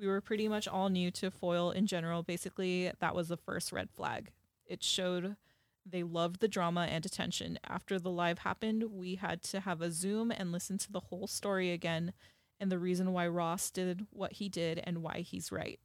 We 0.00 0.06
were 0.08 0.20
pretty 0.22 0.48
much 0.48 0.66
all 0.66 0.88
new 0.88 1.10
to 1.12 1.30
foil 1.30 1.70
in 1.72 1.86
general. 1.86 2.22
Basically, 2.22 2.90
that 3.00 3.14
was 3.14 3.28
the 3.28 3.36
first 3.36 3.70
red 3.72 3.90
flag. 3.90 4.30
It 4.66 4.82
showed 4.82 5.36
they 5.84 6.02
loved 6.02 6.40
the 6.40 6.48
drama 6.48 6.86
and 6.90 7.04
attention. 7.04 7.58
After 7.68 7.98
the 7.98 8.10
live 8.10 8.40
happened, 8.40 8.84
we 8.92 9.16
had 9.16 9.42
to 9.44 9.60
have 9.60 9.82
a 9.82 9.90
Zoom 9.90 10.30
and 10.30 10.52
listen 10.52 10.78
to 10.78 10.92
the 10.92 11.00
whole 11.00 11.26
story 11.26 11.70
again 11.70 12.12
and 12.58 12.70
the 12.72 12.78
reason 12.78 13.12
why 13.12 13.26
Ross 13.28 13.70
did 13.70 14.06
what 14.10 14.34
he 14.34 14.48
did 14.48 14.80
and 14.84 15.02
why 15.02 15.20
he's 15.20 15.52
right. 15.52 15.80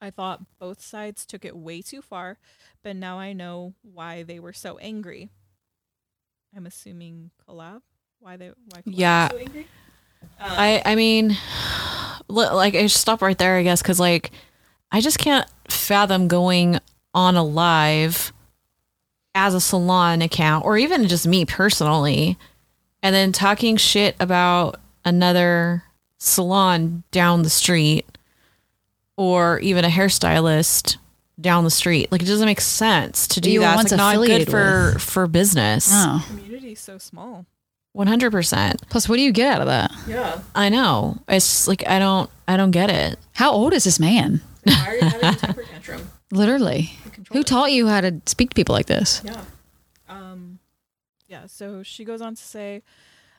I 0.00 0.10
thought 0.10 0.42
both 0.58 0.82
sides 0.82 1.24
took 1.24 1.44
it 1.44 1.56
way 1.56 1.80
too 1.82 2.02
far, 2.02 2.38
but 2.82 2.96
now 2.96 3.18
I 3.18 3.32
know 3.32 3.74
why 3.82 4.22
they 4.24 4.38
were 4.38 4.52
so 4.52 4.78
angry. 4.78 5.30
I'm 6.54 6.66
assuming 6.66 7.30
collab. 7.48 7.82
Why 8.18 8.36
they 8.36 8.50
why 8.68 8.82
collab 8.82 8.92
Yeah. 8.98 9.28
so 9.28 9.38
angry? 9.38 9.68
Um, 10.40 10.50
I 10.56 10.82
I 10.84 10.94
mean, 10.96 11.28
li- 11.28 11.36
like 12.28 12.74
I 12.74 12.86
should 12.86 13.00
stop 13.00 13.22
right 13.22 13.36
there, 13.36 13.56
I 13.56 13.62
guess, 13.62 13.82
because 13.82 14.00
like 14.00 14.30
I 14.90 15.00
just 15.00 15.18
can't 15.18 15.48
fathom 15.68 16.28
going 16.28 16.78
on 17.14 17.36
a 17.36 17.42
live 17.44 18.32
as 19.34 19.54
a 19.54 19.60
salon 19.60 20.22
account, 20.22 20.64
or 20.64 20.78
even 20.78 21.08
just 21.08 21.26
me 21.26 21.44
personally, 21.44 22.38
and 23.02 23.14
then 23.14 23.32
talking 23.32 23.76
shit 23.76 24.16
about 24.18 24.80
another 25.04 25.84
salon 26.18 27.02
down 27.10 27.42
the 27.42 27.50
street, 27.50 28.06
or 29.16 29.58
even 29.60 29.84
a 29.84 29.88
hairstylist 29.88 30.96
down 31.40 31.64
the 31.64 31.70
street. 31.70 32.10
Like 32.10 32.22
it 32.22 32.26
doesn't 32.26 32.46
make 32.46 32.60
sense 32.60 33.26
to 33.28 33.40
do 33.40 33.50
you 33.50 33.60
that. 33.60 33.74
It's 33.74 33.76
once 33.76 33.90
like 33.92 33.98
not 33.98 34.14
good 34.14 34.22
affiliated 34.22 34.50
for 34.50 34.92
with. 34.94 35.02
for 35.02 35.26
business. 35.26 35.88
Oh. 35.92 36.24
community 36.28 36.72
is 36.72 36.80
so 36.80 36.98
small. 36.98 37.46
One 37.96 38.08
hundred 38.08 38.30
percent. 38.30 38.86
Plus, 38.90 39.08
what 39.08 39.16
do 39.16 39.22
you 39.22 39.32
get 39.32 39.54
out 39.54 39.60
of 39.62 39.68
that? 39.68 39.90
Yeah. 40.06 40.40
I 40.54 40.68
know. 40.68 41.16
It's 41.28 41.66
like 41.66 41.82
I 41.88 41.98
don't 41.98 42.28
I 42.46 42.58
don't 42.58 42.70
get 42.70 42.90
it. 42.90 43.18
How 43.32 43.50
old 43.52 43.72
is 43.72 43.84
this 43.84 43.98
man? 43.98 44.42
Why 44.64 44.84
are 44.86 44.94
you 44.96 45.00
having 45.00 45.28
a 45.30 45.34
temper 45.34 45.62
tantrum? 45.70 46.10
Literally. 46.30 46.90
Who 47.32 47.40
it. 47.40 47.46
taught 47.46 47.72
you 47.72 47.88
how 47.88 48.02
to 48.02 48.20
speak 48.26 48.50
to 48.50 48.54
people 48.54 48.74
like 48.74 48.84
this? 48.84 49.22
Yeah. 49.24 49.42
Um 50.10 50.58
yeah, 51.26 51.46
so 51.46 51.82
she 51.82 52.04
goes 52.04 52.20
on 52.20 52.34
to 52.34 52.42
say, 52.42 52.82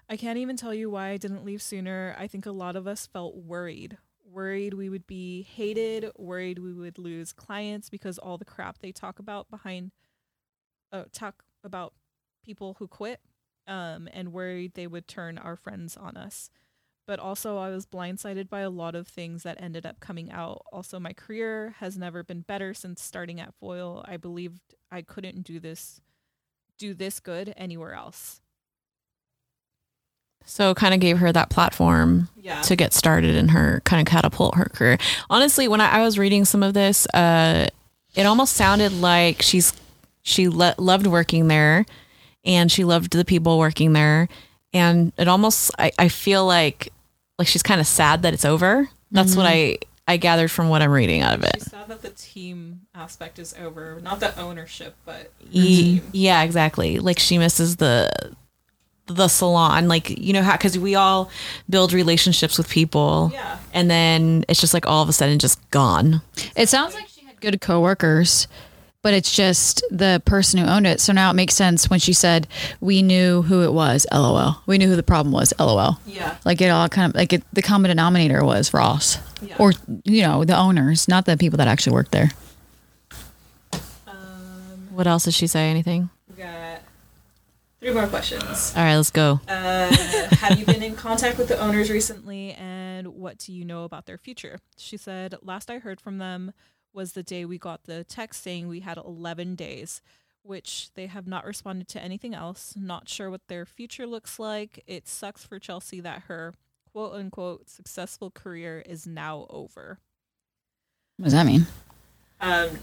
I 0.09 0.17
can't 0.17 0.39
even 0.39 0.57
tell 0.57 0.73
you 0.73 0.89
why 0.89 1.09
I 1.09 1.17
didn't 1.17 1.45
leave 1.45 1.61
sooner. 1.61 2.15
I 2.17 2.25
think 2.25 2.47
a 2.47 2.51
lot 2.51 2.75
of 2.75 2.87
us 2.87 3.05
felt 3.05 3.35
worried. 3.35 3.99
Worried 4.25 4.73
we 4.73 4.89
would 4.89 5.05
be 5.05 5.43
hated, 5.43 6.09
worried 6.17 6.57
we 6.57 6.73
would 6.73 6.97
lose 6.97 7.31
clients 7.31 7.91
because 7.91 8.17
all 8.17 8.39
the 8.39 8.43
crap 8.45 8.79
they 8.79 8.91
talk 8.91 9.19
about 9.19 9.51
behind 9.51 9.91
uh 10.91 11.03
talk 11.13 11.43
about 11.63 11.93
people 12.43 12.75
who 12.79 12.87
quit. 12.87 13.19
Um 13.67 14.07
and 14.13 14.31
worried 14.33 14.73
they 14.75 14.87
would 14.87 15.07
turn 15.07 15.37
our 15.37 15.55
friends 15.55 15.97
on 15.97 16.15
us. 16.17 16.49
But 17.05 17.19
also 17.19 17.57
I 17.57 17.69
was 17.69 17.85
blindsided 17.85 18.49
by 18.49 18.61
a 18.61 18.69
lot 18.69 18.93
of 18.95 19.07
things 19.07 19.43
that 19.43 19.61
ended 19.61 19.85
up 19.85 19.99
coming 19.99 20.31
out. 20.31 20.63
Also 20.71 20.99
my 20.99 21.13
career 21.13 21.75
has 21.79 21.97
never 21.97 22.23
been 22.23 22.41
better 22.41 22.73
since 22.73 23.01
starting 23.01 23.39
at 23.39 23.53
Foil. 23.59 24.03
I 24.07 24.17
believed 24.17 24.59
I 24.91 25.01
couldn't 25.01 25.43
do 25.43 25.59
this 25.59 26.01
do 26.77 26.93
this 26.93 27.19
good 27.19 27.53
anywhere 27.57 27.93
else. 27.93 28.41
So 30.45 30.73
kind 30.73 30.93
of 30.93 30.99
gave 31.01 31.17
her 31.17 31.31
that 31.33 31.49
platform 31.49 32.29
Yeah. 32.41 32.61
to 32.61 32.75
get 32.75 32.93
started 32.93 33.35
in 33.35 33.49
her 33.49 33.81
kind 33.83 33.99
of 34.05 34.09
catapult 34.09 34.55
her 34.55 34.65
career. 34.65 34.97
Honestly, 35.29 35.67
when 35.67 35.81
I, 35.81 35.99
I 35.99 36.01
was 36.03 36.17
reading 36.17 36.45
some 36.45 36.63
of 36.63 36.73
this, 36.73 37.05
uh, 37.13 37.67
it 38.15 38.25
almost 38.25 38.53
sounded 38.53 38.93
like 38.93 39.41
she's 39.41 39.73
she 40.23 40.47
le- 40.49 40.75
loved 40.77 41.07
working 41.07 41.47
there, 41.47 41.85
and 42.47 42.71
she 42.71 42.83
loved 42.83 43.11
the 43.11 43.25
people 43.25 43.59
working 43.59 43.93
there, 43.93 44.27
and 44.73 45.11
it 45.17 45.27
almost 45.27 45.69
I, 45.77 45.91
I 45.99 46.07
feel 46.07 46.45
like 46.47 46.91
like 47.37 47.47
she's 47.47 47.61
kind 47.61 47.79
of 47.79 47.85
sad 47.85 48.23
that 48.23 48.33
it's 48.33 48.45
over. 48.45 48.89
That's 49.11 49.35
what 49.35 49.45
mm-hmm. 49.45 49.75
I 50.09 50.13
I 50.13 50.17
gathered 50.17 50.49
from 50.49 50.69
what 50.69 50.81
I'm 50.81 50.89
reading 50.89 51.21
out 51.21 51.35
of 51.35 51.43
it. 51.43 51.57
She 51.57 51.69
said 51.69 51.87
that 51.89 52.01
the 52.01 52.09
team 52.09 52.81
aspect 52.95 53.37
is 53.37 53.53
over, 53.59 53.99
not 54.01 54.19
the 54.21 54.37
ownership, 54.39 54.95
but 55.05 55.15
her 55.41 55.49
Ye- 55.51 55.99
team. 55.99 56.09
yeah, 56.13 56.41
exactly. 56.43 56.99
Like 56.99 57.19
she 57.19 57.37
misses 57.37 57.75
the 57.75 58.09
the 59.07 59.27
salon 59.29 59.87
like 59.87 60.09
you 60.09 60.33
know 60.33 60.41
how 60.43 60.51
because 60.51 60.77
we 60.77 60.95
all 60.95 61.29
build 61.69 61.93
relationships 61.93 62.57
with 62.57 62.69
people 62.69 63.31
Yeah. 63.33 63.57
and 63.73 63.89
then 63.89 64.43
it's 64.49 64.59
just 64.59 64.73
like 64.73 64.85
all 64.85 65.01
of 65.01 65.07
a 65.07 65.13
sudden 65.13 65.39
just 65.39 65.69
gone 65.71 66.21
It 66.57 66.67
sounds 66.67 66.93
like 66.93 67.07
she 67.07 67.23
had 67.25 67.39
good 67.39 67.61
coworkers, 67.61 68.49
but 69.03 69.13
it's 69.13 69.33
just 69.33 69.83
the 69.91 70.21
person 70.25 70.59
who 70.59 70.65
owned 70.67 70.87
it. 70.87 70.99
So 70.99 71.13
now 71.13 71.29
it 71.31 71.35
makes 71.35 71.53
sense 71.55 71.89
when 71.89 71.99
she 71.99 72.13
said, 72.13 72.47
"We 72.81 73.01
knew 73.01 73.43
who 73.43 73.63
it 73.63 73.71
was." 73.73 74.05
LOL. 74.11 74.61
We 74.65 74.77
knew 74.77 74.87
who 74.87 74.95
the 74.95 75.03
problem 75.03 75.31
was. 75.33 75.53
LOL. 75.59 75.99
Yeah. 76.05 76.35
Like 76.45 76.59
it 76.61 76.69
all 76.69 76.89
kind 76.89 77.11
of 77.11 77.15
like 77.15 77.33
it, 77.33 77.43
the 77.53 77.61
common 77.61 77.89
denominator 77.89 78.43
was 78.43 78.73
Ross, 78.73 79.17
Yeah. 79.41 79.55
or 79.59 79.73
you 80.03 80.21
know 80.23 80.43
the 80.43 80.57
owners, 80.57 81.07
not 81.07 81.25
the 81.25 81.37
people 81.37 81.57
that 81.57 81.67
actually 81.67 81.93
worked 81.93 82.11
there. 82.11 82.31
Um, 84.07 84.87
what 84.91 85.07
else 85.07 85.23
did 85.25 85.33
she 85.33 85.47
say 85.47 85.69
anything 85.69 86.09
we 86.29 86.43
got 86.43 86.81
three 87.79 87.91
more 87.93 88.07
questions. 88.07 88.73
all 88.75 88.83
right 88.83 88.95
let's 88.95 89.11
go 89.11 89.39
Uh, 89.47 89.93
have 90.37 90.57
you 90.59 90.65
been 90.65 90.83
in 90.83 90.95
contact 90.95 91.37
with 91.37 91.47
the 91.47 91.59
owners 91.59 91.89
recently 91.89 92.53
and 92.53 93.07
what 93.07 93.37
do 93.37 93.53
you 93.53 93.63
know 93.65 93.83
about 93.83 94.05
their 94.07 94.17
future? 94.17 94.57
She 94.77 94.97
said, 94.97 95.35
Last 95.43 95.69
I 95.69 95.77
heard 95.79 96.01
from 96.01 96.17
them 96.17 96.51
was 96.97 97.13
the 97.13 97.23
day 97.23 97.45
we 97.45 97.59
got 97.59 97.83
the 97.83 98.03
text 98.03 98.41
saying 98.41 98.67
we 98.67 98.79
had 98.79 98.97
11 98.97 99.53
days, 99.53 100.01
which 100.41 100.89
they 100.95 101.05
have 101.05 101.27
not 101.27 101.45
responded 101.45 101.87
to 101.89 102.01
anything 102.01 102.33
else. 102.33 102.73
Not 102.75 103.07
sure 103.07 103.29
what 103.29 103.47
their 103.47 103.65
future 103.67 104.07
looks 104.07 104.39
like. 104.39 104.83
It 104.87 105.07
sucks 105.07 105.45
for 105.45 105.59
Chelsea 105.59 106.01
that 106.01 106.23
her 106.23 106.55
quote 106.91 107.13
unquote 107.13 107.69
successful 107.69 108.31
career 108.31 108.83
is 108.83 109.05
now 109.05 109.45
over. 109.51 109.99
What 111.17 111.25
does 111.25 111.33
that 111.33 111.45
mean? 111.45 111.67
Um, 112.41 112.79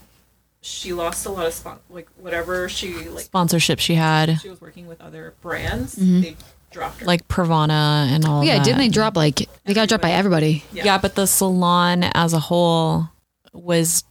she 0.61 0.93
lost 0.93 1.27
a 1.27 1.31
lot 1.31 1.47
of 1.47 1.53
spot, 1.53 1.81
like 1.91 2.09
whatever 2.17 2.69
she 2.69 3.09
like. 3.09 3.25
sponsorship 3.25 3.81
she 3.81 3.97
had 3.97 4.41
She 4.41 4.49
was 4.49 4.61
working 4.61 4.87
with 4.87 5.01
other 5.01 5.35
brands. 5.41 5.97
Mm-hmm. 5.97 6.21
They 6.21 6.37
dropped 6.71 7.01
her. 7.01 7.07
like 7.07 7.27
Pravana 7.27 8.07
and 8.09 8.25
all 8.25 8.45
yeah, 8.45 8.59
that. 8.59 8.65
didn't 8.65 8.79
they 8.79 8.89
drop 8.89 9.17
like 9.17 9.49
they 9.65 9.75
got 9.75 9.89
dropped 9.89 10.03
by 10.03 10.13
everybody? 10.13 10.63
yeah. 10.73 10.99
but 10.99 11.17
the 11.17 11.27
salon 11.27 12.05
as 12.05 12.33
a 12.33 12.39
whole 12.39 13.09
was 13.55 14.05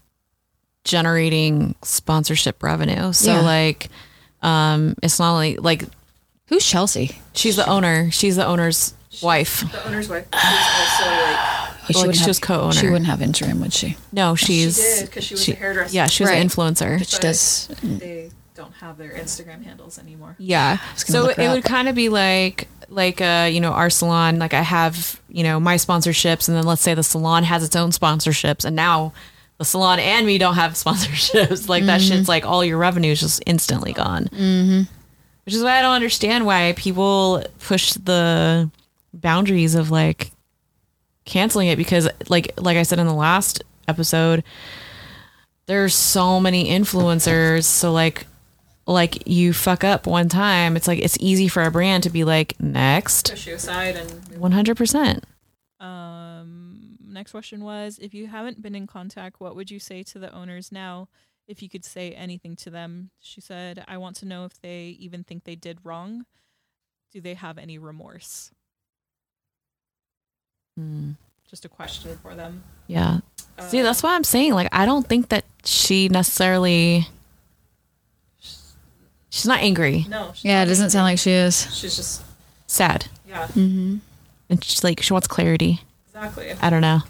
generating 0.83 1.75
sponsorship 1.81 2.61
revenue 2.61 3.13
so 3.13 3.31
Yeah. 3.35 3.41
like 3.41 3.89
um 4.41 4.95
it's 5.01 5.19
not 5.19 5.33
only 5.33 5.57
like 5.57 5.83
Who's 6.47 6.65
Chelsea? 6.65 7.17
she's 7.33 7.55
the 7.55 7.67
owner 7.69 8.11
she's 8.11 8.35
the 8.35 8.45
owner's 8.45 8.93
wife 9.21 9.61
the 9.71 9.85
owner's 9.87 10.09
wife. 10.09 10.25
She's 10.33 10.41
was 10.43 10.99
also 10.99 11.09
like. 11.11 11.37
Oh, 11.39 11.85
she 11.87 11.93
Like, 11.95 11.95
wouldn't 12.01 12.15
she 12.15 12.19
have- 12.21 12.27
was 12.29 12.39
co-owner. 12.39 12.73
She 12.73 12.85
wouldn't 12.87 13.05
have 13.07 13.19
Instagram, 13.19 13.59
would 13.61 13.73
she? 13.73 13.97
no 14.11 14.35
she's 14.35 14.75
she 14.77 14.81
did 15.01 15.05
because 15.09 15.23
she 15.25 15.33
was 15.35 15.47
a 15.49 15.53
hairdresser. 15.55 15.95
yeah 15.95 16.07
she 16.07 16.23
was 16.23 16.29
Right. 16.31 16.41
an 16.41 16.47
influencer 16.49 16.97
But 16.99 17.07
she 17.07 17.17
does. 17.19 17.67
They 17.83 18.31
don't 18.55 18.73
have 18.75 18.97
their 18.97 19.11
Instagram 19.11 19.63
handles 19.63 19.97
anymore. 19.97 20.35
Yeah. 20.37 20.77
So 20.95 21.23
look 21.23 21.37
it 21.39 21.45
up. 21.45 21.55
would 21.55 21.63
kind 21.63 21.87
of 21.87 21.95
be 21.95 22.09
like 22.09 22.67
like 22.89 23.21
uh 23.21 23.49
you 23.51 23.59
know 23.61 23.71
our 23.71 23.89
salon 23.89 24.37
like 24.39 24.53
I 24.53 24.61
have 24.61 25.19
you 25.29 25.43
know 25.43 25.59
my 25.59 25.75
sponsorships 25.75 26.47
and 26.49 26.55
then 26.57 26.65
let's 26.65 26.81
say 26.81 26.93
the 26.93 27.03
salon 27.03 27.43
has 27.43 27.63
its 27.63 27.75
own 27.75 27.91
sponsorships 27.91 28.63
and 28.65 28.75
now 28.75 29.13
the 29.57 29.65
salon 29.65 29.99
and 29.99 30.25
me 30.25 30.37
don't 30.37 30.55
have 30.55 30.71
sponsorships 30.73 31.69
like 31.69 31.85
that 31.85 32.01
Mm-hmm. 32.01 32.09
shit's 32.17 32.27
like 32.29 32.45
all 32.45 32.63
your 32.65 32.77
revenue 32.77 33.11
is 33.11 33.19
just 33.19 33.41
instantly 33.45 33.93
gone. 33.93 34.25
Mm-hmm. 34.25 34.81
Which 35.45 35.53
is 35.55 35.63
why 35.63 35.77
I 35.77 35.81
don't 35.81 35.93
understand 35.95 36.45
why 36.45 36.73
people 36.77 37.43
push 37.59 37.93
the 37.93 38.69
boundaries 39.13 39.75
of 39.75 39.91
like 39.91 40.31
canceling 41.25 41.67
it 41.69 41.77
because 41.77 42.07
like 42.29 42.53
like 42.57 42.77
I 42.77 42.83
said 42.83 42.99
in 42.99 43.07
the 43.07 43.13
last 43.13 43.63
episode 43.87 44.43
there's 45.67 45.95
so 45.95 46.39
many 46.39 46.69
influencers 46.69 47.63
so 47.63 47.93
like 47.93 48.25
like 48.87 49.25
you 49.27 49.53
fuck 49.53 49.83
up 49.85 50.05
one 50.07 50.27
time 50.27 50.75
it's 50.75 50.87
like 50.87 50.99
it's 50.99 51.17
easy 51.21 51.47
for 51.47 51.63
a 51.63 51.71
brand 51.71 52.03
to 52.03 52.09
be 52.09 52.23
like 52.25 52.59
next 52.59 53.29
Push 53.31 53.47
you 53.47 53.55
aside 53.55 53.95
and. 53.95 54.09
100% 54.33 55.21
Um, 55.79 56.62
next 57.13 57.31
question 57.31 57.63
was: 57.63 57.99
If 58.01 58.13
you 58.13 58.27
haven't 58.27 58.61
been 58.61 58.75
in 58.75 58.87
contact, 58.87 59.39
what 59.39 59.55
would 59.55 59.69
you 59.71 59.79
say 59.79 60.03
to 60.03 60.19
the 60.19 60.31
owners 60.33 60.71
now? 60.71 61.07
If 61.47 61.61
you 61.61 61.69
could 61.69 61.83
say 61.85 62.11
anything 62.13 62.55
to 62.57 62.69
them, 62.69 63.11
she 63.19 63.41
said, 63.41 63.83
"I 63.87 63.97
want 63.97 64.15
to 64.17 64.25
know 64.25 64.45
if 64.45 64.59
they 64.61 64.95
even 64.99 65.23
think 65.23 65.43
they 65.43 65.55
did 65.55 65.79
wrong. 65.83 66.25
Do 67.11 67.19
they 67.21 67.33
have 67.35 67.57
any 67.57 67.77
remorse?" 67.77 68.51
Hmm. 70.77 71.11
Just 71.49 71.65
a 71.65 71.69
question 71.69 72.17
for 72.21 72.33
them. 72.33 72.63
yeah 72.87 73.19
see 73.69 73.83
that's 73.83 74.01
why 74.01 74.15
i'm 74.15 74.23
saying 74.23 74.51
like 74.55 74.67
i 74.71 74.83
don't 74.83 75.07
think 75.07 75.29
that 75.29 75.45
she 75.63 76.09
necessarily 76.09 77.07
she's 79.29 79.45
not 79.45 79.59
angry 79.59 80.05
No. 80.09 80.31
she's 80.33 80.45
Yeah, 80.45 80.63
it 80.63 80.65
doesn't 80.65 80.89
sound 80.89 81.03
like 81.05 81.19
she 81.19 81.31
is. 81.31 81.67
She's 81.75 81.95
just 81.95 82.23
sad 82.67 83.05
yeah, 83.27 83.47
Mm-hmm. 83.49 83.97
and 84.49 84.63
she's 84.63 84.83
like 84.83 85.01
she 85.03 85.13
wants 85.13 85.27
clarity 85.27 85.81
exactly. 86.13 86.51
i 86.61 86.69
don't 86.69 86.81
know 86.81 87.01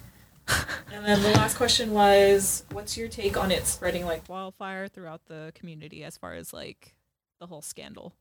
And 0.94 1.06
then 1.06 1.22
the 1.24 1.32
last 1.32 1.58
question 1.58 1.92
was, 1.92 2.64
what's 2.72 2.98
your 2.98 3.08
take 3.08 3.38
on 3.38 3.52
it 3.52 3.66
spreading 3.66 4.06
like 4.06 4.28
wildfire 4.30 4.88
throughout 4.88 5.26
the 5.26 5.52
community 5.56 6.04
as 6.04 6.18
far 6.18 6.34
as 6.34 6.54
like 6.54 6.96
the 7.40 7.48
whole 7.48 7.62
scandal? 7.62 8.14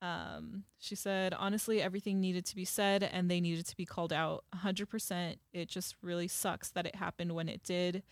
Um, 0.00 0.64
she 0.78 0.94
said, 0.94 1.34
honestly, 1.34 1.80
everything 1.80 2.20
needed 2.20 2.44
to 2.46 2.56
be 2.56 2.64
said 2.64 3.02
and 3.02 3.30
they 3.30 3.40
needed 3.40 3.66
to 3.66 3.76
be 3.76 3.86
called 3.86 4.12
out 4.12 4.44
100%. 4.54 5.36
It 5.52 5.68
just 5.68 5.96
really 6.02 6.28
sucks 6.28 6.70
that 6.70 6.86
it 6.86 6.96
happened 6.96 7.34
when 7.34 7.48
it 7.48 7.62
did. 7.62 8.02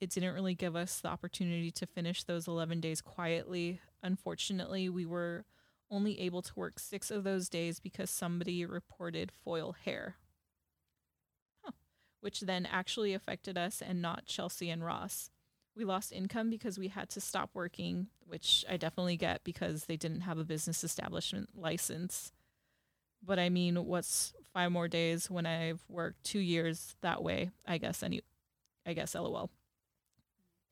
It 0.00 0.10
didn't 0.10 0.34
really 0.34 0.54
give 0.54 0.76
us 0.76 1.00
the 1.00 1.08
opportunity 1.08 1.70
to 1.70 1.86
finish 1.86 2.24
those 2.24 2.46
11 2.48 2.80
days 2.80 3.00
quietly. 3.00 3.80
Unfortunately, 4.02 4.88
we 4.88 5.06
were 5.06 5.44
only 5.90 6.20
able 6.20 6.42
to 6.42 6.52
work 6.56 6.78
six 6.78 7.10
of 7.10 7.22
those 7.24 7.48
days 7.48 7.80
because 7.80 8.10
somebody 8.10 8.64
reported 8.66 9.32
foil 9.44 9.74
hair 9.84 10.16
which 12.26 12.40
then 12.40 12.66
actually 12.66 13.14
affected 13.14 13.56
us 13.56 13.80
and 13.80 14.02
not 14.02 14.26
Chelsea 14.26 14.68
and 14.68 14.84
Ross. 14.84 15.30
We 15.76 15.84
lost 15.84 16.10
income 16.10 16.50
because 16.50 16.76
we 16.76 16.88
had 16.88 17.08
to 17.10 17.20
stop 17.20 17.50
working, 17.54 18.08
which 18.26 18.64
I 18.68 18.76
definitely 18.76 19.16
get 19.16 19.44
because 19.44 19.84
they 19.84 19.96
didn't 19.96 20.22
have 20.22 20.36
a 20.36 20.42
business 20.42 20.82
establishment 20.82 21.50
license. 21.54 22.32
But 23.24 23.38
I 23.38 23.48
mean, 23.48 23.76
what's 23.76 24.34
five 24.52 24.72
more 24.72 24.88
days 24.88 25.30
when 25.30 25.46
I've 25.46 25.84
worked 25.88 26.24
two 26.24 26.40
years 26.40 26.96
that 27.00 27.22
way? 27.22 27.52
I 27.64 27.78
guess 27.78 28.02
any, 28.02 28.22
I 28.84 28.92
guess 28.92 29.14
LOL. 29.14 29.48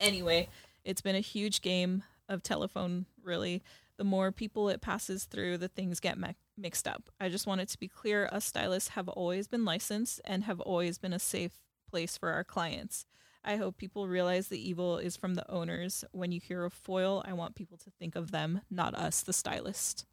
Anyway, 0.01 0.49
it's 0.83 0.99
been 0.99 1.15
a 1.15 1.21
huge 1.21 1.61
game 1.61 2.03
of 2.27 2.43
telephone. 2.43 3.05
Really, 3.23 3.63
the 3.95 4.03
more 4.03 4.33
people 4.33 4.67
it 4.67 4.81
passes 4.81 5.23
through, 5.23 5.59
the 5.59 5.69
things 5.69 6.01
get 6.01 6.17
mi- 6.17 6.35
mixed 6.57 6.87
up. 6.87 7.09
I 7.19 7.29
just 7.29 7.47
want 7.47 7.61
it 7.61 7.69
to 7.69 7.79
be 7.79 7.87
clear: 7.87 8.29
us 8.31 8.45
stylists 8.45 8.89
have 8.89 9.07
always 9.09 9.47
been 9.47 9.65
licensed 9.65 10.21
and 10.25 10.43
have 10.45 10.59
always 10.61 10.97
been 10.97 11.13
a 11.13 11.19
safe 11.19 11.53
place 11.89 12.17
for 12.17 12.29
our 12.31 12.43
clients. 12.43 13.05
I 13.43 13.57
hope 13.57 13.77
people 13.77 14.07
realize 14.07 14.47
the 14.47 14.69
evil 14.69 14.97
is 14.97 15.15
from 15.15 15.35
the 15.35 15.49
owners. 15.51 16.03
When 16.11 16.31
you 16.31 16.39
hear 16.39 16.63
of 16.65 16.73
foil, 16.73 17.23
I 17.27 17.33
want 17.33 17.55
people 17.55 17.77
to 17.77 17.91
think 17.99 18.15
of 18.15 18.31
them, 18.31 18.61
not 18.71 18.95
us, 18.95 19.21
the 19.21 19.33
stylist. 19.33 20.05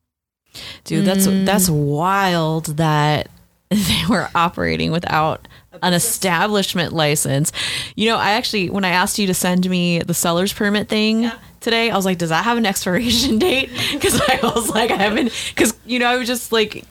dude 0.85 1.07
that's 1.07 1.27
mm. 1.27 1.47
that's 1.47 1.71
wild 1.71 2.67
that 2.77 3.29
they 3.71 4.03
were 4.09 4.29
operating 4.35 4.93
without 4.93 5.49
an 5.83 5.95
establishment 5.95 6.93
license 6.93 7.53
you 7.97 8.07
know 8.07 8.19
i 8.19 8.33
actually 8.33 8.69
when 8.69 8.85
i 8.85 8.91
asked 8.91 9.19
you 9.19 9.27
to 9.27 9.33
send 9.33 9.69
me 9.71 9.99
the 10.01 10.13
seller's 10.13 10.53
permit 10.53 10.89
thing 10.91 11.23
Yeah. 11.23 11.39
today 11.61 11.91
i 11.91 11.97
was 11.97 12.05
like 12.05 12.19
does 12.19 12.29
that 12.29 12.45
have 12.45 12.59
an 12.59 12.67
expiration 12.67 13.39
date 13.49 13.71
because 13.93 14.21
i 14.29 14.41
was 14.43 14.69
like 14.69 14.91
i 14.91 14.97
haven't 14.97 15.33
because 15.55 15.72
you 15.85 15.99
know 15.99 16.07
i 16.07 16.17
was 16.17 16.27
just 16.29 16.53
like 16.53 16.85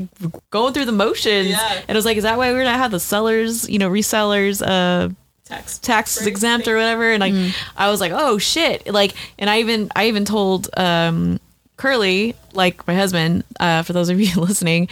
going 0.49 0.73
through 0.73 0.85
the 0.85 0.91
motions 0.91 1.49
Yeah. 1.49 1.81
and 1.87 1.89
i 1.89 1.93
was 1.93 2.05
like 2.05 2.17
is 2.17 2.23
that 2.23 2.37
why 2.37 2.51
we're 2.51 2.63
gonna 2.63 2.77
have 2.77 2.91
the 2.91 2.99
sellers 2.99 3.69
you 3.69 3.79
know 3.79 3.89
resellers 3.89 4.61
uh 4.65 5.09
Tax. 5.45 5.79
tax 5.79 6.17
break 6.17 6.27
exempt 6.29 6.65
thing. 6.65 6.73
or 6.73 6.77
whatever 6.77 7.11
and 7.11 7.19
like 7.21 7.33
i 7.75 7.89
was 7.89 7.99
like 7.99 8.11
oh 8.13 8.37
shit 8.37 8.87
like 8.91 9.13
and 9.37 9.49
i 9.49 9.59
even 9.59 9.91
i 9.95 10.05
even 10.07 10.23
told 10.25 10.69
um 10.77 11.39
curly 11.77 12.35
like 12.53 12.85
my 12.87 12.95
husband 12.95 13.43
uh 13.59 13.81
for 13.81 13.91
those 13.93 14.07
of 14.09 14.19
you 14.21 14.33
listening 14.41 14.87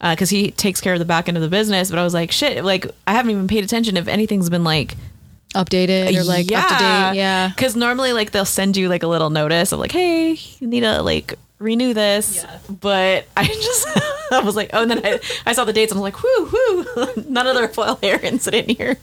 because 0.00 0.28
he 0.28 0.50
takes 0.50 0.80
care 0.80 0.92
of 0.92 0.98
the 0.98 1.04
back 1.04 1.28
end 1.28 1.36
of 1.36 1.42
the 1.42 1.48
business 1.48 1.88
but 1.88 1.98
i 1.98 2.04
was 2.04 2.12
like 2.12 2.30
shit 2.32 2.62
like 2.64 2.86
i 3.06 3.12
haven't 3.12 3.30
even 3.30 3.48
paid 3.48 3.64
attention 3.64 3.96
if 3.96 4.06
anything's 4.08 4.50
been 4.50 4.64
like 4.64 4.94
Updated 5.54 6.16
or 6.16 6.24
like 6.24 6.50
up 6.50 6.66
to 6.66 6.74
date. 6.78 7.18
Yeah. 7.18 7.48
because 7.48 7.76
normally 7.76 8.14
like 8.14 8.30
they'll 8.30 8.46
send 8.46 8.74
you 8.74 8.88
like 8.88 9.02
a 9.02 9.06
little 9.06 9.28
notice 9.28 9.70
of 9.72 9.78
like 9.80 9.92
hey 9.92 10.38
you 10.60 10.66
need 10.66 10.80
to 10.80 11.02
like 11.02 11.34
renew 11.62 11.94
this 11.94 12.36
Yeah. 12.44 12.58
but 12.68 13.26
i 13.36 13.44
just 13.46 13.86
i 14.32 14.40
was 14.40 14.56
like 14.56 14.70
oh 14.72 14.82
and 14.82 14.90
then 14.90 15.00
i, 15.04 15.20
I 15.46 15.52
saw 15.52 15.64
the 15.64 15.72
dates 15.72 15.92
and 15.92 15.98
i'm 15.98 16.02
like 16.02 16.22
whoo 16.22 16.50
whoo 16.52 17.24
none 17.28 17.46
of 17.46 17.54
the 17.56 17.68
foil 17.68 17.98
hair 18.02 18.18
incident 18.20 18.70
here 18.70 18.96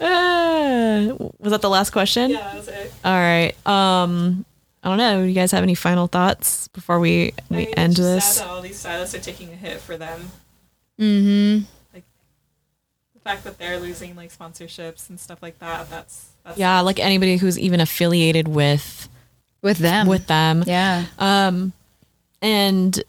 Uh, 0.00 1.14
was 1.38 1.50
that 1.52 1.62
the 1.62 1.68
last 1.70 1.90
question? 1.90 2.30
Yeah, 2.30 2.38
that 2.40 2.54
was 2.56 2.68
it. 2.68 2.92
All 3.04 3.12
right. 3.12 3.54
Um, 3.66 4.44
I 4.82 4.88
don't 4.88 4.98
know. 4.98 5.22
You 5.22 5.32
guys 5.34 5.50
have 5.52 5.62
any 5.62 5.74
final 5.74 6.06
thoughts 6.06 6.68
before 6.68 7.00
we 7.00 7.28
I 7.28 7.32
we 7.50 7.56
mean, 7.58 7.74
end 7.74 7.96
this? 7.96 8.24
Sad 8.36 8.46
that 8.46 8.50
all 8.52 8.60
these 8.62 8.78
stylists 8.78 9.14
are 9.14 9.20
taking 9.20 9.50
a 9.52 9.56
hit 9.56 9.80
for 9.80 9.96
them. 9.96 10.30
Mm-hmm. 11.00 11.64
Like 11.94 12.04
the 13.14 13.20
fact 13.20 13.44
that 13.44 13.58
they're 13.58 13.78
losing 13.78 14.14
like 14.16 14.30
sponsorships 14.36 15.08
and 15.08 15.18
stuff 15.18 15.42
like 15.42 15.58
that. 15.60 15.88
That's, 15.90 16.28
that's 16.44 16.58
Yeah, 16.58 16.80
like 16.80 16.98
anybody 16.98 17.36
who's 17.38 17.58
even 17.58 17.80
affiliated 17.80 18.48
with 18.48 19.08
With 19.64 19.78
them. 19.78 20.06
with 20.06 20.26
them. 20.28 20.62
yeah. 20.66 21.06
Um, 21.18 21.72
and 22.42 23.02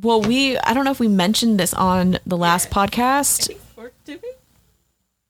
well, 0.00 0.20
we 0.20 0.58
I 0.58 0.74
don't 0.74 0.84
know 0.84 0.90
if 0.90 1.00
we 1.00 1.08
mentioned 1.08 1.58
this 1.58 1.72
on 1.74 2.18
the 2.26 2.36
last 2.36 2.70
podcast. 2.70 3.50
Or 3.76 3.90
did 4.04 4.20
we? 4.22 4.32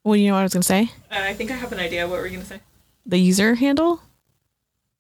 Well, 0.05 0.17
you 0.17 0.27
know 0.27 0.35
what 0.35 0.41
I 0.41 0.43
was 0.43 0.53
gonna 0.53 0.65
say? 0.65 0.91
Uh, 1.11 1.15
I 1.21 1.33
think 1.35 1.51
I 1.53 1.55
have 1.55 1.71
an 1.73 1.79
idea. 1.79 2.09
What 2.09 2.19
were 2.19 2.27
you 2.27 2.33
gonna 2.37 2.45
say? 2.45 2.61
The 3.07 3.19
user 3.19 3.55
handle. 3.55 4.03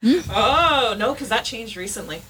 Oh 0.05 0.95
no, 0.97 1.13
because 1.13 1.29
that 1.29 1.45
changed 1.45 1.77
recently. 1.77 2.23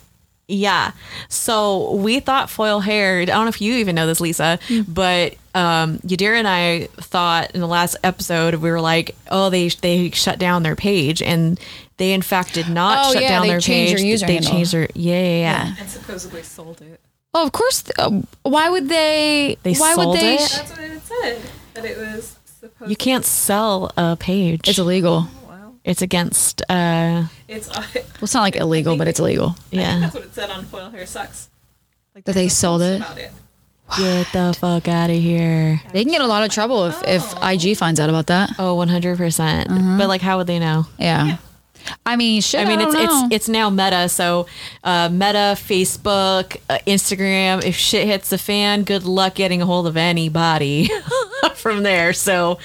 Yeah. 0.49 0.93
So 1.29 1.93
we 1.95 2.21
thought 2.21 2.51
foil 2.51 2.81
hair. 2.81 3.21
I 3.21 3.25
don't 3.25 3.45
know 3.45 3.49
if 3.49 3.61
you 3.61 3.75
even 3.75 3.95
know 3.95 4.07
this, 4.07 4.21
Lisa, 4.21 4.59
but 4.89 5.35
um, 5.55 5.99
Yadira 5.99 6.37
and 6.39 6.49
I 6.49 6.87
thought 6.97 7.53
in 7.53 7.61
the 7.61 7.67
last 7.69 7.97
episode 8.05 8.55
we 8.57 8.71
were 8.71 8.81
like, 8.81 9.15
oh, 9.31 9.49
they 9.51 9.69
they 9.69 10.11
shut 10.11 10.39
down 10.39 10.63
their 10.63 10.77
page, 10.77 11.23
and 11.23 11.59
they 11.97 12.13
in 12.13 12.23
fact 12.23 12.55
did 12.55 12.69
not 12.69 13.07
Oh, 13.07 13.13
shut 13.13 13.23
yeah, 13.23 13.29
down 13.39 13.47
their 13.47 13.61
page. 13.61 13.91
their 13.97 14.01
user 14.05 14.27
they 14.27 14.35
handle. 14.35 14.51
changed 14.53 14.73
their 14.73 14.89
yeah 14.95 15.15
yeah 15.23 15.39
yeah. 15.39 15.75
And 15.79 15.89
supposedly 15.89 16.43
sold 16.43 16.83
it. 16.83 17.01
Oh, 17.35 17.47
of 17.47 17.53
course. 17.53 17.85
Uh, 17.99 18.21
why 18.43 18.69
would 18.69 18.89
they? 18.91 19.57
They 19.63 19.73
why 19.75 19.95
sold 19.95 20.09
would 20.09 20.21
they? 20.21 20.35
it? 20.35 20.41
That's 20.51 20.71
what 20.71 20.81
it 20.81 21.01
said. 21.03 21.41
That 21.75 21.85
it 21.87 21.97
was 21.97 22.37
supposed. 22.45 22.91
You 22.91 22.97
can't 22.97 23.25
sell 23.25 23.91
a 23.97 24.17
page. 24.17 24.69
It's 24.69 24.79
illegal. 24.79 25.29
Wow. 25.85 25.91
It's 25.91 26.03
against. 26.03 26.63
uh 26.71 27.25
It's. 27.49 27.69
Uh, 27.69 27.85
Well, 27.95 28.05
it's 28.23 28.35
not 28.35 28.43
like 28.43 28.57
illegal, 28.57 28.97
but 28.97 29.09
it's 29.09 29.19
illegal. 29.21 29.57
Yeah. 29.71 30.01
That's 30.01 30.15
what 30.15 30.25
it 30.25 30.35
said 30.35 30.51
on 30.51 30.65
Foil 30.65 30.91
Hair 30.91 31.07
Sucks. 31.07 31.49
Like 32.15 32.25
That 32.25 32.35
they 32.35 32.49
sold 32.49 32.83
it? 32.83 33.01
About 33.01 33.19
it. 33.19 33.33
Get 33.99 34.33
the 34.33 34.57
fuck 34.59 34.89
out 34.89 35.11
of 35.11 35.17
here. 35.17 35.81
They 35.93 36.03
can 36.03 36.13
get 36.13 36.23
a 36.23 36.27
lot 36.27 36.45
of 36.45 36.51
trouble 36.51 36.87
if, 36.87 37.03
if 37.05 37.35
IG 37.43 37.77
finds 37.77 38.01
out 38.01 38.09
about 38.09 38.29
that. 38.29 38.53
Oh, 38.59 38.77
100%. 38.77 39.17
percent 39.17 39.69
But 39.99 40.09
like 40.09 40.21
how 40.23 40.39
would 40.39 40.47
they 40.47 40.59
know? 40.59 40.87
Yeah. 40.99 41.37
I 42.07 42.17
mean, 42.17 42.41
shit. 42.41 42.61
I 42.61 42.65
mean, 42.65 42.81
it's 42.81 42.95
know. 42.95 43.03
it's 43.27 43.35
it's 43.35 43.49
now 43.49 43.69
Meta, 43.69 44.09
so 44.09 44.47
uh, 44.85 45.09
Meta, 45.13 45.57
Facebook, 45.57 46.59
uh, 46.71 46.79
Instagram. 46.87 47.65
If 47.65 47.75
shit 47.75 48.07
hits 48.07 48.31
the 48.31 48.39
fan, 48.39 48.85
good 48.85 49.03
luck 49.03 49.35
getting 49.35 49.61
a 49.61 49.67
hold 49.67 49.89
of 49.89 49.97
anybody 49.97 50.89
from 51.57 51.83
there. 51.83 52.13
So, 52.13 52.61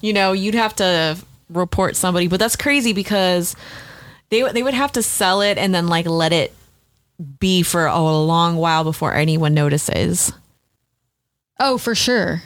you 0.00 0.14
know, 0.14 0.32
you'd 0.32 0.54
have 0.54 0.74
to 0.76 1.18
report 1.52 1.96
somebody, 1.96 2.28
but 2.28 2.38
that's 2.40 2.56
crazy 2.56 2.92
because 2.92 3.54
they 4.30 4.42
they 4.52 4.62
would 4.62 4.74
have 4.74 4.92
to 4.92 5.02
sell 5.02 5.40
it 5.42 5.58
and 5.58 5.74
then 5.74 5.86
like 5.88 6.06
let 6.06 6.32
it 6.32 6.54
be 7.38 7.62
for 7.62 7.86
a 7.86 8.00
long 8.00 8.56
while 8.56 8.84
before 8.84 9.14
anyone 9.14 9.54
notices. 9.54 10.32
oh, 11.60 11.78
for 11.78 11.94
sure. 11.94 12.42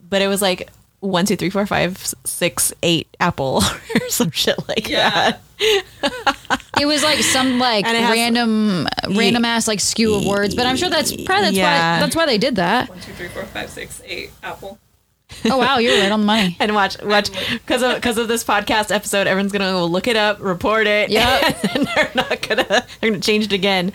But 0.00 0.22
it 0.22 0.28
was 0.28 0.40
like 0.42 0.68
one, 1.00 1.24
two, 1.24 1.34
three, 1.36 1.50
four, 1.50 1.64
five, 1.66 1.96
six, 2.24 2.72
eight, 2.82 3.08
Apple 3.18 3.62
or 3.94 4.08
some 4.08 4.30
shit 4.30 4.56
like 4.68 4.88
Yeah. 4.88 5.38
that. 5.60 6.60
It 6.80 6.86
was 6.86 7.02
like 7.02 7.18
some 7.20 7.58
like 7.58 7.86
And 7.86 7.96
has- 7.96 8.10
random 8.12 8.86
random 9.10 9.44
ass 9.44 9.66
like 9.68 9.80
skew 9.80 10.14
of 10.14 10.24
words, 10.26 10.54
but 10.54 10.66
I'm 10.66 10.76
sure 10.76 10.88
that's 10.90 11.10
probably 11.24 11.46
that's 11.46 11.56
Yeah. 11.56 11.96
why 11.96 12.00
that's 12.00 12.16
why 12.16 12.26
they 12.26 12.38
did 12.38 12.56
that. 12.56 12.88
One, 12.88 13.00
two, 13.00 13.12
three, 13.12 13.28
four, 13.28 13.44
five, 13.46 13.70
six, 13.70 14.00
eight. 14.04 14.30
Apple. 14.42 14.78
Oh 15.46 15.58
wow, 15.58 15.78
you're 15.78 15.98
right 16.00 16.10
on 16.12 16.20
the 16.20 16.26
money. 16.26 16.56
and 16.60 16.74
watch 16.74 17.00
watch 17.02 17.30
because 17.52 17.82
of 17.82 17.94
because 17.94 18.18
of 18.18 18.28
this 18.28 18.44
podcast 18.44 18.90
episode 18.94 19.26
everyone's 19.26 19.52
gonna 19.52 19.70
go 19.72 19.84
look 19.86 20.06
it 20.06 20.16
up 20.16 20.38
report 20.40 20.86
it 20.86 21.10
Yep. 21.10 21.64
and 21.74 21.86
they're 21.86 22.10
not 22.14 22.46
gonna 22.48 22.64
they're 23.00 23.10
gonna 23.10 23.20
change 23.20 23.44
it 23.46 23.52
again 23.52 23.92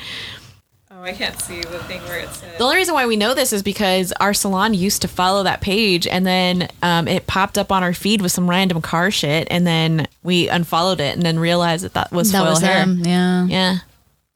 Oh, 0.92 1.02
I 1.02 1.12
can't 1.12 1.40
see 1.42 1.60
the 1.62 1.80
thing 1.84 2.02
where 2.04 2.20
it 2.20 2.30
said. 2.30 2.58
the 2.58 2.64
only 2.64 2.78
reason 2.78 2.94
why 2.94 3.06
we 3.06 3.16
know 3.18 3.34
this 3.34 3.52
is 3.52 3.62
because 3.62 4.14
our 4.14 4.34
salon 4.34 4.74
used 4.74 5.02
to 5.02 5.08
follow 5.10 5.44
that 5.44 5.60
page 5.62 6.08
and 6.08 6.26
then 6.26 6.70
um, 6.82 7.08
it 7.10 7.28
popped 7.28 7.58
up 7.58 7.70
on 7.72 7.84
our 7.84 7.94
feed 7.94 8.22
with 8.22 8.32
some 8.32 8.50
random 8.50 8.82
car 8.82 9.12
shit 9.12 9.48
and 9.52 9.68
then 9.68 10.08
we 10.24 10.48
unfollowed 10.48 11.02
it 11.02 11.14
and 11.16 11.22
then 11.24 11.38
realized 11.38 11.84
that 11.84 11.94
that 11.96 12.12
was 12.14 12.32
That 12.32 12.44
foil 12.44 12.52
was 12.52 12.62
hair 12.62 12.86
them. 12.86 13.00
Yeah. 13.06 13.46
yeah 13.46 13.78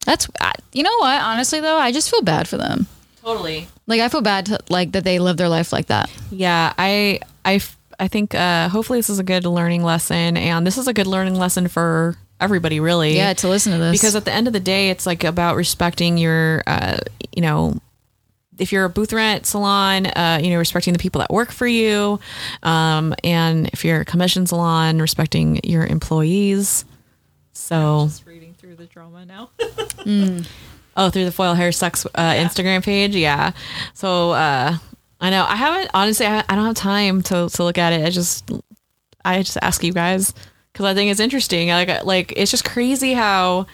That's 0.06 0.28
I- 0.42 0.52
you 0.74 0.84
know 0.84 0.96
what? 1.00 1.22
Honestly 1.22 1.62
though, 1.62 1.78
I 1.78 1.92
just 1.94 2.12
feel 2.12 2.22
bad 2.24 2.48
for 2.48 2.58
them. 2.58 2.88
Totally. 3.22 3.68
Like 3.88 4.02
I 4.02 4.10
feel 4.10 4.22
bad 4.22 4.46
to, 4.48 4.60
like 4.70 4.92
that 4.94 5.04
they 5.04 5.20
live 5.20 5.38
their 5.38 5.50
life 5.50 5.72
like 5.74 5.88
that. 5.88 6.10
yeah 6.32 6.74
I 6.78 7.20
I 7.46 7.62
I 8.00 8.08
think 8.08 8.34
uh 8.36 8.70
hopefully 8.70 9.00
this 9.00 9.10
is 9.10 9.20
a 9.20 9.24
good 9.24 9.46
learning 9.46 9.84
lesson 9.84 10.38
and 10.38 10.66
this 10.66 10.78
is 10.78 10.88
a 10.88 10.94
good 10.94 11.08
learning 11.08 11.36
lesson 11.36 11.68
for 11.68 12.16
everybody 12.40 12.80
really. 12.80 13.16
Yeah, 13.18 13.34
to 13.34 13.48
listen 13.50 13.74
to 13.74 13.78
this. 13.80 13.92
Because 14.00 14.16
at 14.16 14.24
the 14.26 14.32
end 14.32 14.48
of 14.48 14.54
the 14.54 14.60
day 14.60 14.90
it's 14.90 15.06
like 15.06 15.24
about 15.24 15.56
respecting 15.56 16.18
your 16.18 16.64
uh 16.68 16.98
you 17.36 17.42
know 17.42 17.78
if 18.58 18.72
you're 18.72 18.86
a 18.86 18.90
booth 18.90 19.14
rent 19.14 19.46
salon 19.46 20.06
uh 20.06 20.40
you 20.42 20.50
know 20.50 20.58
respecting 20.58 20.94
the 20.94 21.00
people 21.00 21.20
that 21.20 21.30
work 21.32 21.50
for 21.52 21.66
you 21.68 22.20
um 22.64 23.14
and 23.24 23.70
if 23.70 23.86
you're 23.86 24.02
a 24.02 24.06
commission 24.06 24.46
salon 24.48 25.00
respecting 25.00 25.60
your 25.64 25.86
employees. 25.86 26.86
So 27.54 28.06
Just 28.08 28.26
reading 28.26 28.54
through 28.54 28.76
the 28.76 28.86
drama 28.86 29.26
now. 29.26 29.50
oh 31.00 31.10
through 31.10 31.26
the 31.26 31.32
foil 31.32 31.54
hair 31.56 31.72
sucks 31.72 32.06
uh 32.06 32.34
instagram 32.34 32.84
page? 32.84 33.16
Yeah. 33.16 33.52
So 33.94 34.32
uh 34.32 34.78
i 35.22 35.30
know. 35.30 35.46
I 35.48 35.56
haven't 35.56 35.90
honestly 35.94 36.26
i, 36.26 36.44
I 36.48 36.56
don't 36.56 36.66
have 36.66 36.76
time 36.76 37.22
to 37.24 37.50
to 37.50 37.64
look 37.64 37.78
at 37.78 37.94
it. 37.94 38.06
I 38.06 38.10
just 38.10 38.52
i 39.26 39.42
just 39.42 39.58
ask 39.62 39.84
you 39.84 39.94
guys 39.94 40.34
because 40.72 40.86
i 40.86 40.94
think 40.94 41.10
it's 41.12 41.20
interesting. 41.20 41.70
Like 41.70 42.04
like 42.04 42.34
it's 42.38 42.52
just 42.52 42.66
crazy 42.66 43.14
how 43.14 43.66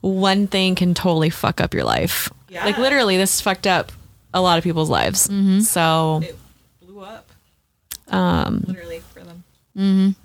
one 0.00 0.46
thing 0.48 0.74
can 0.74 0.94
totally 0.94 1.30
fuck 1.30 1.60
up 1.60 1.74
your 1.74 1.84
life. 1.84 2.30
Yeah. 2.48 2.64
like 2.64 2.78
literally 2.78 3.16
this 3.16 3.40
fucked 3.40 3.66
up 3.66 3.92
a 4.34 4.40
lot 4.40 4.58
of 4.58 4.64
people's 4.64 4.90
lives. 4.90 5.28
So 5.68 6.20
it 6.22 6.36
blew 6.80 7.00
up. 7.00 7.28
Um. 8.08 8.64
Literally 8.66 9.00
for 9.14 9.20
them. 9.20 10.16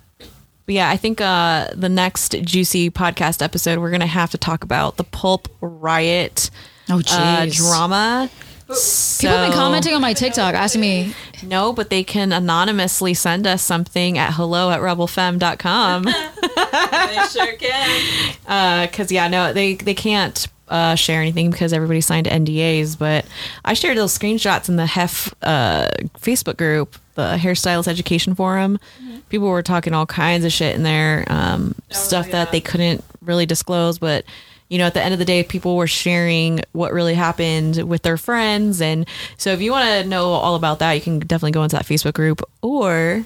But 0.68 0.76
yeah, 0.76 0.90
I 0.90 0.98
think 0.98 1.22
uh, 1.22 1.70
the 1.74 1.90
next 1.90 2.36
juicy 2.44 2.92
podcast 2.92 3.42
episode, 3.42 3.80
we're 3.80 3.90
gonna 3.90 4.06
have 4.06 4.32
to 4.32 4.38
talk 4.38 4.64
about 4.64 4.98
the 4.98 5.06
pulp 5.06 5.48
riot 5.62 6.52
Oh 6.90 7.00
uh, 7.00 7.02
jeez. 7.02 7.58
drama. 7.58 8.30
People 8.68 9.38
have 9.38 9.50
been 9.50 9.58
commenting 9.58 9.94
on 9.94 10.02
my 10.02 10.12
TikTok 10.14 10.54
asking 10.54 10.82
me, 10.82 11.14
No, 11.42 11.72
but 11.72 11.90
they 11.90 12.04
can 12.04 12.34
anonymously 12.34 13.14
send 13.14 13.48
us 13.48 13.62
something 13.62 14.18
at 14.18 14.34
hello 14.34 14.70
at 14.72 14.82
rebelfem.com. 14.82 16.04
they 16.04 17.28
sure 17.32 17.56
can. 17.56 18.34
Because, 18.90 19.10
yeah, 19.10 19.30
no, 19.30 19.54
they, 19.54 19.76
they 19.76 19.94
can't 19.94 20.48
uh, 20.68 20.96
share 20.96 21.22
anything 21.22 21.50
because 21.50 21.72
everybody 21.72 22.02
signed 22.02 22.26
NDAs. 22.28 23.00
But 23.00 23.26
I 23.64 23.74
shared 23.74 23.98
those 23.98 24.18
screenshots 24.18 24.68
in 24.68 24.76
the 24.76 24.86
HEF 24.86 25.34
uh, 25.42 25.88
Facebook 26.20 26.58
group, 26.58 26.98
the 27.18 27.38
Hairstylist 27.38 27.90
Education 27.90 28.34
Forum. 28.36 28.80
People 29.28 29.50
were 29.50 29.62
talking 29.62 29.94
all 29.94 30.06
kinds 30.06 30.46
of 30.46 30.54
shit 30.54 30.74
in 30.76 30.84
there, 30.84 31.26
um, 31.28 31.76
stuff 31.90 32.28
yeah. 32.28 32.32
that 32.32 32.52
they 32.54 32.62
couldn't 32.62 33.04
really 33.22 33.46
disclose. 33.46 34.00
But, 34.00 34.24
you 34.70 34.78
know, 34.78 34.86
at 34.86 34.94
the 34.94 35.04
end 35.04 35.14
of 35.14 35.20
the 35.20 35.26
day, 35.26 35.44
people 35.44 35.76
were 35.76 35.88
sharing 35.88 36.62
what 36.72 36.94
really 36.94 37.16
happened 37.16 37.84
with 37.90 38.04
their 38.04 38.16
friends. 38.16 38.80
And 38.80 39.06
so 39.38 39.52
if 39.52 39.60
you 39.60 39.72
want 39.72 39.86
to 39.86 40.08
know 40.08 40.30
all 40.30 40.56
about 40.56 40.80
that, 40.80 40.94
you 40.94 41.02
can 41.02 41.20
definitely 41.20 41.52
go 41.52 41.64
into 41.64 41.76
that 41.76 41.86
Facebook 41.86 42.14
group. 42.14 42.42
Or 42.62 43.26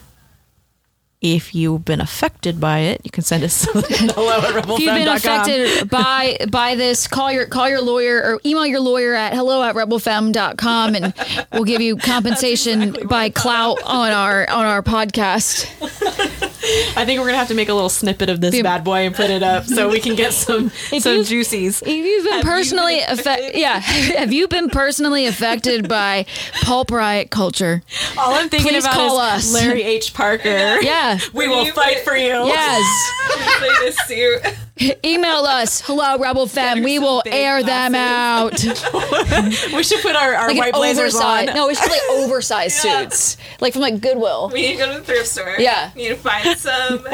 if 1.22 1.54
you've 1.54 1.86
been 1.86 2.02
affected 2.02 2.60
by 2.60 2.80
it, 2.80 3.02
you 3.04 3.12
can 3.12 3.24
send 3.24 3.44
us 3.44 3.68
hello 3.74 4.40
at 4.40 4.58
if 4.58 4.80
you've 4.80 4.94
been 4.96 5.08
affected 5.08 5.88
by 5.88 6.38
by 6.50 6.74
this, 6.74 7.08
call 7.08 7.32
your 7.32 7.46
call 7.46 7.70
your 7.70 7.82
lawyer 7.82 8.18
or 8.18 8.42
email 8.44 8.66
your 8.66 8.80
lawyer 8.80 9.14
at 9.14 9.34
hello 9.34 9.62
at 9.62 9.76
rebelfem.com 9.76 10.96
and 10.96 11.14
we'll 11.54 11.64
give 11.64 11.80
you 11.80 11.96
compensation 11.98 12.82
exactly 12.82 13.08
by 13.08 13.30
clout 13.30 13.78
on 13.84 14.12
our 14.12 14.50
on 14.50 14.66
our 14.66 14.82
podcast. 14.82 15.68
I 16.98 17.06
think 17.06 17.20
we're 17.20 17.28
gonna 17.28 17.38
have 17.38 17.50
to 17.50 17.54
make 17.54 17.70
a 17.70 17.74
little 17.74 17.90
snippet 17.90 18.30
of 18.30 18.42
this 18.42 18.60
bad 18.62 18.84
boy 18.84 19.06
and 19.06 19.16
put 19.16 19.30
it 19.30 19.44
up 19.44 19.66
so 19.66 19.90
we 19.90 20.00
can 20.00 20.16
get 20.16 20.34
some 20.34 20.70
some 20.70 21.18
you- 21.18 21.24
juicies. 21.24 21.84
If 21.84 21.88
you've 21.88 22.24
been 22.24 22.34
Have 22.34 22.44
you 22.46 22.50
personally 22.50 22.96
been 22.96 23.20
affected, 23.20 23.60
yeah, 23.60 23.80
have 23.80 24.34
you 24.34 24.48
been 24.48 24.70
personally 24.70 25.28
affected 25.28 25.88
by 25.88 26.26
pulp 26.64 26.90
riot 26.90 27.30
culture? 27.30 27.84
All 28.18 28.34
I'm 28.34 28.50
thinking 28.50 28.72
Please 28.72 28.86
about 28.86 28.96
call 28.96 29.22
is 29.22 29.46
us. 29.46 29.54
Larry 29.54 29.84
H. 29.84 30.14
Parker. 30.16 30.82
Yeah. 30.82 31.11
We 31.34 31.48
will 31.48 31.66
fight 31.68 32.00
for 32.00 32.16
you. 32.16 32.32
Yes. 32.52 33.12
Play 33.60 33.70
this 33.82 33.98
suit. 34.08 34.98
Email 35.06 35.46
us. 35.46 35.82
Hello, 35.82 36.18
Rebel 36.18 36.48
Fem. 36.48 36.82
We 36.84 36.98
will 37.00 37.22
big 37.24 37.34
air 37.34 37.62
them 37.64 37.94
out. 37.96 38.54
We 39.74 39.84
should 39.84 40.02
put 40.02 40.16
our, 40.16 40.34
our 40.36 40.48
Like 40.50 40.58
white 40.58 40.74
an 40.74 40.80
blazers 40.80 41.16
oversized. 41.16 41.50
on. 41.50 41.56
No, 41.56 41.68
we 41.68 41.76
should 41.76 41.90
like 41.90 42.02
oversized 42.12 42.84
Yeah. 42.84 43.02
suits, 43.04 43.38
like 43.60 43.74
from 43.74 43.82
like 43.84 44.00
Goodwill. 44.02 44.50
We 44.54 44.62
need 44.62 44.72
to 44.74 44.78
go 44.80 44.94
to 44.94 45.00
the 45.00 45.06
thrift 45.06 45.28
store. 45.28 45.56
Yeah. 45.60 45.92
We 45.96 46.04
need 46.04 46.10
to 46.10 46.16
find 46.16 46.58
some. 46.58 47.06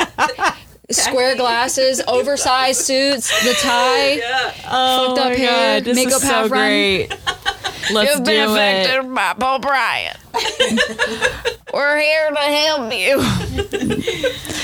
Square 0.90 1.36
glasses, 1.36 2.02
oversized 2.08 2.82
suits, 2.82 3.30
the 3.44 3.54
tie. 3.56 4.14
yeah. 4.14 4.54
Oh 4.70 5.16
fucked 5.16 5.20
up 5.20 5.34
hair, 5.38 5.80
God, 5.82 5.84
this 5.86 5.96
makeup 5.98 6.14
is 6.14 6.22
so 6.22 6.28
half 6.28 6.50
run. 6.52 6.62
great. 6.62 7.10
Let's 7.92 8.20
do 8.22 8.56
it. 8.56 9.14
by 9.16 9.34
Pulp 9.34 9.64
Riot. 9.66 10.18
We're 11.74 12.00
here 12.00 12.30
to 12.32 12.38
help 12.38 12.94
you. 12.94 13.18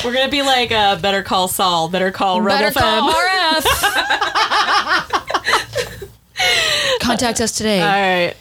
We're 0.03 0.13
gonna 0.13 0.29
be 0.31 0.41
like 0.41 0.71
uh, 0.71 0.95
Better 0.97 1.23
Call 1.23 1.47
Saul, 1.49 1.89
Better 1.89 2.11
Call 2.11 2.41
Better 2.43 2.65
Rebel 2.67 2.81
call 2.81 3.13
RF. 3.13 3.65
Contact 7.01 7.39
us 7.41 7.51
today. 7.57 7.81
All 7.81 7.87
right, 7.87 8.33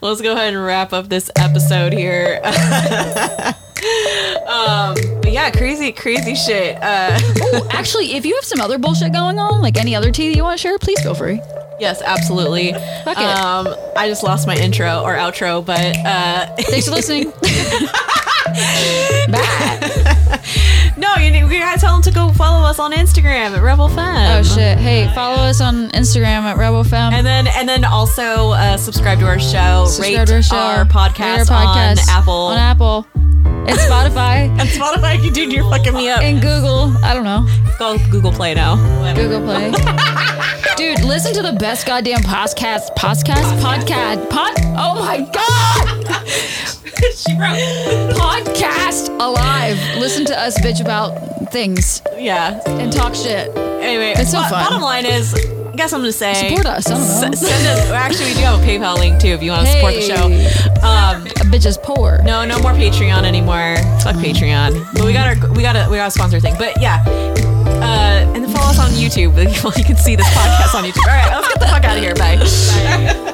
let's 0.00 0.20
go 0.20 0.32
ahead 0.32 0.54
and 0.54 0.64
wrap 0.64 0.92
up 0.92 1.08
this 1.08 1.30
episode 1.36 1.92
here. 1.92 2.40
um, 4.46 4.94
but 4.94 5.09
yeah, 5.32 5.50
crazy, 5.50 5.92
crazy 5.92 6.34
shit. 6.34 6.76
Uh, 6.76 7.18
Actually, 7.70 8.12
if 8.14 8.24
you 8.26 8.34
have 8.34 8.44
some 8.44 8.60
other 8.60 8.78
bullshit 8.78 9.12
going 9.12 9.38
on, 9.38 9.60
like 9.60 9.78
any 9.78 9.94
other 9.94 10.10
tea 10.10 10.28
that 10.28 10.36
you 10.36 10.42
want 10.42 10.58
to 10.58 10.62
share, 10.62 10.78
please 10.78 11.00
feel 11.00 11.14
free. 11.14 11.40
Yes, 11.78 12.02
absolutely. 12.02 12.72
Fuck 13.04 13.16
it. 13.18 13.24
Um, 13.24 13.68
I 13.96 14.06
just 14.08 14.22
lost 14.22 14.46
my 14.46 14.54
intro 14.56 15.00
or 15.02 15.14
outro, 15.14 15.64
but 15.64 15.96
uh, 16.04 16.46
Thanks 16.58 16.86
for 16.86 16.94
listening. 16.94 17.32
Bye. 19.30 20.40
no, 20.96 21.14
you, 21.16 21.30
you 21.46 21.58
gotta 21.58 21.80
tell 21.80 21.94
them 21.94 22.02
to 22.02 22.10
go 22.10 22.32
follow 22.32 22.66
us 22.66 22.78
on 22.78 22.92
Instagram 22.92 23.56
at 23.56 23.62
Rebel 23.62 23.88
Fem. 23.88 24.38
Oh 24.38 24.42
shit! 24.42 24.78
Hey, 24.78 25.10
follow 25.14 25.36
us 25.42 25.60
on 25.60 25.90
Instagram 25.90 26.42
at 26.42 26.56
RebelFem. 26.56 27.12
And 27.12 27.24
then 27.26 27.46
and 27.46 27.68
then 27.68 27.84
also 27.84 28.50
uh, 28.50 28.76
subscribe 28.76 29.18
to 29.20 29.26
our 29.26 29.38
show, 29.38 29.86
Subscribe 29.86 30.18
rate 30.18 30.26
to 30.28 30.34
our 30.34 30.42
show. 30.42 30.56
our 30.56 30.84
podcast, 30.84 31.50
our 31.50 31.56
on 31.56 31.76
podcast 31.76 32.08
Apple 32.08 32.32
on 32.34 32.58
Apple, 32.58 33.06
and 33.68 33.78
Spotify, 33.78 34.48
and 34.60 34.68
Spotify. 34.68 35.22
You 35.22 35.30
dude, 35.30 35.52
you're 35.52 35.68
fucking 35.70 35.94
me 35.94 36.08
up. 36.08 36.20
and 36.22 36.40
Google. 36.40 36.92
I 37.04 37.14
don't 37.14 37.24
know. 37.24 37.46
Go 37.78 37.98
Google 38.10 38.32
Play 38.32 38.54
now. 38.54 38.76
Google 39.14 39.40
Play. 39.42 39.70
Dude, 40.76 41.02
listen 41.04 41.34
to 41.34 41.42
the 41.42 41.52
best 41.58 41.86
goddamn 41.86 42.20
podcast, 42.20 42.94
podcast, 42.96 43.60
podcast, 43.60 44.30
pod. 44.30 44.54
Oh 44.78 44.94
my 44.98 45.20
god, 45.32 46.06
she 47.14 47.32
wrote. 47.34 48.14
podcast 48.16 49.08
alive. 49.20 49.76
Listen 49.98 50.24
to 50.26 50.38
us 50.38 50.58
bitch 50.60 50.80
about 50.80 51.52
things 51.52 52.00
Yeah. 52.16 52.60
and 52.66 52.90
talk 52.92 53.14
shit. 53.14 53.54
Anyway, 53.56 54.14
It's 54.16 54.30
so 54.30 54.40
fun. 54.42 54.50
bottom 54.52 54.80
line 54.82 55.04
is, 55.04 55.34
I 55.72 55.76
guess 55.76 55.92
I'm 55.92 56.00
gonna 56.00 56.12
say 56.12 56.48
Support 56.48 56.66
us. 56.66 56.86
I 56.86 56.90
don't 56.90 57.00
know. 57.00 57.28
S- 57.28 57.40
send 57.40 57.66
us. 57.66 57.90
Actually, 57.90 58.26
we 58.26 58.34
do 58.34 58.40
have 58.40 58.60
a 58.60 58.64
PayPal 58.64 58.98
link 58.98 59.20
too 59.20 59.28
if 59.28 59.42
you 59.42 59.50
want 59.52 59.66
to 59.66 59.72
support 59.72 59.94
the 59.94 60.02
show. 60.02 60.28
Hey. 60.28 60.46
Um, 60.80 61.26
A 61.26 61.44
bitch 61.50 61.64
is 61.66 61.78
poor. 61.78 62.20
no, 62.24 62.44
no 62.44 62.58
more 62.60 62.72
Patreon 62.72 63.24
anymore. 63.24 63.76
Fuck 64.02 64.16
Patreon. 64.16 64.84
But 64.94 65.04
we 65.04 65.12
got 65.12 65.26
our 65.28 65.50
we 65.52 65.62
got 65.62 65.76
a 65.76 65.88
we 65.90 65.96
got 65.96 66.08
a 66.08 66.10
sponsor 66.10 66.40
thing. 66.40 66.54
But 66.58 66.80
yeah. 66.80 67.02
Uh, 67.06 68.26
and 68.34 68.44
then 68.44 68.50
follow 68.52 68.70
us 68.70 68.78
on 68.78 68.90
YouTube. 68.90 69.30
You 69.78 69.84
can 69.84 69.96
see 69.96 70.16
this 70.16 70.26
podcast 70.28 70.74
on 70.74 70.84
YouTube. 70.84 71.06
All 71.08 71.14
right, 71.14 71.30
let's 71.30 71.48
get 71.48 71.60
the 71.60 71.66
fuck 71.66 71.84
out 71.84 71.96
of 71.96 72.02
here. 72.02 72.14
Bye. 72.14 72.36
Bye. 72.36 73.26